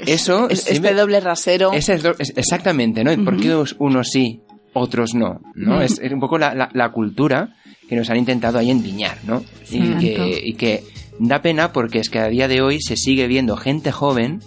eso 0.05 0.49
Es- 0.49 0.69
este 0.69 0.93
doble 0.93 1.19
rasero. 1.21 1.71
ese 1.73 1.93
es, 1.95 2.03
do- 2.03 2.15
es- 2.19 2.33
exactamente, 2.37 3.03
¿no? 3.03 3.11
¿Y 3.11 3.17
por 3.17 3.35
qué 3.37 3.51
os- 3.55 3.75
unos 3.79 4.09
sí, 4.11 4.41
otros 4.73 5.15
no? 5.15 5.41
¿no? 5.55 5.81
es, 5.81 5.97
es 5.97 6.11
un 6.11 6.19
poco 6.19 6.37
la, 6.37 6.53
la- 6.53 6.69
la 6.73 6.91
cultura 6.91 7.55
que 7.89 7.95
nos 7.95 8.07
han 8.11 8.17
intentado 8.17 8.59
ahí 8.59 8.69
endiñar, 8.69 9.17
¿no? 9.25 9.41
Sí, 9.63 9.79
y, 9.81 9.97
que, 9.99 10.39
y 10.43 10.53
que 10.53 10.83
da 11.17 11.41
pena 11.41 11.73
porque 11.73 11.97
es 11.97 12.11
que 12.11 12.19
a 12.19 12.27
día 12.27 12.47
de 12.47 12.61
hoy 12.61 12.79
se 12.79 12.95
sigue 12.95 13.25
viendo 13.25 13.57
gente 13.57 13.91
joven 13.91 14.39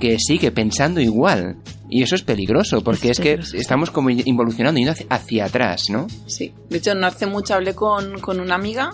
que 0.00 0.18
sigue 0.18 0.50
pensando 0.50 1.00
igual. 1.00 1.56
Y 1.88 2.02
eso 2.02 2.14
es 2.14 2.22
peligroso, 2.22 2.82
porque 2.82 3.10
Es 3.10 3.18
es, 3.18 3.22
que 3.22 3.58
estamos 3.58 3.90
como 3.90 4.10
involucionando, 4.10 4.78
yendo 4.78 4.92
hacia, 4.92 5.06
hacia 5.10 5.44
atrás, 5.44 5.90
¿no? 5.90 6.06
Sí. 6.26 6.52
De 6.68 6.78
hecho, 6.78 6.94
no 6.94 7.06
hace 7.06 7.26
mucho 7.26 7.54
hablé 7.54 7.74
con, 7.74 8.20
con 8.20 8.40
una 8.40 8.54
amiga 8.54 8.90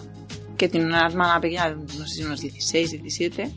que 0.56 0.68
tiene 0.68 0.86
una 0.86 1.06
hermana 1.06 1.40
pequeña, 1.40 1.70
no 1.70 2.06
sé 2.06 2.14
si 2.14 2.22
unos 2.22 2.40
16, 2.40 2.90
17, 2.92 3.50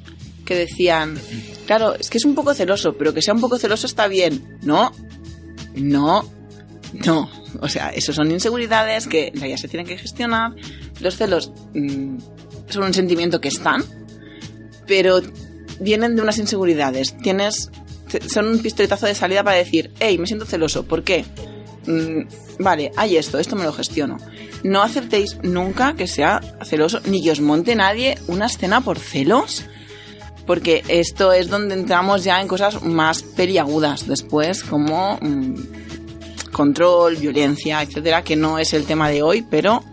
que 0.45 0.55
decían, 0.55 1.17
claro, 1.65 1.95
es 1.95 2.09
que 2.09 2.17
es 2.17 2.25
un 2.25 2.35
poco 2.35 2.53
celoso, 2.53 2.93
pero 2.93 3.13
que 3.13 3.21
sea 3.21 3.33
un 3.33 3.39
poco 3.39 3.57
celoso 3.57 3.87
está 3.87 4.07
bien. 4.07 4.57
No, 4.63 4.91
no, 5.75 6.29
no. 7.05 7.29
O 7.61 7.69
sea, 7.69 7.89
eso 7.89 8.13
son 8.13 8.31
inseguridades 8.31 9.07
que 9.07 9.31
ya 9.33 9.57
se 9.57 9.67
tienen 9.67 9.87
que 9.87 9.97
gestionar. 9.97 10.53
Los 10.99 11.15
celos 11.15 11.51
mm, 11.73 12.17
son 12.67 12.83
un 12.83 12.93
sentimiento 12.93 13.39
que 13.39 13.47
están, 13.47 13.83
pero 14.85 15.21
vienen 15.79 16.15
de 16.15 16.21
unas 16.21 16.37
inseguridades. 16.37 17.15
Tienes, 17.17 17.71
son 18.27 18.47
un 18.47 18.59
pistoletazo 18.59 19.05
de 19.05 19.15
salida 19.15 19.43
para 19.43 19.57
decir, 19.57 19.91
hey, 19.99 20.17
me 20.17 20.27
siento 20.27 20.45
celoso. 20.45 20.83
¿Por 20.85 21.03
qué? 21.03 21.25
Mm, 21.85 22.63
vale, 22.63 22.91
hay 22.95 23.17
esto, 23.17 23.39
esto 23.39 23.55
me 23.55 23.63
lo 23.63 23.73
gestiono. 23.73 24.17
No 24.63 24.81
aceptéis 24.81 25.37
nunca 25.43 25.93
que 25.95 26.07
sea 26.07 26.41
celoso, 26.65 26.99
ni 27.05 27.23
que 27.23 27.31
os 27.31 27.41
monte 27.41 27.75
nadie 27.75 28.17
una 28.27 28.47
escena 28.47 28.81
por 28.81 28.99
celos, 28.99 29.63
porque 30.45 30.83
esto 30.87 31.31
es 31.31 31.49
donde 31.49 31.75
entramos 31.75 32.23
ya 32.23 32.41
en 32.41 32.47
cosas 32.47 32.83
más 32.83 33.23
peliagudas 33.23 34.07
después, 34.07 34.63
como 34.63 35.17
mm, 35.21 35.55
control, 36.51 37.15
violencia, 37.15 37.81
etcétera, 37.81 38.23
que 38.23 38.35
no 38.35 38.59
es 38.59 38.73
el 38.73 38.85
tema 38.85 39.09
de 39.09 39.21
hoy, 39.21 39.45
pero 39.49 39.83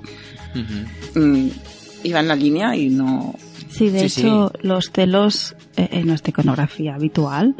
mm, 1.15 1.49
iba 2.05 2.21
en 2.21 2.29
la 2.29 2.35
línea 2.35 2.75
y 2.77 2.89
no. 2.89 3.35
Sí, 3.71 3.91
de 3.91 4.09
Sí, 4.09 4.21
hecho, 4.23 4.53
los 4.63 4.91
celos 4.91 5.55
en 5.77 6.07
nuestra 6.07 6.31
iconografía 6.31 6.95
habitual 6.95 7.57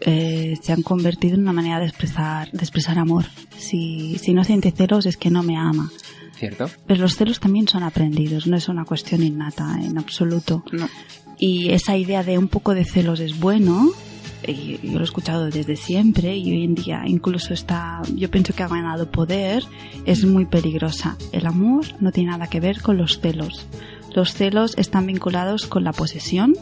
eh, 0.00 0.56
se 0.60 0.72
han 0.72 0.82
convertido 0.82 1.34
en 1.34 1.42
una 1.42 1.52
manera 1.52 1.78
de 1.78 1.86
expresar, 1.86 2.50
de 2.50 2.58
expresar 2.58 2.98
amor. 2.98 3.26
Si, 3.56 4.18
si 4.18 4.32
no 4.32 4.44
siente 4.44 4.70
celos 4.72 5.06
es 5.06 5.16
que 5.16 5.30
no 5.30 5.42
me 5.42 5.56
ama. 5.56 5.90
¿Cierto? 6.36 6.68
Pero 6.86 7.02
los 7.02 7.14
celos 7.14 7.38
también 7.38 7.68
son 7.68 7.84
aprendidos, 7.84 8.46
no 8.46 8.56
es 8.56 8.68
una 8.68 8.84
cuestión 8.84 9.22
innata 9.22 9.78
en 9.80 9.98
absoluto. 9.98 10.64
no. 10.72 10.88
Y 11.38 11.70
esa 11.70 11.96
idea 11.96 12.22
de 12.22 12.38
un 12.38 12.46
poco 12.46 12.72
de 12.72 12.84
celos 12.84 13.18
es 13.18 13.40
bueno, 13.40 13.90
y 14.46 14.78
yo 14.82 14.94
lo 14.94 15.00
he 15.00 15.04
escuchado 15.04 15.50
desde 15.50 15.76
siempre 15.76 16.36
y 16.36 16.52
hoy 16.52 16.64
en 16.64 16.74
día 16.74 17.02
incluso 17.06 17.54
está, 17.54 18.02
yo 18.14 18.30
pienso 18.30 18.54
que 18.54 18.62
ha 18.62 18.68
ganado 18.68 19.10
poder, 19.10 19.64
es 20.04 20.24
muy 20.24 20.46
peligrosa. 20.46 21.16
El 21.32 21.46
amor 21.46 21.86
no 22.00 22.12
tiene 22.12 22.30
nada 22.30 22.46
que 22.46 22.60
ver 22.60 22.80
con 22.80 22.96
los 22.96 23.20
celos. 23.20 23.66
Los 24.14 24.34
celos 24.34 24.74
están 24.76 25.06
vinculados 25.06 25.66
con 25.66 25.84
la 25.84 25.92
posesión, 25.92 26.54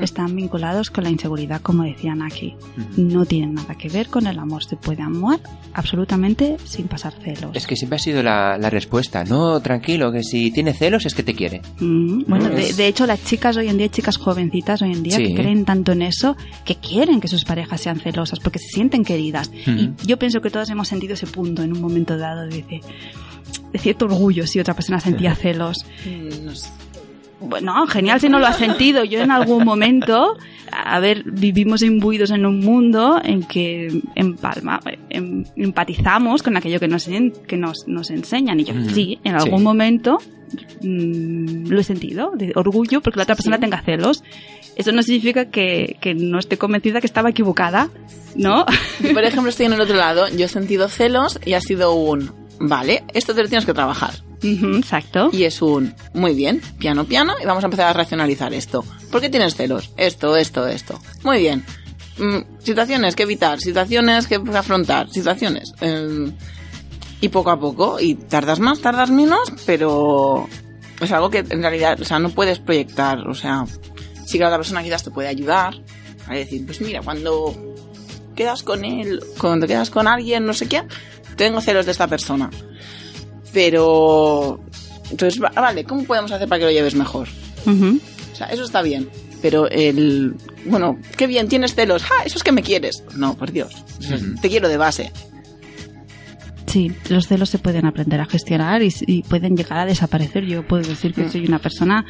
están 0.00 0.36
vinculados 0.36 0.90
con 0.90 1.02
la 1.04 1.10
inseguridad, 1.10 1.60
como 1.60 1.82
decía 1.82 2.14
Naki. 2.14 2.54
No 2.96 3.26
tienen 3.26 3.54
nada 3.54 3.74
que 3.74 3.88
ver 3.88 4.08
con 4.08 4.26
el 4.26 4.38
amor. 4.38 4.62
Se 4.64 4.76
puede 4.76 5.02
amar 5.02 5.40
absolutamente 5.74 6.56
sin 6.64 6.86
pasar 6.86 7.12
celos. 7.22 7.50
Es 7.56 7.66
que 7.66 7.74
siempre 7.74 7.96
ha 7.96 7.98
sido 7.98 8.22
la, 8.22 8.56
la 8.58 8.70
respuesta. 8.70 9.24
No, 9.24 9.60
tranquilo, 9.60 10.12
que 10.12 10.22
si 10.22 10.50
tiene 10.52 10.72
celos 10.74 11.04
es 11.06 11.14
que 11.14 11.22
te 11.22 11.34
quiere. 11.34 11.60
Mm, 11.80 12.24
bueno, 12.28 12.48
No, 12.48 12.54
de, 12.54 12.68
es- 12.70 12.76
de 12.76 12.86
hecho, 12.86 13.06
las 13.06 13.24
chicas 13.24 13.56
hoy 13.56 13.68
en 13.68 13.78
día, 13.78 13.88
chicas 13.88 14.16
jovencitas 14.18 14.80
hoy 14.82 14.92
en 14.92 15.02
día, 15.02 15.16
Sí. 15.16 15.24
que 15.28 15.34
creen 15.34 15.64
tanto 15.64 15.92
en 15.92 16.02
eso, 16.02 16.36
que 16.64 16.76
quieren 16.76 17.20
que 17.20 17.28
sus 17.28 17.44
parejas 17.44 17.80
sean 17.80 17.98
celosas 17.98 18.38
porque 18.40 18.58
se 18.60 18.68
sienten 18.68 19.04
queridas. 19.04 19.50
Y 19.66 19.90
yo 20.06 20.18
pienso 20.18 20.40
que 20.40 20.50
todos 20.50 20.70
hemos 20.70 20.86
sentido 20.88 21.14
ese 21.14 21.26
punto 21.26 21.62
en 21.62 21.72
un 21.72 21.80
momento 21.80 22.16
dado 22.16 22.42
de, 22.46 22.62
de- 22.62 23.78
cierto 23.78 24.04
orgullo 24.04 24.46
si 24.46 24.60
otra 24.60 24.74
persona 24.74 25.00
sentía 25.00 25.34
celos. 25.34 25.84
No 26.44 26.54
sé. 26.54 26.68
Bueno, 27.42 27.86
genial 27.86 28.20
si 28.20 28.28
no 28.28 28.38
lo 28.38 28.46
has 28.46 28.56
sentido. 28.56 29.04
Yo 29.04 29.20
en 29.20 29.30
algún 29.30 29.64
momento, 29.64 30.36
a 30.70 31.00
ver, 31.00 31.24
vivimos 31.24 31.82
imbuidos 31.82 32.30
en 32.30 32.46
un 32.46 32.60
mundo 32.60 33.20
en 33.22 33.42
que 33.42 34.00
empalma, 34.14 34.80
em- 35.10 35.44
empatizamos 35.56 36.42
con 36.42 36.56
aquello 36.56 36.78
que 36.80 36.88
nos, 36.88 37.08
en- 37.08 37.32
que 37.32 37.56
nos, 37.56 37.86
nos 37.88 38.10
enseñan. 38.10 38.60
Y 38.60 38.64
yo 38.64 38.74
sí, 38.94 39.18
en 39.24 39.38
Sí. 39.38 39.44
algún 39.46 39.62
momento 39.62 40.18
mm, 40.82 41.66
lo 41.68 41.80
he 41.80 41.84
sentido, 41.84 42.32
de 42.34 42.52
orgullo 42.54 43.00
porque 43.00 43.18
la 43.18 43.24
otra 43.24 43.34
persona 43.36 43.58
tenga 43.58 43.82
celos. 43.82 44.22
Eso 44.76 44.92
no 44.92 45.02
significa 45.02 45.46
que, 45.50 45.96
que 46.00 46.14
no 46.14 46.38
esté 46.38 46.56
convencida 46.56 47.00
que 47.00 47.06
estaba 47.06 47.30
equivocada, 47.30 47.90
¿no? 48.36 48.64
Yo, 49.02 49.12
por 49.12 49.24
ejemplo, 49.24 49.50
estoy 49.50 49.66
en 49.66 49.74
el 49.74 49.80
otro 49.80 49.96
lado. 49.96 50.28
Yo 50.28 50.46
he 50.46 50.48
sentido 50.48 50.88
celos 50.88 51.38
y 51.44 51.52
ha 51.54 51.60
sido 51.60 51.94
un, 51.94 52.32
vale, 52.60 53.04
esto 53.12 53.34
te 53.34 53.42
lo 53.42 53.48
tienes 53.48 53.66
que 53.66 53.74
trabajar. 53.74 54.12
Exacto. 54.42 55.30
Y 55.32 55.44
es 55.44 55.62
un, 55.62 55.94
muy 56.14 56.34
bien, 56.34 56.60
piano, 56.78 57.04
piano, 57.04 57.34
y 57.42 57.46
vamos 57.46 57.64
a 57.64 57.66
empezar 57.66 57.86
a 57.88 57.92
racionalizar 57.92 58.52
esto. 58.52 58.84
¿Por 59.10 59.20
qué 59.20 59.28
tienes 59.28 59.54
celos? 59.54 59.90
Esto, 59.96 60.36
esto, 60.36 60.66
esto. 60.66 61.00
Muy 61.22 61.38
bien. 61.38 61.64
Mm, 62.18 62.38
situaciones 62.62 63.14
que 63.16 63.22
evitar, 63.22 63.60
situaciones 63.60 64.26
que 64.26 64.36
afrontar, 64.54 65.10
situaciones. 65.10 65.72
eh, 65.80 66.32
y 67.22 67.28
poco 67.28 67.50
a 67.50 67.60
poco, 67.60 68.00
y 68.00 68.16
tardas 68.16 68.58
más, 68.58 68.80
tardas 68.80 69.10
menos, 69.12 69.52
pero 69.64 70.48
es 71.00 71.12
algo 71.12 71.30
que 71.30 71.38
en 71.38 71.62
realidad, 71.62 72.00
o 72.00 72.04
sea, 72.04 72.18
no 72.18 72.30
puedes 72.30 72.58
proyectar, 72.58 73.20
o 73.28 73.34
sea, 73.34 73.64
sí 74.26 74.38
que 74.38 74.40
la 74.40 74.48
otra 74.48 74.58
persona 74.58 74.82
quizás 74.82 75.04
te 75.04 75.12
puede 75.12 75.28
ayudar 75.28 75.74
a 76.26 76.34
decir, 76.34 76.66
pues 76.66 76.80
mira, 76.80 77.00
cuando 77.00 77.54
quedas 78.34 78.64
con 78.64 78.84
él, 78.84 79.22
cuando 79.38 79.68
quedas 79.68 79.90
con 79.90 80.08
alguien, 80.08 80.44
no 80.44 80.52
sé 80.52 80.66
qué, 80.66 80.82
tengo 81.36 81.60
celos 81.60 81.86
de 81.86 81.92
esta 81.92 82.08
persona. 82.08 82.50
Pero, 83.52 84.60
entonces, 85.10 85.42
va- 85.42 85.50
vale, 85.54 85.84
¿cómo 85.84 86.04
podemos 86.04 86.32
hacer 86.32 86.48
para 86.48 86.58
que 86.60 86.64
lo 86.66 86.70
lleves 86.72 86.94
mejor? 86.94 87.28
O 87.66 88.34
sea, 88.36 88.46
eso 88.48 88.64
está 88.64 88.82
bien. 88.82 89.08
Pero 89.42 89.68
el, 89.68 90.34
bueno, 90.66 90.98
qué 91.16 91.26
bien, 91.26 91.48
tienes 91.48 91.74
celos. 91.74 92.02
¡Ah, 92.04 92.24
eso 92.24 92.38
es 92.38 92.44
que 92.44 92.52
me 92.52 92.62
quieres! 92.62 93.02
No, 93.16 93.36
por 93.36 93.50
Dios. 93.52 93.72
Te 94.40 94.48
quiero 94.48 94.68
de 94.68 94.76
base. 94.76 95.12
Sí, 96.66 96.92
los 97.08 97.26
celos 97.26 97.50
se 97.50 97.58
pueden 97.58 97.84
aprender 97.84 98.20
a 98.20 98.24
gestionar 98.26 98.82
y, 98.82 98.94
y 99.06 99.22
pueden 99.24 99.56
llegar 99.56 99.80
a 99.80 99.84
desaparecer. 99.86 100.44
Yo 100.46 100.66
puedo 100.66 100.82
decir 100.88 101.12
que 101.12 101.28
soy 101.28 101.44
una 101.44 101.58
persona, 101.58 102.06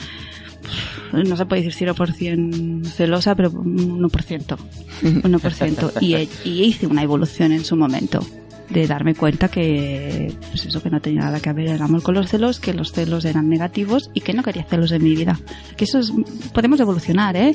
no 1.12 1.36
se 1.36 1.46
puede 1.46 1.62
decir 1.62 1.88
100% 1.88 2.84
celosa, 2.86 3.34
pero 3.34 3.50
un 3.50 4.00
1%. 4.00 4.56
1%. 5.02 5.92
Y, 6.00 6.28
y 6.48 6.62
hice 6.64 6.86
una 6.86 7.02
evolución 7.02 7.50
en 7.52 7.64
su 7.64 7.76
momento 7.76 8.24
de 8.72 8.86
darme 8.86 9.14
cuenta 9.14 9.48
que 9.48 10.32
pues 10.50 10.64
eso 10.66 10.82
que 10.82 10.90
no 10.90 11.00
tenía 11.00 11.22
nada 11.22 11.40
que 11.40 11.52
ver 11.52 11.68
el 11.68 11.82
amor 11.82 12.02
con 12.02 12.14
los 12.14 12.28
celos, 12.30 12.58
que 12.60 12.72
los 12.74 12.92
celos 12.92 13.24
eran 13.24 13.48
negativos 13.48 14.10
y 14.14 14.20
que 14.20 14.32
no 14.32 14.42
quería 14.42 14.64
celos 14.64 14.92
en 14.92 15.02
mi 15.04 15.14
vida. 15.14 15.38
Que 15.76 15.84
eso 15.84 15.98
es, 15.98 16.12
podemos 16.52 16.80
evolucionar, 16.80 17.36
¿eh? 17.36 17.54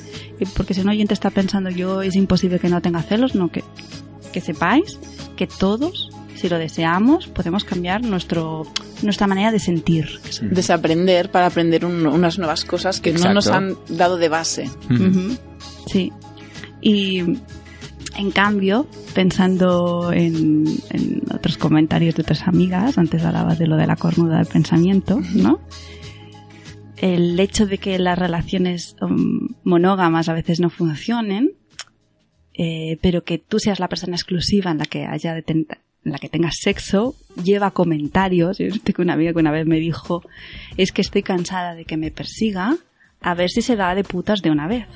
Porque 0.56 0.74
si 0.74 0.82
un 0.82 0.90
oyente 0.90 1.14
está 1.14 1.30
pensando 1.32 1.70
yo 1.70 2.02
es 2.02 2.16
imposible 2.16 2.60
que 2.60 2.70
no 2.70 2.82
tenga 2.82 3.02
celos, 3.02 3.36
no 3.36 3.50
que 3.50 3.64
que 4.34 4.42
sepáis 4.42 5.00
que 5.36 5.48
todos, 5.48 6.10
si 6.36 6.50
lo 6.50 6.60
deseamos, 6.60 7.28
podemos 7.28 7.64
cambiar 7.64 8.04
nuestro, 8.04 8.68
nuestra 9.02 9.26
manera 9.26 9.52
de 9.52 9.60
sentir. 9.60 10.20
Desaprender 10.42 11.32
para 11.32 11.48
aprender 11.48 11.86
un- 11.86 12.06
unas 12.06 12.38
nuevas 12.38 12.66
cosas 12.66 13.00
que 13.00 13.14
no 13.14 13.34
nos 13.34 13.48
han 13.48 13.70
Exacto. 13.70 13.94
dado 13.96 14.18
de 14.18 14.30
base. 14.30 14.70
Ujú. 14.92 15.38
Sí. 15.88 16.12
Y 16.82 17.24
en 18.18 18.32
cambio, 18.32 18.88
pensando 19.14 20.12
en, 20.12 20.66
en 20.90 21.22
otros 21.34 21.58
comentarios 21.58 22.16
de 22.16 22.24
otras 22.24 22.48
amigas, 22.48 22.98
antes 22.98 23.24
hablabas 23.24 23.60
de 23.60 23.68
lo 23.68 23.78
de 23.78 23.88
la 23.88 23.96
cornuda 23.96 24.38
del 24.38 24.48
pensamiento, 24.48 25.22
¿no? 25.36 25.60
El 26.98 27.40
hecho 27.40 27.68
de 27.68 27.78
que 27.78 28.00
las 28.00 28.18
relaciones 28.18 28.96
um, 29.02 29.50
monógamas 29.64 30.30
a 30.30 30.34
veces 30.34 30.60
no 30.60 30.70
funcionen, 30.72 31.52
eh, 32.56 32.98
pero 33.02 33.24
que 33.24 33.38
tú 33.38 33.60
seas 33.60 33.80
la 33.80 33.88
persona 33.88 34.16
exclusiva 34.16 34.72
en 34.72 34.80
la 34.80 34.86
que 34.86 35.06
haya 35.06 35.36
de 35.36 35.44
ten- 35.44 35.68
en 36.04 36.12
la 36.12 36.18
que 36.18 36.30
tengas 36.30 36.56
sexo, 36.60 37.16
lleva 37.44 37.70
comentarios. 37.72 38.58
Yo 38.58 38.70
tengo 38.84 39.04
una 39.04 39.14
amiga 39.14 39.34
que 39.34 39.40
una 39.40 39.52
vez 39.52 39.68
me 39.68 39.78
dijo, 39.80 40.24
es 40.78 40.92
que 40.92 41.02
estoy 41.02 41.22
cansada 41.22 41.76
de 41.76 41.86
que 41.86 41.98
me 41.98 42.10
persiga, 42.12 42.78
a 43.22 43.34
ver 43.36 43.50
si 43.50 43.62
se 43.62 43.76
da 43.76 43.94
de 43.94 44.04
putas 44.04 44.42
de 44.42 44.50
una 44.50 44.68
vez. 44.68 44.88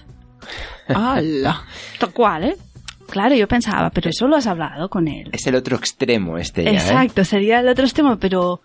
¡Hala! 0.87 1.65
Tal 1.99 2.13
cual, 2.13 2.43
¿eh? 2.45 2.57
Claro, 3.11 3.35
yo 3.35 3.47
pensaba, 3.47 3.89
pero 3.89 4.09
eso 4.09 4.27
lo 4.27 4.37
has 4.37 4.47
hablado 4.47 4.89
con 4.89 5.07
él. 5.07 5.29
Es 5.33 5.45
el 5.45 5.55
otro 5.55 5.75
extremo 5.75 6.37
este 6.37 6.63
ya, 6.63 6.71
¿eh? 6.71 6.75
Exacto, 6.75 7.25
sería 7.25 7.59
el 7.59 7.67
otro 7.67 7.83
extremo, 7.83 8.17
pero 8.17 8.61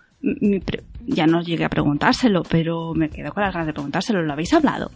ya 1.05 1.27
no 1.27 1.41
llegué 1.41 1.65
a 1.65 1.69
preguntárselo, 1.69 2.43
pero 2.43 2.93
me 2.93 3.09
quedo 3.09 3.33
con 3.33 3.43
las 3.43 3.53
ganas 3.53 3.67
de 3.67 3.73
preguntárselo. 3.73 4.23
¿Lo 4.23 4.33
habéis 4.33 4.53
hablado? 4.53 4.89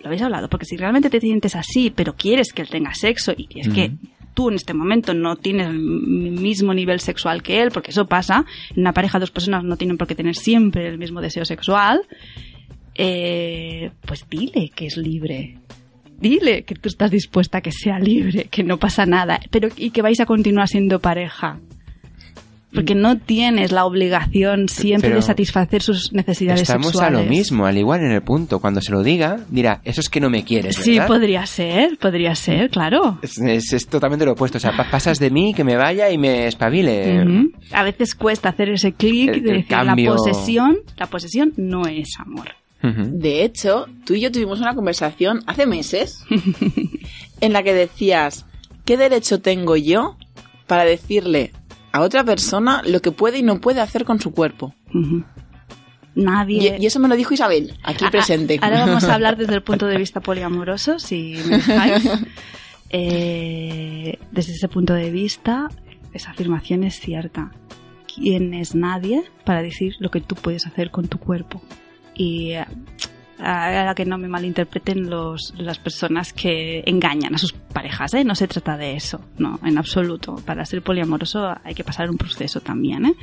¿Lo 0.00 0.08
habéis 0.08 0.22
hablado? 0.22 0.48
Porque 0.48 0.66
si 0.66 0.76
realmente 0.76 1.08
te 1.08 1.20
sientes 1.20 1.54
así, 1.54 1.90
pero 1.90 2.14
quieres 2.14 2.52
que 2.52 2.62
él 2.62 2.68
tenga 2.68 2.94
sexo 2.94 3.32
y 3.36 3.48
es 3.60 3.68
que 3.68 3.92
tú 4.34 4.50
en 4.50 4.56
este 4.56 4.74
momento 4.74 5.14
no 5.14 5.36
tienes 5.36 5.68
el 5.68 5.78
mismo 5.78 6.74
nivel 6.74 7.00
sexual 7.00 7.42
que 7.42 7.62
él, 7.62 7.70
porque 7.70 7.92
eso 7.92 8.06
pasa, 8.06 8.44
en 8.74 8.80
una 8.80 8.92
pareja 8.92 9.18
dos 9.18 9.30
personas 9.30 9.64
no 9.64 9.76
tienen 9.76 9.96
por 9.96 10.06
qué 10.06 10.14
tener 10.14 10.34
siempre 10.34 10.88
el 10.88 10.98
mismo 10.98 11.20
deseo 11.20 11.44
sexual, 11.44 12.02
eh, 12.94 13.90
pues 14.04 14.26
dile 14.28 14.70
que 14.74 14.86
es 14.86 14.96
libre. 14.96 15.58
Dile 16.20 16.62
que 16.64 16.74
tú 16.74 16.88
estás 16.88 17.10
dispuesta 17.10 17.58
a 17.58 17.60
que 17.60 17.72
sea 17.72 17.98
libre, 17.98 18.44
que 18.50 18.64
no 18.64 18.78
pasa 18.78 19.04
nada, 19.06 19.40
pero 19.50 19.68
y 19.76 19.90
que 19.90 20.02
vais 20.02 20.18
a 20.20 20.26
continuar 20.26 20.68
siendo 20.68 20.98
pareja. 21.00 21.58
Porque 22.74 22.94
no 22.94 23.16
tienes 23.16 23.72
la 23.72 23.86
obligación 23.86 24.68
siempre 24.68 25.08
Pero 25.10 25.20
de 25.20 25.26
satisfacer 25.26 25.80
sus 25.82 26.12
necesidades 26.12 26.60
Estamos 26.62 26.88
sexuales. 26.88 27.18
a 27.20 27.22
lo 27.22 27.26
mismo, 27.28 27.64
al 27.64 27.78
igual 27.78 28.00
en 28.02 28.10
el 28.10 28.20
punto. 28.22 28.58
Cuando 28.60 28.82
se 28.82 28.92
lo 28.92 29.02
diga, 29.02 29.40
dirá, 29.48 29.80
eso 29.84 30.02
es 30.02 30.10
que 30.10 30.20
no 30.20 30.28
me 30.28 30.44
quieres, 30.44 30.76
Sí, 30.76 30.92
¿verdad? 30.94 31.06
podría 31.06 31.46
ser, 31.46 31.96
podría 31.96 32.34
ser, 32.34 32.68
claro. 32.68 33.18
Es, 33.22 33.38
es- 33.38 33.72
es 33.72 33.86
totalmente 33.86 34.26
lo 34.26 34.32
opuesto. 34.32 34.58
O 34.58 34.60
sea, 34.60 34.76
pa- 34.76 34.90
pasas 34.90 35.18
de 35.18 35.30
mí, 35.30 35.54
que 35.54 35.64
me 35.64 35.76
vaya 35.76 36.10
y 36.10 36.18
me 36.18 36.46
espabile. 36.48 37.24
A 37.72 37.82
veces 37.82 38.14
cuesta 38.14 38.50
hacer 38.50 38.68
ese 38.68 38.92
clic 38.92 39.32
de 39.32 39.52
decir 39.52 39.66
cambio. 39.68 40.10
la 40.10 40.16
posesión, 40.16 40.76
la 40.98 41.06
posesión 41.06 41.54
no 41.56 41.86
es 41.86 42.08
amor. 42.18 42.48
De 42.82 43.42
hecho, 43.42 43.86
tú 44.04 44.14
y 44.14 44.20
yo 44.20 44.30
tuvimos 44.30 44.60
una 44.60 44.74
conversación 44.74 45.42
hace 45.46 45.66
meses 45.66 46.20
en 47.40 47.52
la 47.52 47.64
que 47.64 47.74
decías, 47.74 48.46
¿qué 48.84 48.96
derecho 48.96 49.40
tengo 49.40 49.76
yo 49.76 50.16
para 50.66 50.84
decirle 50.84 51.52
a 51.90 52.02
otra 52.02 52.22
persona 52.22 52.82
lo 52.86 53.00
que 53.00 53.10
puede 53.10 53.38
y 53.38 53.42
no 53.42 53.60
puede 53.60 53.80
hacer 53.80 54.04
con 54.04 54.20
su 54.20 54.32
cuerpo? 54.32 54.72
Nadie. 56.14 56.76
Y, 56.80 56.86
eso 56.86 57.00
me 57.00 57.08
lo 57.08 57.16
dijo 57.16 57.34
Isabel, 57.34 57.74
aquí 57.82 58.04
presente. 58.10 58.58
Ahora 58.62 58.86
vamos 58.86 59.04
a 59.04 59.14
hablar 59.14 59.36
desde 59.36 59.54
el 59.54 59.62
punto 59.62 59.86
de 59.86 59.98
vista 59.98 60.20
poliamoroso, 60.20 60.98
si 60.98 61.38
me 61.46 61.56
dejáis. 61.58 62.08
Eh, 62.90 64.20
desde 64.30 64.52
ese 64.52 64.68
punto 64.68 64.94
de 64.94 65.10
vista, 65.10 65.68
esa 66.12 66.30
afirmación 66.30 66.84
es 66.84 67.00
cierta. 67.00 67.50
¿Quién 68.06 68.54
es 68.54 68.76
nadie 68.76 69.24
para 69.44 69.60
decir 69.60 69.96
lo 69.98 70.12
que 70.12 70.20
tú 70.20 70.36
puedes 70.36 70.66
hacer 70.66 70.92
con 70.92 71.08
tu 71.08 71.18
cuerpo? 71.18 71.60
Y 72.16 72.52
eh, 72.52 72.64
a 73.38 73.92
que 73.94 74.06
no 74.06 74.16
me 74.16 74.28
malinterpreten 74.28 75.10
los, 75.10 75.52
las 75.58 75.78
personas 75.78 76.32
que 76.32 76.82
engañan 76.86 77.34
a 77.34 77.38
sus 77.38 77.52
parejas, 77.52 78.14
¿eh? 78.14 78.24
No 78.24 78.34
se 78.34 78.48
trata 78.48 78.78
de 78.78 78.96
eso, 78.96 79.20
no, 79.36 79.60
en 79.62 79.76
absoluto. 79.76 80.36
Para 80.46 80.64
ser 80.64 80.82
poliamoroso 80.82 81.54
hay 81.62 81.74
que 81.74 81.84
pasar 81.84 82.08
un 82.08 82.16
proceso 82.16 82.60
también, 82.60 83.04
¿eh? 83.04 83.14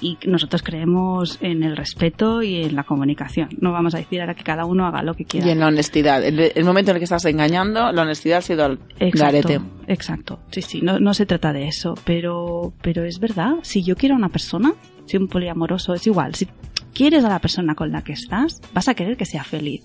Y 0.00 0.18
nosotros 0.26 0.62
creemos 0.62 1.38
en 1.40 1.62
el 1.62 1.76
respeto 1.76 2.42
y 2.42 2.64
en 2.64 2.74
la 2.74 2.82
comunicación. 2.82 3.50
No 3.60 3.70
vamos 3.70 3.94
a 3.94 3.98
decir 3.98 4.20
ahora 4.20 4.34
que 4.34 4.42
cada 4.42 4.64
uno 4.64 4.84
haga 4.84 5.02
lo 5.02 5.14
que 5.14 5.24
quiera. 5.24 5.46
Y 5.46 5.50
en 5.50 5.60
la 5.60 5.68
honestidad. 5.68 6.24
El, 6.24 6.40
el 6.40 6.64
momento 6.64 6.90
en 6.90 6.96
el 6.96 7.00
que 7.00 7.04
estás 7.04 7.24
engañando, 7.26 7.92
la 7.92 8.02
honestidad 8.02 8.38
ha 8.38 8.42
sido 8.42 8.78
garete. 8.98 9.54
Exacto, 9.54 9.62
exacto. 9.86 10.38
Sí, 10.50 10.62
sí, 10.62 10.80
no, 10.82 10.98
no 10.98 11.14
se 11.14 11.24
trata 11.24 11.52
de 11.52 11.68
eso, 11.68 11.94
pero, 12.04 12.72
pero 12.82 13.04
es 13.04 13.20
verdad. 13.20 13.54
Si 13.62 13.84
yo 13.84 13.94
quiero 13.94 14.16
a 14.16 14.18
una 14.18 14.28
persona, 14.28 14.74
si 15.06 15.16
un 15.16 15.28
poliamoroso 15.28 15.94
es 15.94 16.04
igual, 16.06 16.34
si 16.34 16.48
quieres 16.92 17.24
a 17.24 17.28
la 17.28 17.40
persona 17.40 17.74
con 17.74 17.92
la 17.92 18.02
que 18.02 18.12
estás, 18.12 18.60
vas 18.72 18.88
a 18.88 18.94
querer 18.94 19.16
que 19.16 19.26
sea 19.26 19.44
feliz. 19.44 19.82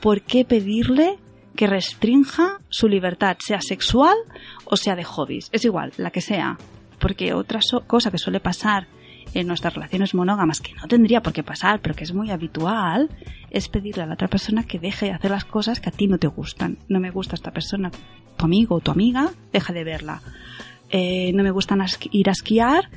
¿Por 0.00 0.22
qué 0.22 0.44
pedirle 0.44 1.18
que 1.56 1.66
restrinja 1.66 2.60
su 2.68 2.88
libertad, 2.88 3.36
sea 3.38 3.60
sexual 3.60 4.16
o 4.64 4.76
sea 4.76 4.96
de 4.96 5.04
hobbies? 5.04 5.48
Es 5.52 5.64
igual, 5.64 5.92
la 5.96 6.10
que 6.10 6.20
sea. 6.20 6.58
Porque 6.98 7.34
otra 7.34 7.60
cosa 7.86 8.10
que 8.10 8.18
suele 8.18 8.40
pasar 8.40 8.86
en 9.34 9.46
nuestras 9.46 9.74
relaciones 9.74 10.14
monógamas, 10.14 10.60
que 10.60 10.74
no 10.74 10.86
tendría 10.86 11.22
por 11.22 11.32
qué 11.32 11.42
pasar, 11.42 11.80
pero 11.80 11.94
que 11.94 12.04
es 12.04 12.12
muy 12.12 12.30
habitual, 12.30 13.08
es 13.50 13.68
pedirle 13.68 14.02
a 14.02 14.06
la 14.06 14.14
otra 14.14 14.28
persona 14.28 14.64
que 14.64 14.78
deje 14.78 15.06
de 15.06 15.12
hacer 15.12 15.30
las 15.30 15.44
cosas 15.44 15.80
que 15.80 15.88
a 15.88 15.92
ti 15.92 16.06
no 16.06 16.18
te 16.18 16.26
gustan. 16.26 16.78
No 16.88 17.00
me 17.00 17.10
gusta 17.10 17.34
esta 17.34 17.50
persona, 17.50 17.90
tu 18.36 18.44
amigo 18.44 18.76
o 18.76 18.80
tu 18.80 18.90
amiga, 18.90 19.30
deja 19.52 19.72
de 19.72 19.84
verla. 19.84 20.20
Eh, 20.90 21.32
no 21.34 21.42
me 21.42 21.50
gustan 21.50 21.82
ir 22.10 22.28
a 22.28 22.32
esquiar, 22.32 22.90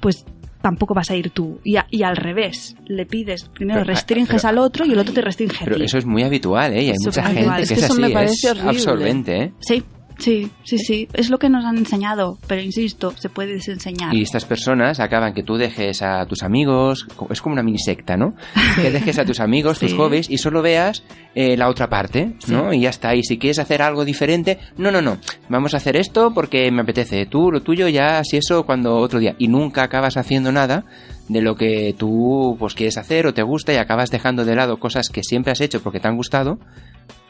pues 0.00 0.24
tampoco 0.62 0.94
vas 0.94 1.10
a 1.10 1.16
ir 1.16 1.30
tú. 1.30 1.60
Y, 1.64 1.76
a- 1.76 1.86
y 1.90 2.02
al 2.04 2.16
revés, 2.16 2.74
le 2.86 3.04
pides, 3.04 3.48
primero 3.52 3.80
Pero, 3.80 3.92
restringes 3.92 4.42
pero- 4.42 4.48
al 4.48 4.58
otro 4.58 4.86
y 4.86 4.92
el 4.92 4.98
otro 4.98 5.12
te 5.12 5.20
restringe 5.20 5.56
a 5.56 5.64
Pero 5.64 5.76
ti. 5.76 5.84
eso 5.84 5.98
es 5.98 6.06
muy 6.06 6.22
habitual, 6.22 6.72
¿eh? 6.72 6.84
Y 6.84 6.88
hay 6.90 6.96
mucha 7.04 7.22
gente 7.24 7.40
Es 7.62 7.68
que 7.68 7.74
que 7.74 7.80
es 7.80 7.84
eso 7.84 7.92
así, 7.92 8.00
me 8.02 8.10
parece 8.10 8.34
es 8.34 8.44
horrible. 8.46 8.68
absorbente, 8.70 9.42
¿eh? 9.42 9.52
Sí, 9.60 9.82
sí, 10.18 10.50
sí, 10.64 10.78
sí. 10.78 11.08
Es 11.12 11.30
lo 11.30 11.38
que 11.38 11.48
nos 11.48 11.64
han 11.64 11.78
enseñado, 11.78 12.38
pero 12.46 12.60
insisto, 12.60 13.12
se 13.16 13.28
puede 13.28 13.54
desenseñar. 13.54 14.14
Y 14.14 14.22
estas 14.22 14.44
personas 14.44 15.00
acaban 15.00 15.34
que 15.34 15.42
tú 15.42 15.56
dejes 15.56 16.02
a 16.02 16.26
tus 16.26 16.42
amigos, 16.42 17.06
es 17.30 17.40
como 17.40 17.54
una 17.54 17.62
mini 17.62 17.78
secta, 17.78 18.16
¿no? 18.16 18.34
Que 18.80 18.90
dejes 18.90 19.18
a 19.18 19.24
tus 19.24 19.40
amigos, 19.40 19.78
tus 19.78 19.94
hobbies 19.94 20.30
y 20.30 20.38
solo 20.38 20.62
veas 20.62 21.04
eh, 21.34 21.56
la 21.56 21.68
otra 21.68 21.88
parte, 21.88 22.34
¿no? 22.48 22.72
Y 22.72 22.80
ya 22.80 22.90
está. 22.90 23.14
Y 23.14 23.22
si 23.22 23.38
quieres 23.38 23.58
hacer 23.58 23.82
algo 23.82 24.04
diferente, 24.04 24.58
no, 24.76 24.90
no, 24.90 25.02
no, 25.02 25.18
vamos 25.48 25.74
a 25.74 25.78
hacer 25.78 25.96
esto 25.96 26.32
porque 26.34 26.70
me 26.70 26.82
apetece. 26.82 27.26
Tú, 27.26 27.50
lo 27.50 27.62
tuyo, 27.62 27.88
ya, 27.88 28.22
si 28.24 28.36
eso, 28.36 28.64
cuando 28.64 28.96
otro 28.96 29.18
día. 29.18 29.34
Y 29.38 29.48
nunca 29.48 29.82
acabas 29.82 30.16
haciendo 30.16 30.52
nada 30.52 30.84
de 31.28 31.40
lo 31.40 31.56
que 31.56 31.94
tú 31.96 32.56
pues 32.58 32.74
quieres 32.74 32.98
hacer 32.98 33.26
o 33.26 33.34
te 33.34 33.42
gusta 33.42 33.72
y 33.72 33.76
acabas 33.76 34.10
dejando 34.10 34.44
de 34.44 34.56
lado 34.56 34.78
cosas 34.78 35.08
que 35.08 35.22
siempre 35.22 35.52
has 35.52 35.60
hecho 35.60 35.82
porque 35.82 36.00
te 36.00 36.08
han 36.08 36.16
gustado 36.16 36.58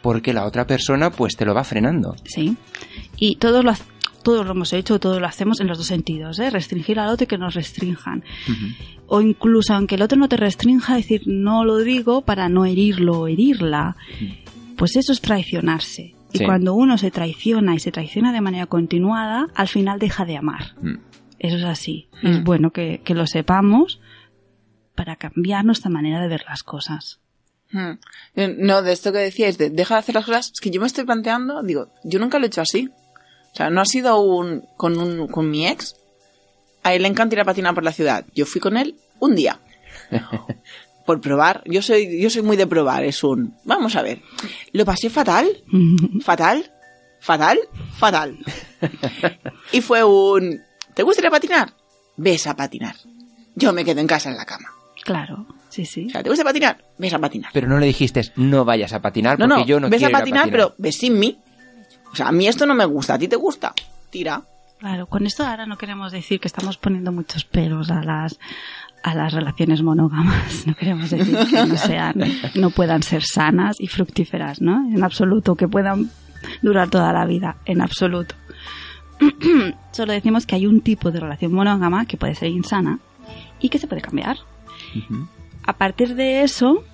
porque 0.03 0.33
la 0.33 0.45
otra 0.47 0.66
persona 0.66 1.11
pues 1.11 1.37
te 1.37 1.45
lo 1.45 1.55
va 1.55 1.64
frenando. 1.64 2.14
Sí. 2.24 2.57
Y 3.16 3.37
todos 3.37 3.64
lo, 3.64 3.72
todos 4.22 4.45
lo 4.45 4.53
hemos 4.53 4.72
hecho, 4.72 4.99
todos 4.99 5.20
lo 5.20 5.26
hacemos 5.26 5.61
en 5.61 5.68
los 5.68 5.78
dos 5.78 5.87
sentidos, 5.87 6.39
¿eh? 6.39 6.51
Restringir 6.51 6.99
al 6.99 7.09
otro 7.11 7.24
y 7.24 7.26
que 7.28 7.39
nos 7.39 7.55
restrinjan. 7.55 8.24
O 9.07 9.20
incluso 9.20 9.74
aunque 9.74 9.95
el 9.97 10.03
otro 10.03 10.18
no 10.18 10.28
te 10.28 10.37
restrinja, 10.37 10.97
decir 10.97 11.22
no 11.26 11.64
lo 11.64 11.78
digo 11.78 12.22
para 12.22 12.49
no 12.49 12.64
herirlo 12.64 13.20
o 13.20 13.28
herirla. 13.28 13.97
Pues 14.76 14.97
eso 14.97 15.12
es 15.12 15.20
traicionarse. 15.20 16.14
Y 16.33 16.39
Sí. 16.39 16.45
cuando 16.47 16.72
uno 16.74 16.97
se 16.97 17.11
traiciona 17.11 17.74
y 17.74 17.78
se 17.78 17.93
traiciona 17.93 18.33
de 18.33 18.41
manera 18.41 18.64
continuada, 18.66 19.49
al 19.55 19.68
final 19.68 19.99
deja 19.99 20.24
de 20.24 20.39
amar. 20.39 20.74
Mm. 20.80 20.95
Eso 21.39 21.57
es 21.59 21.64
así. 21.64 22.09
Mm. 22.22 22.26
Es 22.26 22.43
bueno 22.45 22.70
que, 22.70 23.03
que 23.05 23.14
lo 23.14 23.26
sepamos 23.26 24.01
para 24.95 25.16
cambiar 25.16 25.64
nuestra 25.64 25.91
manera 25.91 26.20
de 26.20 26.28
ver 26.28 26.45
las 26.49 26.62
cosas. 26.62 27.20
Hmm. 27.73 27.93
Eh, 28.37 28.55
No, 28.59 28.83
de 28.83 28.93
esto 28.93 29.12
que 29.12 29.18
decíais, 29.18 29.59
de 29.59 29.70
deja 29.70 29.95
de 29.95 30.01
hacer 30.01 30.14
las 30.14 30.25
cosas, 30.27 30.51
es 30.53 30.61
que 30.61 30.70
yo 30.70 30.81
me 30.81 30.87
estoy 30.87 31.05
planteando, 31.05 31.62
digo, 31.62 31.89
yo 32.05 32.18
nunca 32.18 32.39
lo 32.39 32.45
he 32.45 32.49
hecho 32.49 32.61
así. 32.61 32.91
O 33.53 33.57
sea, 33.57 33.70
no 33.70 33.81
ha 33.81 33.85
sido 33.87 34.20
un 34.20 34.64
con 34.77 34.99
un 34.99 35.27
con 35.29 35.51
mi 35.51 35.66
ex. 35.66 35.97
A 36.83 36.95
él 36.95 37.03
le 37.03 37.09
encanta 37.09 37.35
ir 37.35 37.41
a 37.41 37.45
patinar 37.45 37.75
por 37.75 37.85
la 37.85 37.93
ciudad. 37.93 38.25
Yo 38.35 38.47
fui 38.47 38.61
con 38.61 38.77
él 38.77 38.97
un 39.20 39.35
día. 39.35 39.61
por 41.07 41.20
probar. 41.20 41.62
Yo 41.66 41.83
soy 41.83 42.20
yo 42.20 42.31
soy 42.31 42.43
muy 42.43 42.57
de 42.57 42.66
probar, 42.66 43.05
es 43.05 43.23
un, 43.25 43.57
vamos 43.64 43.97
a 43.97 44.03
ver. 44.03 44.20
Lo 44.73 44.85
pasé 44.85 45.11
fatal, 45.11 45.49
fatal, 46.25 46.70
fatal, 47.20 47.59
fatal. 47.99 48.39
y 49.73 49.81
fue 49.81 50.03
un, 50.05 50.62
¿te 50.95 51.03
gusta 51.03 51.23
ir 51.23 51.27
a 51.27 51.31
patinar? 51.31 51.73
Ves 52.16 52.47
a 52.47 52.55
patinar. 52.57 52.97
Yo 53.55 53.73
me 53.73 53.85
quedo 53.85 54.01
en 54.01 54.07
casa 54.07 54.31
en 54.31 54.37
la 54.37 54.47
cama. 54.47 54.68
Claro, 55.05 55.47
sí, 55.73 55.87
sí. 55.87 56.07
O 56.07 56.11
sea, 56.11 56.23
¿te 56.23 56.29
gusta 56.29 56.45
patinar? 56.45 56.79
Ves 56.99 57.14
a 57.14 57.18
patinar. 57.18 57.51
Pero 57.53 57.66
no 57.68 57.79
le 57.79 57.87
dijiste, 57.87 58.23
no 58.37 58.64
vayas 58.64 58.93
a 58.93 59.01
patinar 59.01 59.39
No, 59.39 59.49
porque 59.49 59.62
no, 59.62 59.66
yo 59.66 59.81
no 59.81 59.89
ves 59.89 59.99
quiero 59.99 60.16
a 60.16 60.18
ir 60.18 60.25
patinar, 60.25 60.51
pero 60.51 60.75
ves 60.79 60.97
sin 60.97 61.18
mí. 61.18 61.39
O 62.12 62.16
sea, 62.16 62.29
a 62.29 62.33
mí 62.33 62.47
esto 62.47 62.66
no 62.66 62.75
me 62.75 62.85
gusta, 62.85 63.14
a 63.14 63.18
ti 63.18 63.27
te 63.27 63.37
gusta. 63.37 63.73
Tira. 64.11 64.43
Claro, 64.79 65.07
con 65.07 65.27
esto 65.27 65.47
ahora 65.47 65.64
no 65.64 65.79
queremos 65.79 66.12
decir 66.12 66.41
que 66.41 66.49
estamos 66.49 66.77
poniendo 66.77 67.12
muchos 67.12 67.45
peros 67.45 67.91
a 67.91 68.03
las 68.03 68.39
a 69.03 69.14
las 69.14 69.33
relaciones 69.33 69.83
monógamas. 69.83 70.62
No 70.66 70.75
queremos 70.75 71.11
decir 71.11 71.37
que 71.49 71.66
no 71.66 71.77
sean, 71.77 72.14
no 72.55 72.70
puedan 72.70 73.03
ser 73.03 73.23
sanas 73.25 73.81
y 73.81 73.89
fructíferas, 73.89 74.61
¿no? 74.61 74.87
En 74.95 75.03
absoluto, 75.03 75.57
que 75.57 75.66
puedan 75.66 76.11
durar 76.62 76.89
toda 76.91 77.12
la 77.12 77.25
vida, 77.25 77.57
en 77.64 77.81
absoluto. 77.81 78.35
Solo 79.93 80.12
decimos 80.12 80.47
que 80.47 80.55
hay 80.55 80.66
un 80.66 80.81
tipo 80.81 81.11
de 81.11 81.20
relación 81.20 81.53
monógama 81.53 82.07
que 82.07 82.16
puede 82.16 82.35
ser 82.35 82.49
insana 82.49 82.99
y 83.61 83.68
que 83.68 83.79
se 83.79 83.87
puede 83.87 84.03
cambiar. 84.03 84.37
Ujú. 84.97 85.27
A 85.64 85.74
partir 85.74 86.14
de 86.14 86.42
eso, 86.42 86.84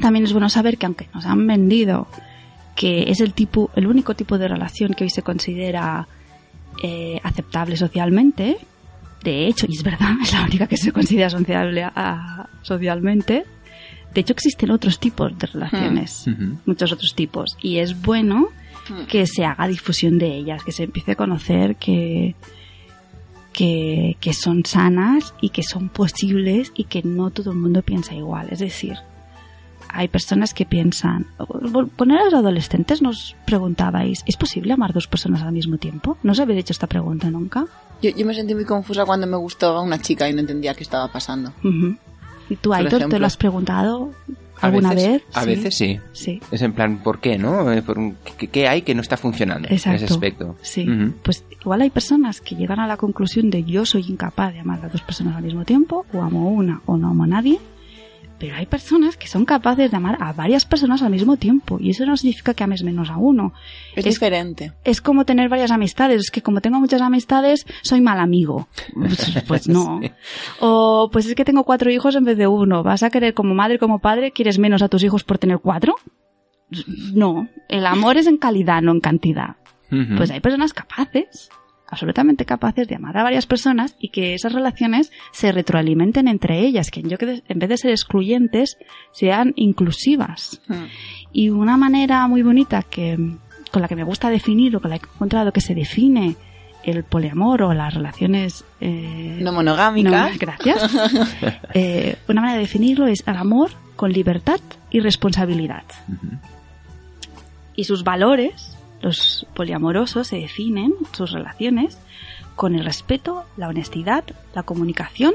también 0.00 0.24
es 0.24 0.32
bueno 0.32 0.48
saber 0.48 0.78
que 0.78 0.86
aunque 0.86 1.08
nos 1.14 1.26
han 1.26 1.46
vendido 1.46 2.06
que 2.74 3.10
es 3.10 3.20
el 3.20 3.34
tipo, 3.34 3.70
el 3.76 3.86
único 3.86 4.14
tipo 4.14 4.38
de 4.38 4.48
relación 4.48 4.94
que 4.94 5.04
hoy 5.04 5.10
se 5.10 5.22
considera 5.22 6.08
eh, 6.82 7.20
aceptable 7.22 7.76
socialmente, 7.76 8.56
de 9.22 9.46
hecho, 9.46 9.66
y 9.68 9.76
es 9.76 9.82
verdad, 9.82 10.14
es 10.22 10.32
la 10.32 10.44
única 10.44 10.66
que 10.66 10.76
se 10.76 10.92
considera 10.92 11.28
sociable, 11.28 11.84
ah, 11.84 12.48
socialmente, 12.62 13.44
de 14.14 14.20
hecho 14.20 14.32
existen 14.32 14.70
otros 14.70 14.98
tipos 14.98 15.36
de 15.38 15.46
relaciones, 15.46 16.26
Ujú. 16.26 16.58
muchos 16.64 16.92
otros 16.92 17.14
tipos, 17.14 17.56
y 17.60 17.78
es 17.78 18.00
bueno 18.00 18.48
que 19.08 19.24
se 19.26 19.44
haga 19.44 19.68
difusión 19.68 20.18
de 20.18 20.34
ellas, 20.34 20.64
que 20.64 20.72
se 20.72 20.84
empiece 20.84 21.12
a 21.12 21.14
conocer 21.14 21.76
que, 21.76 22.34
que, 23.52 24.16
que 24.20 24.32
son 24.32 24.64
sanas 24.64 25.34
y 25.40 25.50
que 25.50 25.62
son 25.62 25.88
posibles 25.88 26.72
y 26.74 26.84
que 26.84 27.02
no 27.02 27.30
todo 27.30 27.52
el 27.52 27.58
mundo 27.58 27.82
piensa 27.82 28.14
igual. 28.14 28.48
Es 28.50 28.60
decir, 28.60 28.96
hay 29.92 30.08
personas 30.08 30.54
que 30.54 30.66
piensan, 30.66 31.26
poner 31.96 32.18
a 32.18 32.24
los 32.24 32.34
adolescentes 32.34 33.02
nos 33.02 33.36
preguntabais, 33.46 34.22
¿es 34.26 34.36
posible 34.36 34.72
amar 34.72 34.92
dos 34.92 35.06
personas 35.06 35.42
al 35.42 35.52
mismo 35.52 35.78
tiempo? 35.78 36.16
¿No 36.22 36.32
os 36.32 36.40
habéis 36.40 36.60
hecho 36.60 36.72
esta 36.72 36.86
pregunta 36.86 37.30
nunca? 37.30 37.66
Yo, 38.02 38.10
yo 38.10 38.24
me 38.24 38.34
sentí 38.34 38.54
muy 38.54 38.64
confusa 38.64 39.04
cuando 39.04 39.26
me 39.26 39.36
gustaba 39.36 39.80
una 39.80 40.00
chica 40.00 40.28
y 40.28 40.32
no 40.32 40.40
entendía 40.40 40.74
qué 40.74 40.82
estaba 40.82 41.08
pasando. 41.08 41.52
¿Y 42.48 42.56
tú, 42.56 42.72
Aitor, 42.72 43.08
te 43.08 43.18
lo 43.18 43.26
has 43.26 43.36
preguntado 43.36 44.12
A 44.60 44.66
alguna 44.66 44.90
veces- 44.94 45.08
vez? 45.12 45.22
A 45.34 45.44
veces 45.44 45.74
sí. 45.76 45.98
Sí. 46.12 46.40
Es 46.50 46.62
en 46.62 46.72
plan, 46.72 46.98
¿por 47.02 47.20
qué, 47.20 47.38
no? 47.38 47.72
Eh, 47.72 47.82
¿Qué, 48.38 48.48
qué 48.48 48.68
hay 48.68 48.82
que 48.82 48.94
no 48.94 49.00
está 49.02 49.16
funcionando 49.16 49.68
Exacto. 49.70 49.90
en 49.98 50.04
ese 50.04 50.12
aspecto? 50.12 50.56
Sí. 50.62 50.86
Pues 51.22 51.44
igual 51.60 51.80
hay 51.82 51.90
personas 51.90 52.40
que 52.40 52.54
llegan 52.56 52.78
a 52.80 52.86
la 52.86 52.96
conclusión 52.96 53.50
de 53.50 53.64
yo 53.64 53.84
soy 53.86 54.04
incapaz 54.08 54.52
de 54.52 54.60
amar 54.60 54.84
a 54.84 54.88
dos 54.88 55.02
personas 55.02 55.36
al 55.36 55.42
mismo 55.44 55.64
tiempo, 55.64 56.04
o 56.12 56.22
amo 56.22 56.48
a 56.48 56.50
una 56.50 56.82
o 56.86 56.96
no 56.96 57.08
amo 57.08 57.24
a 57.24 57.26
nadie. 57.26 57.58
Pero 58.40 58.56
hay 58.56 58.66
personas 58.66 59.16
que 59.16 59.28
son 59.28 59.44
capaces 59.44 59.90
de 59.90 59.96
amar 59.96 60.16
a 60.20 60.32
varias 60.32 60.64
personas 60.64 61.02
al 61.02 61.10
mismo 61.10 61.36
tiempo. 61.36 61.76
Y 61.78 61.90
eso 61.90 62.04
no 62.06 62.16
significa 62.16 62.54
que 62.54 62.64
ames 62.64 62.82
menos 62.82 63.10
a 63.10 63.18
uno. 63.18 63.52
Es, 63.94 64.06
Es- 64.06 64.14
diferente. 64.14 64.72
Es 64.82 65.00
como 65.00 65.24
tener 65.24 65.48
varias 65.48 65.70
amistades. 65.70 66.20
Es 66.22 66.30
que 66.30 66.40
como 66.42 66.60
tengo 66.62 66.80
muchas 66.80 67.02
amistades, 67.02 67.66
soy 67.82 68.00
mal 68.00 68.18
amigo. 68.18 68.66
Pues, 68.94 69.32
pues 69.46 69.68
no. 69.68 70.00
Sí. 70.02 70.10
O 70.60 71.10
pues 71.12 71.26
es 71.26 71.34
que 71.34 71.44
tengo 71.44 71.64
cuatro 71.64 71.90
hijos 71.90 72.16
en 72.16 72.24
vez 72.24 72.36
de 72.38 72.46
uno. 72.48 72.82
¿Vas 72.82 73.02
a 73.02 73.10
querer 73.10 73.34
como 73.34 73.54
madre, 73.54 73.78
como 73.78 73.98
padre, 74.00 74.32
quieres 74.32 74.58
menos 74.58 74.80
a 74.82 74.88
tus 74.88 75.04
hijos 75.04 75.22
por 75.22 75.36
tener 75.38 75.58
cuatro? 75.58 75.94
No. 77.14 77.48
El 77.68 77.84
amor 77.86 78.16
es 78.16 78.26
en 78.26 78.36
calidad, 78.38 78.80
no 78.82 78.92
en 78.92 79.00
cantidad. 79.00 79.56
Pues 80.16 80.30
hay 80.30 80.38
personas 80.40 80.72
capaces, 80.72 81.50
absolutamente 81.90 82.44
capaces 82.44 82.86
de 82.88 82.94
amar 82.94 83.16
a 83.18 83.22
varias 83.22 83.46
personas 83.46 83.96
y 83.98 84.08
que 84.10 84.34
esas 84.34 84.52
relaciones 84.52 85.10
se 85.32 85.52
retroalimenten 85.52 86.28
entre 86.28 86.60
ellas, 86.60 86.90
que 86.90 87.00
en 87.00 87.58
vez 87.58 87.68
de 87.68 87.76
ser 87.76 87.90
excluyentes 87.90 88.76
sean 89.12 89.52
inclusivas. 89.56 90.60
Mm. 90.68 90.74
Y 91.32 91.50
una 91.50 91.76
manera 91.76 92.26
muy 92.28 92.42
bonita 92.42 92.82
que 92.82 93.18
con 93.70 93.82
la 93.82 93.88
que 93.88 93.96
me 93.96 94.04
gusta 94.04 94.30
definir 94.30 94.76
o 94.76 94.80
con 94.80 94.90
la 94.90 94.98
que 94.98 95.06
he 95.06 95.14
encontrado 95.14 95.52
que 95.52 95.60
se 95.60 95.74
define 95.74 96.36
el 96.82 97.04
poliamor 97.04 97.62
o 97.62 97.74
las 97.74 97.92
relaciones 97.92 98.64
eh, 98.80 99.38
No 99.40 99.52
monogámicas. 99.52 100.32
no, 100.32 100.38
gracias. 100.38 100.90
Eh, 101.74 102.16
una 102.28 102.40
manera 102.40 102.56
de 102.56 102.62
definirlo 102.64 103.06
es 103.06 103.22
el 103.26 103.36
amor 103.36 103.70
con 103.96 104.12
libertad 104.12 104.58
y 104.90 105.00
responsabilidad. 105.00 105.84
Y 107.76 107.84
sus 107.84 108.02
valores, 108.02 108.76
los 109.00 109.46
poliamorosos, 109.54 110.28
se 110.28 110.36
definen, 110.36 110.92
sus 111.12 111.32
relaciones, 111.32 111.98
con 112.56 112.74
el 112.74 112.84
respeto, 112.84 113.44
la 113.56 113.68
honestidad, 113.68 114.24
la 114.54 114.62
comunicación 114.62 115.34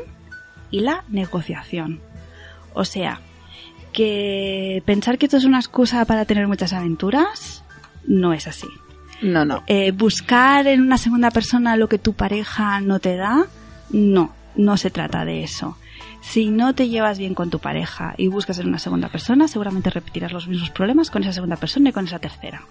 y 0.71 0.81
la 0.81 1.03
negociación. 1.09 1.99
O 2.73 2.85
sea, 2.85 3.21
que 3.93 4.83
pensar 4.85 5.17
que 5.17 5.25
esto 5.25 5.37
es 5.37 5.45
una 5.45 5.59
excusa 5.59 6.05
para 6.05 6.25
tener 6.25 6.47
muchas 6.47 6.73
aventuras 6.73 7.63
no 8.07 8.33
es 8.33 8.47
así. 8.47 8.67
No, 9.21 9.45
no. 9.45 9.63
Eh, 9.67 9.91
buscar 9.91 10.67
en 10.67 10.81
una 10.81 10.97
segunda 10.97 11.31
persona 11.31 11.77
lo 11.77 11.87
que 11.87 11.97
tu 11.97 12.13
pareja 12.13 12.81
no 12.81 12.99
te 12.99 13.15
da, 13.15 13.45
no, 13.89 14.33
no 14.55 14.77
se 14.77 14.91
trata 14.91 15.25
de 15.25 15.43
eso. 15.43 15.77
Si 16.21 16.49
no 16.49 16.73
te 16.73 16.89
llevas 16.89 17.17
bien 17.17 17.33
con 17.33 17.49
tu 17.49 17.59
pareja 17.59 18.13
y 18.17 18.27
buscas 18.27 18.59
en 18.59 18.67
una 18.67 18.79
segunda 18.79 19.09
persona, 19.09 19.47
seguramente 19.47 19.89
repetirás 19.89 20.31
los 20.31 20.47
mismos 20.47 20.71
problemas 20.71 21.09
con 21.09 21.23
esa 21.23 21.33
segunda 21.33 21.55
persona 21.55 21.89
y 21.89 21.93
con 21.93 22.05
esa 22.05 22.19
tercera. 22.19 22.63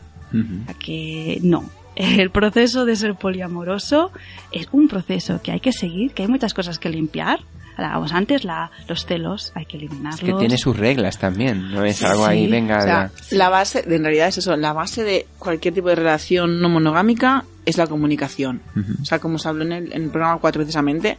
A 0.69 0.75
que 0.75 1.39
no. 1.43 1.69
El 1.97 2.31
proceso 2.31 2.85
de 2.85 2.97
ser 2.97 3.15
poliamoroso 3.15 4.11
es 4.51 4.69
un 4.73 4.89
proceso 4.89 5.41
que 5.43 5.53
hay 5.53 5.61
que 5.61 5.73
seguir, 5.73 6.13
que 6.13 6.23
hay 6.23 6.29
muchas 6.29 6.55
cosas 6.55 6.79
que 6.79 6.89
limpiar. 6.89 7.41
Hablábamos 7.77 8.13
antes, 8.13 8.45
la, 8.45 8.71
los 8.89 9.05
celos, 9.05 9.51
hay 9.57 9.67
que 9.67 9.77
eliminarlos. 9.77 10.23
Es 10.23 10.27
que 10.27 10.39
tiene 10.39 10.57
sus 10.59 10.77
reglas 10.77 11.19
también, 11.19 11.73
no 11.73 11.85
es 11.85 12.03
algo 12.05 12.25
Sí. 12.25 12.31
ahí, 12.31 12.47
venga. 12.49 12.79
O 12.79 12.81
sea, 12.83 13.11
ya. 13.31 13.37
la 13.37 13.49
base, 13.49 13.85
en 13.85 14.05
realidad 14.05 14.29
es 14.29 14.39
eso, 14.39 14.57
la 14.57 14.73
base 14.73 15.03
de 15.03 15.27
cualquier 15.41 15.75
tipo 15.75 15.89
de 15.89 15.97
relación 15.97 16.61
no 16.61 16.69
monogámica 16.69 17.45
es 17.67 17.77
la 17.77 17.89
comunicación. 17.89 18.61
O 19.03 19.05
sea, 19.05 19.19
como 19.19 19.39
se 19.39 19.49
habló 19.49 19.65
en 19.65 19.73
el, 19.73 19.93
en 19.93 20.05
el 20.05 20.11
programa 20.11 20.39
4 20.41 20.61
precisamente, 20.61 21.19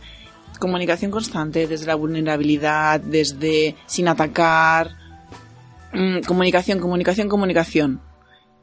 comunicación 0.59 1.11
constante 1.11 1.68
desde 1.68 1.88
la 1.88 1.95
vulnerabilidad, 1.95 3.01
desde 3.01 3.76
sin 3.86 4.07
atacar, 4.07 4.91
mm, 5.93 6.20
comunicación, 6.26 6.80
comunicación, 6.80 7.28
comunicación. 7.28 7.99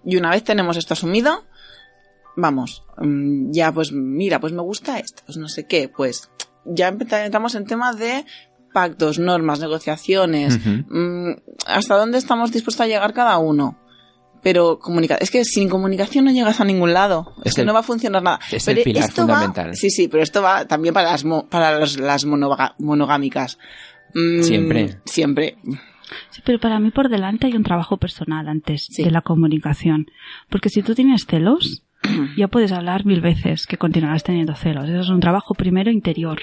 Y 0.05 0.17
una 0.17 0.31
vez 0.31 0.43
tenemos 0.45 0.77
esto 0.77 0.95
asumido, 0.95 1.45
vamos, 2.37 2.83
mm, 2.99 3.51
ya 3.53 3.73
pues 3.73 3.93
mira, 3.93 4.41
pues 4.41 4.53
me 4.53 4.63
gusta 4.63 4.99
esto, 4.99 5.23
pues 5.27 5.39
no 5.39 5.49
sé 5.49 5.67
qué, 5.67 5.89
pues 5.89 6.31
ya 6.65 6.89
empeza- 6.89 7.25
entramos 7.25 7.55
en 7.55 7.67
temas 7.67 7.99
de 7.99 8.25
pactos, 8.73 9.19
normas, 9.19 9.61
negociaciones, 9.61 10.59
mm, 10.89 11.31
hasta 11.67 11.97
dónde 11.97 12.19
estamos 12.19 12.53
dispuestos 12.53 12.81
a 12.85 12.87
llegar 12.89 13.13
cada 13.13 13.37
uno. 13.39 13.79
Pero 14.43 14.81
comunica 14.81 15.15
es 15.17 15.31
que 15.31 15.45
sin 15.45 15.69
comunicación 15.69 16.25
no 16.25 16.33
llegas 16.33 16.61
a 16.61 16.65
ningún 16.65 16.93
lado. 16.93 17.33
Es, 17.45 17.49
Es 17.51 17.55
que 17.55 17.61
el- 17.61 17.67
no 17.69 17.75
va 17.75 17.81
a 17.81 17.85
funcionar 17.85 18.23
nada. 18.25 18.41
es 18.51 18.65
Pero 18.65 18.79
el 18.79 18.85
pilar 18.85 19.05
esto 19.05 19.23
va- 19.25 19.35
fundamental. 19.35 19.77
sí, 19.77 19.89
sí, 19.89 20.09
pero 20.09 20.23
esto 20.25 20.43
va 20.43 20.65
también 20.67 20.93
para 20.95 21.13
las, 21.13 21.23
mo- 21.25 21.47
para 21.49 21.79
los- 21.79 21.97
las 22.01 22.25
monoga- 22.25 22.75
monogámicas. 22.81 23.59
Mm, 24.15 24.43
Siempre. 24.43 25.01
Siempre. 25.05 25.59
Sí, 26.31 26.43
pero 26.45 26.59
para 26.59 26.79
mí 26.79 26.91
por 26.91 27.09
delante 27.09 27.47
hay 27.47 27.55
un 27.55 27.63
trabajo 27.63 27.97
personal 27.97 28.49
antes 28.49 28.87
Sí. 28.91 29.03
de 29.05 29.11
la 29.11 29.23
comunicación. 29.23 30.07
Porque 30.49 30.69
si 30.69 30.83
tú 30.83 30.95
tienes 30.95 31.27
celos, 31.27 31.83
ya 32.37 32.49
puedes 32.49 32.73
hablar 32.73 33.05
mil 33.07 33.21
veces 33.21 33.67
que 33.67 33.79
continuarás 33.79 34.25
teniendo 34.25 34.55
celos. 34.55 34.89
Eso 34.89 35.01
es 35.01 35.09
un 35.09 35.21
trabajo 35.21 35.55
primero 35.55 35.91
interior. 35.91 36.41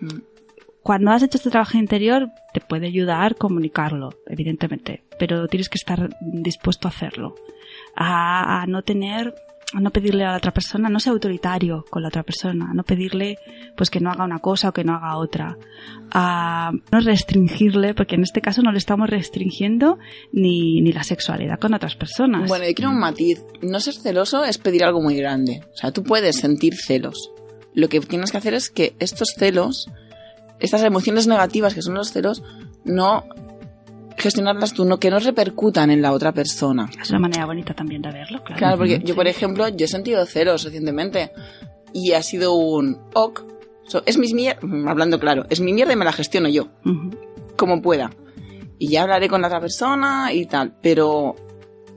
Mm. 0.00 0.18
Cuando 0.82 1.10
has 1.10 1.22
hecho 1.22 1.36
este 1.38 1.50
trabajo 1.50 1.76
interior, 1.76 2.30
te 2.54 2.60
puede 2.60 2.86
ayudar 2.86 3.36
comunicarlo, 3.36 4.10
evidentemente. 4.26 5.02
Pero 5.18 5.46
tienes 5.48 5.68
que 5.68 5.76
estar 5.76 6.08
dispuesto 6.20 6.88
a 6.88 6.90
hacerlo. 6.90 7.34
A, 7.94 8.62
a 8.62 8.66
no 8.66 8.82
tener, 8.82 9.34
no 9.74 9.90
pedirle 9.90 10.24
a 10.24 10.30
la 10.30 10.36
otra 10.38 10.52
persona, 10.52 10.88
no 10.88 10.98
ser 10.98 11.12
autoritario 11.12 11.84
con 11.90 12.02
la 12.02 12.08
otra 12.08 12.22
persona, 12.22 12.72
no 12.72 12.84
pedirle 12.84 13.38
pues 13.76 13.90
que 13.90 14.00
no 14.00 14.10
haga 14.10 14.24
una 14.24 14.38
cosa 14.38 14.70
o 14.70 14.72
que 14.72 14.84
no 14.84 14.94
haga 14.94 15.16
otra. 15.16 15.58
A 16.10 16.72
no 16.90 17.00
restringirle, 17.00 17.94
porque 17.94 18.14
en 18.14 18.22
este 18.22 18.40
caso 18.40 18.62
no 18.62 18.72
le 18.72 18.78
estamos 18.78 19.10
restringiendo 19.10 19.98
ni, 20.32 20.80
ni 20.80 20.92
la 20.92 21.02
sexualidad 21.02 21.58
con 21.58 21.74
otras 21.74 21.96
personas. 21.96 22.48
Bueno, 22.48 22.66
yo 22.66 22.74
quiero 22.74 22.90
un 22.90 22.98
matiz. 22.98 23.44
No 23.60 23.78
ser 23.80 23.94
celoso 23.94 24.44
es 24.44 24.58
pedir 24.58 24.84
algo 24.84 25.02
muy 25.02 25.16
grande. 25.16 25.62
O 25.74 25.76
sea, 25.76 25.92
tú 25.92 26.02
puedes 26.02 26.36
sentir 26.36 26.74
celos. 26.74 27.30
Lo 27.74 27.88
que 27.88 28.00
tienes 28.00 28.32
que 28.32 28.38
hacer 28.38 28.54
es 28.54 28.70
que 28.70 28.94
estos 28.98 29.34
celos, 29.36 29.90
estas 30.60 30.82
emociones 30.82 31.26
negativas 31.26 31.74
que 31.74 31.82
son 31.82 31.94
los 31.94 32.10
celos, 32.10 32.42
no 32.84 33.24
gestionarlas 34.18 34.72
tú, 34.72 34.84
no, 34.84 34.98
que 34.98 35.10
no 35.10 35.18
repercutan 35.18 35.90
en 35.90 36.02
la 36.02 36.12
otra 36.12 36.32
persona. 36.32 36.88
Es 37.00 37.10
una 37.10 37.20
manera 37.20 37.46
bonita 37.46 37.74
también 37.74 38.02
de 38.02 38.10
verlo, 38.10 38.42
claro. 38.42 38.58
Claro, 38.58 38.78
porque 38.78 39.00
yo, 39.04 39.14
por 39.14 39.26
ejemplo, 39.26 39.68
yo 39.68 39.84
he 39.84 39.88
sentido 39.88 40.24
celos 40.26 40.64
recientemente 40.64 41.32
y 41.92 42.12
ha 42.12 42.22
sido 42.22 42.54
un 42.54 42.98
ok. 43.14 43.44
So, 43.86 44.02
es 44.04 44.18
mi 44.18 44.32
mierda, 44.34 44.60
hablando 44.86 45.18
claro, 45.18 45.46
es 45.48 45.60
mi 45.60 45.72
mierda 45.72 45.94
y 45.94 45.96
me 45.96 46.04
la 46.04 46.12
gestiono 46.12 46.48
yo, 46.48 46.68
como 47.56 47.80
pueda. 47.80 48.10
Y 48.78 48.88
ya 48.88 49.02
hablaré 49.02 49.28
con 49.28 49.40
la 49.40 49.48
otra 49.48 49.60
persona 49.60 50.32
y 50.32 50.46
tal, 50.46 50.76
pero 50.82 51.34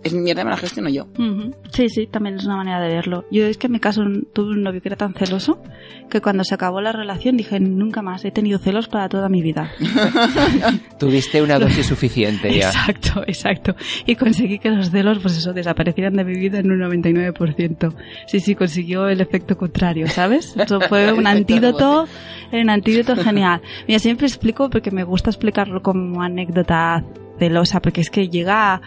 es 0.04 0.14
mi 0.14 0.22
mierda 0.22 0.44
me 0.44 0.50
la 0.50 0.58
gestiono 0.58 0.90
yo. 0.90 1.06
Ujú. 1.18 1.56
Sí, 1.72 1.90
sí, 1.90 2.08
también 2.08 2.36
es 2.36 2.46
una 2.46 2.58
manera 2.58 2.80
de 2.80 2.88
verlo. 2.88 3.26
Yo 3.32 3.46
es 3.46 3.58
que 3.58 3.68
en 3.68 3.74
mi 3.74 3.80
caso 3.80 4.04
tuve 4.34 4.52
un 4.52 4.64
novio 4.64 4.82
que 4.82 4.90
era 4.90 4.96
tan 4.96 5.14
celoso 5.14 5.62
que 6.10 6.22
cuando 6.22 6.44
se 6.44 6.56
acabó 6.56 6.82
la 6.82 6.92
relación 6.92 7.38
dije 7.38 7.60
nunca 7.60 8.02
más, 8.02 8.26
he 8.26 8.32
tenido 8.32 8.60
celos 8.60 8.88
para 8.88 9.10
toda 9.10 9.30
mi 9.30 9.42
vida. 9.42 9.72
Tuviste 11.00 11.42
una 11.42 11.60
dosis 11.60 11.86
suficiente 11.86 12.54
ya. 12.54 12.68
Exacto, 12.68 13.24
exacto. 13.28 13.76
Y 14.06 14.16
conseguí 14.16 14.60
que 14.60 14.70
los 14.72 14.92
celos, 14.92 15.20
pues 15.22 15.38
eso, 15.38 15.54
desaparecieran 15.54 16.16
de 16.16 16.24
mi 16.24 16.36
vida 16.36 16.60
en 16.60 16.72
un 16.72 16.80
99%. 16.80 17.94
Sí, 18.28 18.40
sí, 18.40 18.56
consiguió 18.56 19.08
el 19.08 19.22
efecto 19.22 19.58
contrario, 19.58 20.08
¿sabes? 20.08 20.56
Eso 20.58 20.82
fue 20.82 21.14
un 21.14 21.28
antídoto, 21.42 22.08
un 22.52 22.70
antídoto 22.70 23.16
genial. 23.16 23.62
Mira, 23.88 24.00
siempre 24.00 24.28
explico 24.28 24.70
porque 24.70 24.92
me 24.92 25.04
gusta 25.04 25.30
explicarlo 25.30 25.82
como 25.82 26.22
anécdota 26.22 27.04
celosa, 27.42 27.82
porque 27.82 28.02
es 28.02 28.12
que 28.12 28.30
llega, 28.30 28.76
a, 28.76 28.82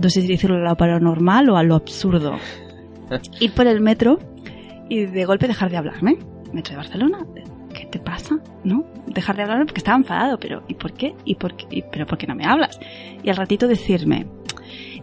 no 0.00 0.10
sé 0.10 0.22
si 0.22 0.28
decirlo 0.28 0.56
a 0.56 0.70
lo 0.70 0.76
paranormal 0.76 1.48
o 1.50 1.56
a 1.56 1.62
lo 1.62 1.74
absurdo. 1.74 2.36
Ir 3.40 3.52
por 3.52 3.66
el 3.66 3.80
metro 3.80 4.18
y 4.88 5.06
de 5.06 5.24
golpe 5.24 5.48
dejar 5.48 5.70
de 5.70 5.76
hablarme. 5.76 6.18
Metro 6.52 6.72
de 6.72 6.76
Barcelona, 6.76 7.18
¿qué 7.74 7.86
te 7.86 7.98
pasa? 7.98 8.38
¿No? 8.64 8.86
Dejar 9.06 9.36
de 9.36 9.42
hablarme 9.42 9.66
porque 9.66 9.80
estaba 9.80 9.98
enfadado, 9.98 10.38
pero 10.38 10.62
¿y 10.68 10.74
por 10.74 10.92
qué? 10.92 11.14
¿Y 11.24 11.34
por 11.34 11.56
qué? 11.56 11.66
¿Y, 11.70 11.82
¿Pero 11.82 12.06
por 12.06 12.18
qué 12.18 12.26
no 12.26 12.34
me 12.34 12.46
hablas? 12.46 12.78
Y 13.22 13.30
al 13.30 13.36
ratito 13.36 13.68
decirme, 13.68 14.26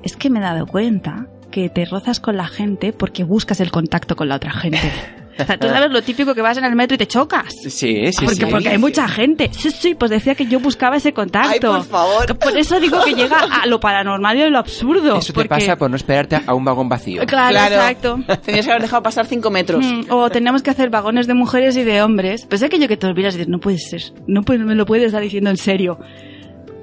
es 0.01 0.15
que 0.15 0.29
me 0.29 0.39
he 0.39 0.41
dado 0.41 0.65
cuenta 0.65 1.27
que 1.51 1.69
te 1.69 1.85
rozas 1.85 2.19
con 2.19 2.35
la 2.37 2.47
gente 2.47 2.93
porque 2.93 3.23
buscas 3.23 3.59
el 3.59 3.71
contacto 3.71 4.15
con 4.15 4.27
la 4.29 4.37
otra 4.37 4.51
gente. 4.51 4.79
O 5.39 5.43
sea, 5.45 5.57
tú 5.57 5.67
sabes 5.67 5.91
lo 5.91 6.01
típico 6.01 6.35
que 6.35 6.41
vas 6.41 6.57
en 6.57 6.65
el 6.65 6.75
metro 6.75 6.95
y 6.95 6.97
te 6.97 7.07
chocas. 7.07 7.53
Sí, 7.61 7.69
sí, 7.69 8.11
Porque, 8.19 8.35
sí. 8.35 8.45
porque 8.45 8.69
hay 8.69 8.77
mucha 8.77 9.07
gente. 9.07 9.49
Sí, 9.51 9.71
sí, 9.71 9.95
pues 9.95 10.11
decía 10.11 10.35
que 10.35 10.45
yo 10.45 10.59
buscaba 10.59 10.97
ese 10.97 11.11
contacto. 11.13 11.73
Ay, 11.73 11.79
por 11.79 11.83
favor. 11.85 12.37
Por 12.37 12.57
eso 12.57 12.79
digo 12.79 13.03
que 13.03 13.13
llega 13.13 13.37
a 13.39 13.65
lo 13.65 13.79
paranormal 13.79 14.37
y 14.37 14.41
a 14.43 14.49
lo 14.49 14.59
absurdo. 14.59 15.17
Eso 15.17 15.27
te 15.27 15.33
porque- 15.33 15.49
pasa 15.49 15.75
por 15.75 15.89
no 15.89 15.95
esperarte 15.95 16.39
a 16.45 16.53
un 16.53 16.63
vagón 16.63 16.89
vacío. 16.89 17.25
Claro, 17.25 17.51
Claro. 17.51 17.75
exacto. 17.75 18.19
Tenías 18.45 18.65
que 18.65 18.71
haber 18.71 18.83
dejado 18.83 19.03
pasar 19.03 19.25
cinco 19.25 19.49
metros. 19.49 19.85
Mm, 19.85 20.03
O 20.09 20.29
tenemos 20.29 20.61
que 20.61 20.69
hacer 20.69 20.89
vagones 20.89 21.27
de 21.27 21.33
mujeres 21.33 21.75
y 21.77 21.83
de 21.83 22.01
hombres. 22.01 22.45
Pues 22.47 22.61
es 22.61 22.67
aquello 22.67 22.87
que 22.87 22.97
te 22.97 23.07
olvidas 23.07 23.35
y 23.35 23.39
dices, 23.39 23.49
no 23.49 23.59
puede 23.59 23.77
ser. 23.79 24.01
No 24.27 24.41
me 24.47 24.75
lo 24.75 24.85
puedes 24.85 25.05
estar 25.07 25.21
diciendo 25.21 25.49
en 25.49 25.57
serio. 25.57 25.97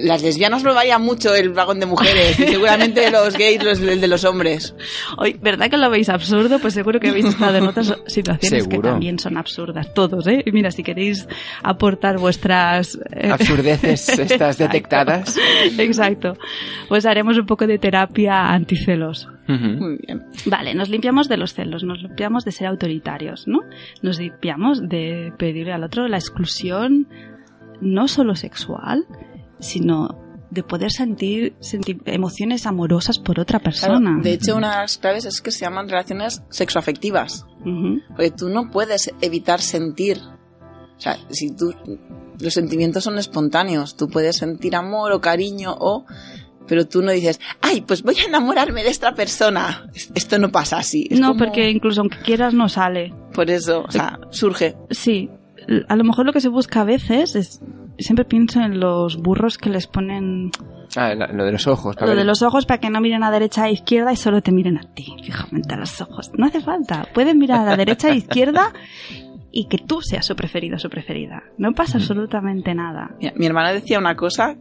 Las 0.02 0.22
lesbianas 0.22 0.62
probarían 0.62 1.02
mucho 1.02 1.34
el 1.34 1.50
vagón 1.50 1.78
de 1.80 1.86
mujeres 1.86 2.38
y 2.40 2.44
seguramente 2.48 3.10
los 3.10 3.36
gays 3.36 3.62
los, 3.62 3.80
el 3.80 4.00
de 4.00 4.08
los 4.08 4.24
hombres. 4.24 4.74
Hoy, 5.18 5.36
¿verdad 5.40 5.68
que 5.70 5.76
lo 5.76 5.90
veis 5.90 6.08
absurdo? 6.08 6.58
Pues 6.58 6.74
seguro 6.74 7.00
que 7.00 7.08
habéis 7.08 7.26
estado 7.26 7.58
en 7.58 7.64
otras 7.66 7.94
situaciones 8.06 8.64
que 8.64 8.70
Seguro. 8.70 8.90
también 8.90 9.18
son 9.18 9.36
absurdas. 9.36 9.92
Todos, 9.94 10.26
¿eh? 10.26 10.42
Y 10.46 10.52
mira, 10.52 10.70
si 10.70 10.82
queréis 10.82 11.28
aportar 11.62 12.18
vuestras... 12.18 12.98
eh, 13.12 13.30
Absurdeces 13.30 14.08
estas 14.18 14.58
detectadas. 14.58 15.36
Exacto. 15.78 16.34
Pues 16.88 17.04
haremos 17.06 17.36
un 17.38 17.46
poco 17.46 17.66
de 17.66 17.78
terapia 17.78 18.50
anticelos. 18.52 19.28
Muy 19.48 19.98
bien. 20.06 20.22
Vale, 20.46 20.74
nos 20.74 20.88
limpiamos 20.88 21.28
de 21.28 21.36
los 21.36 21.54
celos, 21.54 21.82
nos 21.82 22.00
limpiamos 22.00 22.44
de 22.44 22.52
ser 22.52 22.68
autoritarios, 22.68 23.48
¿no? 23.48 23.58
Nos 24.00 24.20
limpiamos 24.20 24.88
de 24.88 25.32
pedirle 25.38 25.72
al 25.72 25.82
otro 25.82 26.06
la 26.06 26.18
exclusión 26.18 27.08
no 27.80 28.06
solo 28.08 28.36
sexual, 28.36 29.04
sino 29.60 30.16
de 30.50 30.62
poder 30.64 30.90
sentir, 30.90 31.54
sentir 31.60 32.00
emociones 32.06 32.66
amorosas 32.66 33.18
por 33.18 33.38
otra 33.38 33.60
Claro, 33.60 33.64
persona. 33.70 34.18
de 34.20 34.32
hecho, 34.32 34.56
una 34.56 34.72
de 34.72 34.76
las 34.82 34.98
claves 34.98 35.24
es 35.24 35.40
que 35.40 35.52
se 35.52 35.60
llaman 35.60 35.88
relaciones 35.88 36.42
sexoafectivas. 36.50 37.46
Ujú. 37.60 38.00
Porque 38.08 38.30
tú 38.32 38.48
no 38.48 38.70
puedes 38.70 39.12
evitar 39.20 39.60
sentir. 39.60 40.18
O 40.96 41.00
sea, 41.00 41.16
si 41.30 41.54
tú. 41.54 41.72
Los 42.40 42.54
sentimientos 42.54 43.04
son 43.04 43.18
espontáneos. 43.18 43.96
Tú 43.96 44.08
puedes 44.08 44.36
sentir 44.38 44.74
amor 44.74 45.12
o 45.12 45.20
cariño 45.20 45.76
o. 45.78 46.04
Pero 46.66 46.86
tú 46.86 47.02
no 47.02 47.10
dices, 47.10 47.38
ay, 47.60 47.80
pues 47.82 48.02
voy 48.02 48.16
a 48.20 48.24
enamorarme 48.28 48.82
de 48.84 48.90
esta 48.90 49.12
persona. 49.14 49.90
Es- 49.94 50.10
Esto 50.14 50.38
no 50.38 50.50
pasa 50.50 50.78
así. 50.78 51.06
Es 51.10 51.18
No, 51.20 51.28
como- 51.28 51.38
porque 51.44 51.68
incluso 51.70 52.00
aunque 52.00 52.18
quieras 52.18 52.54
no 52.54 52.68
sale. 52.68 53.12
Por 53.34 53.50
eso, 53.50 53.82
o 53.86 53.90
sea, 53.90 54.18
surge. 54.30 54.76
Sí, 54.90 55.28
a 55.88 55.96
lo 55.96 56.04
mejor 56.04 56.26
lo 56.26 56.32
que 56.32 56.40
se 56.40 56.48
busca 56.48 56.80
a 56.82 56.84
veces 56.84 57.36
es... 57.36 57.60
Siempre 57.98 58.24
pienso 58.24 58.60
en 58.62 58.80
los 58.80 59.18
burros 59.18 59.58
que 59.58 59.68
les 59.68 59.86
ponen 59.86 60.50
Ah, 60.96 61.14
lo 61.14 61.44
de 61.44 61.52
los 61.52 61.66
ojos. 61.66 61.94
para 61.96 62.06
lo 62.06 62.12
ver- 62.12 62.18
de 62.20 62.24
los 62.24 62.40
ojos 62.42 62.64
para 62.66 62.80
que 62.80 62.88
no 62.88 63.00
miren 63.00 63.22
a 63.22 63.30
derecha 63.30 63.68
e 63.68 63.72
izquierda 63.72 64.10
y 64.12 64.16
solo 64.16 64.40
te 64.42 64.52
miren 64.52 64.78
a 64.78 64.82
ti, 64.94 65.14
fijamente 65.22 65.74
a 65.74 65.76
los 65.78 66.00
ojos. 66.00 66.30
No 66.36 66.46
hace 66.46 66.60
falta. 66.62 67.06
Pueden 67.12 67.38
mirar 67.38 67.60
a 67.60 67.64
la 67.70 67.76
derecha 67.76 68.08
e 68.08 68.16
izquierda 68.16 68.72
y 69.52 69.66
que 69.68 69.76
tú 69.78 70.00
seas 70.00 70.24
su 70.24 70.34
preferido 70.34 70.76
o 70.76 70.78
su 70.78 70.88
preferida. 70.88 71.42
No 71.58 71.72
pasa 71.74 71.98
absolutamente 71.98 72.74
nada. 72.74 73.10
Mira, 73.20 73.32
mi 73.36 73.46
hermana 73.46 73.72
decía 73.72 73.98
una 73.98 74.16
cosa 74.16 74.56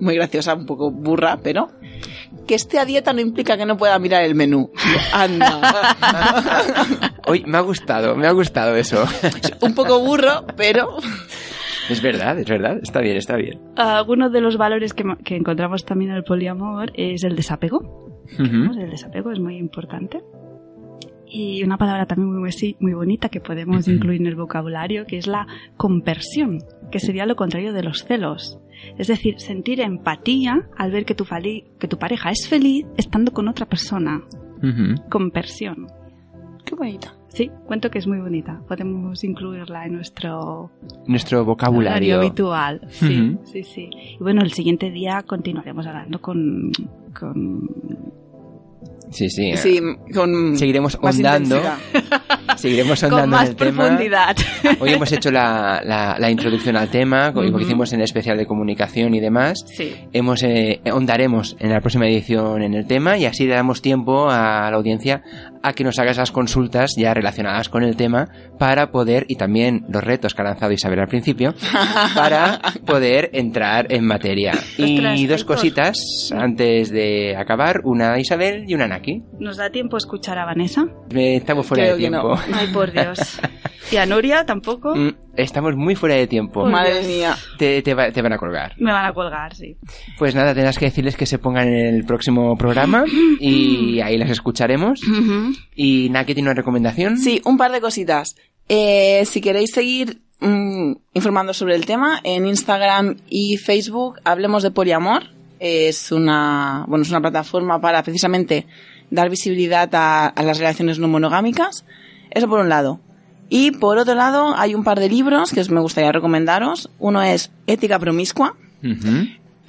muy 0.00 0.14
graciosa, 0.16 0.54
un 0.54 0.64
poco 0.66 0.90
burra, 0.90 1.38
pero 1.42 1.68
que 2.46 2.54
esté 2.54 2.78
a 2.78 2.84
dieta 2.84 3.12
no 3.12 3.20
implica 3.20 3.56
que 3.56 3.66
no 3.66 3.76
pueda 3.76 3.98
mirar 3.98 4.22
el 4.24 4.34
menú. 4.34 4.70
Anda. 5.12 5.96
Oye, 7.26 7.44
me 7.46 7.58
ha 7.58 7.62
gustado, 7.62 8.16
me 8.16 8.26
ha 8.26 8.32
gustado 8.32 8.76
eso. 8.76 9.04
un 9.60 9.74
poco 9.74 10.00
burro, 10.00 10.44
pero 10.56 10.96
es 11.88 12.02
verdad, 12.02 12.38
es 12.38 12.48
verdad. 12.48 12.78
Está 12.82 13.00
bien, 13.00 13.16
está 13.16 13.36
bien. 13.36 13.60
Alguno 13.76 14.30
de 14.30 14.40
los 14.40 14.56
valores 14.56 14.94
que, 14.94 15.04
que 15.24 15.36
encontramos 15.36 15.84
también 15.84 16.12
en 16.12 16.18
el 16.18 16.24
poliamor 16.24 16.92
es 16.94 17.24
el 17.24 17.36
desapego. 17.36 18.12
El 18.38 18.90
desapego 18.90 19.30
es 19.30 19.40
muy 19.40 19.56
importante. 19.56 20.22
Y 21.26 21.64
una 21.64 21.78
palabra 21.78 22.06
también 22.06 22.30
muy, 22.78 22.92
bonita 22.92 23.30
que 23.30 23.40
podemos 23.40 23.88
incluir 23.88 24.20
en 24.20 24.26
el 24.26 24.36
vocabulario, 24.36 25.06
que 25.06 25.16
es 25.16 25.26
la 25.26 25.46
compersión, 25.78 26.58
que 26.90 27.00
sería 27.00 27.24
lo 27.24 27.36
contrario 27.36 27.72
de 27.72 27.82
los 27.82 28.04
celos. 28.04 28.58
Es 28.98 29.06
decir, 29.06 29.40
sentir 29.40 29.80
empatía 29.80 30.68
al 30.76 30.90
ver 30.90 31.04
que 31.04 31.14
tu, 31.14 31.24
que 31.78 31.88
tu 31.88 31.98
pareja 31.98 32.30
es 32.30 32.48
feliz 32.48 32.86
estando 32.96 33.32
con 33.32 33.48
otra 33.48 33.66
persona. 33.66 34.22
Ujú. 34.58 35.08
Compersión. 35.10 35.88
qué 36.64 36.74
bonita. 36.74 37.14
Sí, 37.28 37.50
cuento 37.66 37.90
que 37.90 37.98
es 37.98 38.06
muy 38.06 38.18
bonita. 38.18 38.60
Podemos 38.68 39.24
incluirla 39.24 39.86
en 39.86 39.94
nuestro 39.94 40.70
Nuestro 41.06 41.44
vocabulario. 41.46 42.18
habitual. 42.18 42.82
Sí, 42.90 43.38
sí, 43.44 43.62
sí. 43.64 43.88
Y 44.18 44.22
bueno, 44.22 44.42
el 44.42 44.52
siguiente 44.52 44.90
día 44.90 45.22
continuaremos 45.26 45.86
hablando 45.86 46.20
con, 46.20 46.70
con 47.18 47.70
Sí, 49.10 49.30
sí. 49.30 49.56
Sí, 49.56 49.80
con 50.14 50.56
Seguiremos 50.56 50.98
más 51.02 51.18
Seguiremos 52.62 53.00
con 53.00 53.12
andando 53.12 53.36
más 53.36 53.44
en 53.44 53.50
el 53.50 53.56
tema. 53.56 53.82
profundidad. 53.88 54.36
Hoy 54.80 54.90
hemos 54.90 55.12
hecho 55.12 55.30
la, 55.30 55.82
la- 55.84 56.16
la 56.18 56.30
introducción 56.30 56.76
al 56.76 56.88
tema, 56.88 57.30
lo 57.32 57.56
que 57.56 57.62
hicimos 57.64 57.92
en 57.92 58.00
el 58.00 58.04
especial 58.04 58.38
de 58.38 58.46
comunicación 58.46 59.14
y 59.14 59.20
demás. 59.20 59.64
Sí. 59.66 59.94
Hemos 60.12 60.42
eh, 60.42 60.80
ondaremos 60.92 61.56
en 61.58 61.70
la 61.70 61.80
próxima 61.80 62.06
edición 62.06 62.62
en 62.62 62.74
el 62.74 62.86
tema 62.86 63.18
y 63.18 63.26
así 63.26 63.46
le 63.46 63.54
damos 63.54 63.82
tiempo 63.82 64.30
a 64.30 64.70
la 64.70 64.76
audiencia 64.76 65.22
a 65.64 65.72
que 65.74 65.84
nos 65.84 65.98
hagas 65.98 66.16
las 66.16 66.32
consultas 66.32 66.94
ya 66.96 67.14
relacionadas 67.14 67.68
con 67.68 67.84
el 67.84 67.94
tema 67.96 68.28
para 68.58 68.90
poder, 68.90 69.26
y 69.28 69.36
también 69.36 69.84
los 69.88 70.02
retos 70.02 70.34
que 70.34 70.42
ha 70.42 70.44
lanzado 70.44 70.72
Isabel 70.72 70.98
al 71.00 71.06
principio, 71.06 71.54
para 72.16 72.60
poder 72.84 73.30
entrar 73.32 73.86
en 73.92 74.04
materia. 74.04 74.52
Y 74.78 75.26
dos 75.26 75.44
cositas 75.44 75.96
antes 76.36 76.90
de 76.90 77.36
acabar, 77.36 77.80
una 77.84 78.18
Isabel 78.18 78.64
y 78.66 78.74
una 78.74 78.88
Naki. 78.88 79.22
¿Nos 79.38 79.56
da 79.56 79.70
tiempo 79.70 79.96
a 79.96 79.98
escuchar 79.98 80.38
a 80.38 80.44
Vanessa? 80.44 80.84
Eh, 81.14 81.36
Estamos 81.36 81.66
fuera 81.66 81.84
Creo 81.84 81.94
de 81.94 82.00
tiempo. 82.00 82.34
Ay, 82.54 82.68
por 82.72 82.92
Dios. 82.92 83.18
¿Y 83.90 83.96
a 83.96 84.06
Nuria 84.06 84.44
tampoco? 84.46 84.94
Mm, 84.94 85.10
Estamos 85.36 85.76
muy 85.76 85.94
fuera 85.94 86.14
de 86.14 86.26
tiempo. 86.26 86.62
Por 86.62 86.70
Madre 86.70 86.94
Dios. 87.00 87.06
mía. 87.06 87.36
Te, 87.58 87.82
te 87.82 87.94
va- 87.94 88.10
te 88.10 88.22
van 88.22 88.32
a 88.32 88.38
colgar. 88.38 88.74
Me 88.78 88.90
van 88.92 89.06
a 89.06 89.12
colgar, 89.12 89.54
sí. 89.54 89.76
Pues 90.18 90.34
nada, 90.34 90.54
tendrás 90.54 90.78
que 90.78 90.86
decirles 90.86 91.16
que 91.16 91.26
se 91.26 91.38
pongan 91.38 91.68
en 91.68 91.94
el 91.96 92.04
próximo 92.04 92.56
programa 92.56 93.04
y 93.40 94.00
ahí 94.04 94.16
las 94.18 94.30
escucharemos. 94.30 95.00
Y 95.74 96.08
Naki 96.10 96.34
tiene 96.34 96.48
una 96.50 96.54
recomendación. 96.56 97.18
Sí, 97.18 97.40
un 97.44 97.56
par 97.58 97.72
de 97.72 97.80
cositas. 97.80 98.36
Eh, 98.68 99.24
si 99.26 99.40
queréis 99.40 99.72
seguir 99.72 100.20
mm, 100.40 100.92
informando 101.14 101.52
sobre 101.52 101.74
el 101.74 101.84
tema, 101.86 102.20
en 102.24 102.46
Instagram 102.46 103.16
y 103.28 103.56
Facebook 103.58 104.20
hablemos 104.24 104.62
de 104.62 104.70
poliamor. 104.70 105.24
Es 105.60 106.10
una, 106.12 106.84
bueno, 106.88 107.02
es 107.02 107.10
una 107.10 107.20
plataforma 107.20 107.80
para 107.80 108.02
precisamente 108.02 108.66
dar 109.10 109.30
visibilidad 109.30 109.88
a, 109.94 110.26
a 110.26 110.42
las 110.42 110.58
relaciones 110.58 110.98
no 110.98 111.06
monogámicas. 111.08 111.84
Eso 112.34 112.48
por 112.48 112.60
un 112.60 112.68
lado. 112.68 113.00
Y 113.48 113.72
por 113.72 113.98
otro 113.98 114.14
lado, 114.14 114.54
hay 114.56 114.74
un 114.74 114.82
par 114.82 114.98
de 114.98 115.08
libros 115.08 115.52
que 115.52 115.60
os 115.60 115.70
me 115.70 115.80
gustaría 115.80 116.10
recomendaros. 116.10 116.90
Uno 116.98 117.22
es 117.22 117.50
Ética 117.66 117.98
Promiscua, 117.98 118.56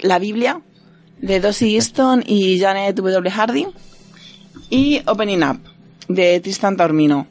la 0.00 0.18
Biblia, 0.18 0.62
de 1.20 1.40
Dossie 1.40 1.74
Easton 1.74 2.22
y 2.26 2.58
Janet 2.58 2.96
W. 2.96 3.30
Hardy. 3.30 3.66
Y 4.70 5.02
Opening 5.06 5.42
Up, 5.42 5.60
de 6.08 6.40
Tristan 6.40 6.76
Taormino. 6.76 7.26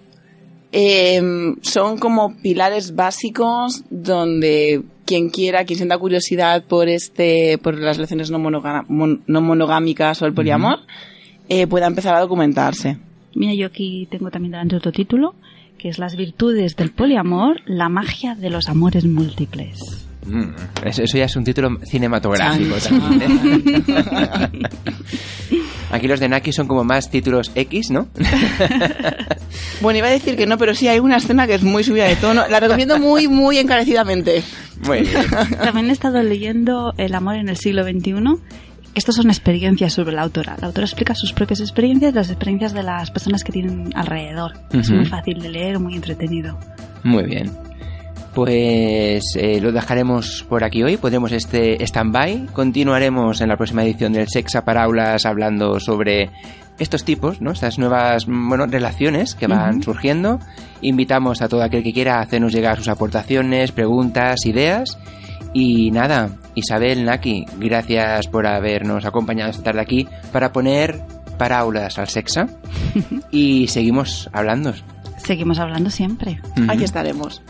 Em, 0.72 1.56
son 1.62 1.98
como 1.98 2.36
pilares 2.38 2.96
básicos 2.96 3.84
donde 3.90 4.84
quien 5.06 5.30
quiera, 5.30 5.66
quien 5.66 5.78
sienta 5.78 5.98
curiosidad 5.98 6.64
por 6.64 6.88
este, 6.88 7.58
por 7.60 7.78
las 7.78 7.98
relaciones 7.98 8.32
no, 8.32 8.40
monogámicas 8.40 10.22
o 10.22 10.26
el 10.26 10.34
poliamor, 10.34 10.80
eh, 11.50 11.68
pueda 11.68 11.88
empezar 11.88 12.16
a 12.16 12.22
documentarse. 12.22 12.98
Mira, 13.36 13.54
yo 13.54 13.68
aquí 13.68 14.08
tengo 14.12 14.30
también 14.32 14.52
delante 14.52 14.76
otro 14.76 14.92
título, 14.92 15.36
que 15.78 15.90
es 15.90 15.98
Las 16.00 16.16
virtudes 16.16 16.76
del 16.76 16.92
poliamor, 16.92 17.62
la 17.66 17.90
magia 17.90 18.36
de 18.36 18.50
los 18.50 18.70
amores 18.70 19.06
múltiples. 19.06 19.80
Mm, 20.26 20.54
Eso, 20.86 21.04
eso 21.04 21.18
ya 21.18 21.26
es 21.26 21.36
un 21.36 21.44
título 21.44 21.80
cinematográfico 21.84 22.76
también. 22.78 23.84
¿eh? 23.88 24.60
Aquí 25.92 26.08
los 26.08 26.20
de 26.20 26.28
Naki 26.30 26.52
son 26.54 26.68
como 26.68 26.84
más 26.84 27.12
títulos 27.12 27.52
X, 27.56 27.92
¿no? 27.92 28.08
Bueno, 29.82 29.98
iba 30.00 30.08
a 30.08 30.12
decir 30.12 30.36
que 30.38 30.46
no, 30.48 30.58
pero 30.58 30.74
sí 30.74 30.88
hay 30.88 31.00
una 31.00 31.18
escena 31.18 31.46
que 31.46 31.56
es 31.56 31.64
muy 31.64 31.84
subida 31.84 32.06
de 32.06 32.16
tono. 32.16 32.48
La 32.48 32.60
recomiendo 32.62 32.98
muy, 33.00 33.28
muy 33.28 33.58
encarecidamente. 33.58 34.42
Muy 34.88 35.02
bien. 35.02 35.14
También 35.62 35.90
he 35.90 35.92
estado 35.92 36.24
leyendo 36.24 36.94
El 36.98 37.14
amor 37.14 37.36
en 37.36 37.50
el 37.50 37.58
siglo 37.58 37.84
XXI. 37.84 38.14
Estas 38.96 39.16
son 39.16 39.28
experiencias 39.30 39.94
sobre 39.94 40.14
la 40.14 40.22
autora. 40.22 40.56
La 40.62 40.68
autora 40.68 40.86
explica 40.86 41.16
sus 41.16 41.34
propias 41.34 41.60
experiencias, 41.60 42.14
las 42.14 42.30
experiencias 42.30 42.74
de 42.74 42.84
las 42.84 43.10
personas 43.10 43.44
que 43.44 43.52
tienen 43.52 43.92
alrededor. 43.96 44.54
Es 44.72 44.90
muy 44.92 45.06
fácil 45.06 45.42
de 45.42 45.50
leer, 45.50 45.80
muy 45.80 45.96
entretenido. 45.96 46.58
Muy 47.04 47.24
bien. 47.24 47.52
Pues 48.34 49.24
eh, 49.36 49.60
lo 49.62 49.72
dejaremos 49.72 50.46
por 50.50 50.64
aquí 50.64 50.82
hoy, 50.82 50.98
pondremos 50.98 51.32
este 51.32 51.84
stand-by, 51.84 52.48
continuaremos 52.48 53.42
en 53.42 53.50
la 53.50 53.58
próxima 53.58 53.84
edición 53.84 54.14
del 54.14 54.28
Sexa 54.28 54.66
para 54.66 54.84
Aulas 54.84 55.26
hablando 55.28 55.80
sobre 55.80 56.32
estos 56.80 57.04
tipos, 57.04 57.42
¿no? 57.42 57.52
Estas 57.52 57.78
nuevas 57.78 58.26
bueno, 58.26 58.66
relaciones 58.66 59.36
que 59.36 59.46
van 59.46 59.84
surgiendo. 59.84 60.40
Invitamos 60.82 61.44
a 61.44 61.48
todo 61.48 61.62
aquel 61.62 61.84
que 61.84 61.94
quiera 61.94 62.20
hacernos 62.20 62.54
llegar 62.54 62.78
sus 62.78 62.88
aportaciones, 62.88 63.72
preguntas, 63.72 64.46
ideas. 64.48 64.98
Y 65.54 65.92
nada, 65.92 66.32
Isabel, 66.56 67.06
Naki, 67.06 67.46
gracias 67.58 68.28
por 68.28 68.48
habernos 68.48 69.06
acompañado 69.06 69.52
esta 69.52 69.64
tarde 69.64 69.82
aquí 69.82 70.08
para 70.32 70.52
poner 70.52 71.00
paráulas 71.38 71.98
al 72.00 72.10
sexa. 72.10 72.48
y 73.32 73.68
seguimos 73.68 74.30
hablando. 74.34 74.74
Seguimos 75.18 75.60
hablando 75.60 75.90
siempre. 75.90 76.40
Aquí 76.68 76.84
estaremos. 76.84 77.42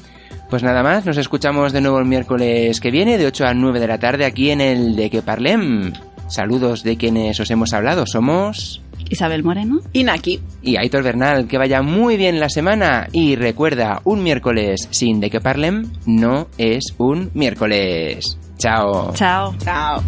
Pues 0.50 0.62
nada 0.62 0.84
más, 0.84 1.06
nos 1.06 1.18
escuchamos 1.18 1.74
de 1.74 1.82
nuevo 1.82 1.98
el 1.98 2.06
miércoles 2.06 2.80
que 2.80 2.92
viene, 2.92 3.18
de 3.18 3.26
8 3.26 3.46
a 3.46 3.54
9 3.54 3.80
de 3.80 3.88
la 3.88 3.98
tarde, 3.98 4.26
aquí 4.26 4.52
en 4.52 4.62
el 4.62 4.96
De 4.96 5.10
Que 5.10 5.22
Parlem. 5.22 5.94
Saludos 6.28 6.84
de 6.84 6.98
quienes 6.98 7.40
os 7.40 7.50
hemos 7.50 7.74
hablado. 7.74 8.06
Somos. 8.06 8.82
Isabel 9.10 9.44
Moreno. 9.44 9.82
Y 9.94 10.04
Naki. 10.04 10.40
Y 10.62 10.78
Aitor 10.78 11.04
Bernal. 11.04 11.48
Que 11.48 11.58
vaya 11.58 11.82
muy 11.82 12.18
bien 12.18 12.40
la 12.40 12.50
semana. 12.50 13.08
Y 13.12 13.36
recuerda, 13.36 14.02
un 14.04 14.24
miércoles 14.24 14.88
sin 14.92 15.20
De 15.20 15.30
Que 15.30 15.42
Parlem 15.42 15.92
no 16.06 16.48
es 16.58 16.94
un 16.98 17.32
miércoles. 17.34 18.38
Chao. 18.58 19.14
Chao. 19.14 19.56
Chao. 19.64 20.02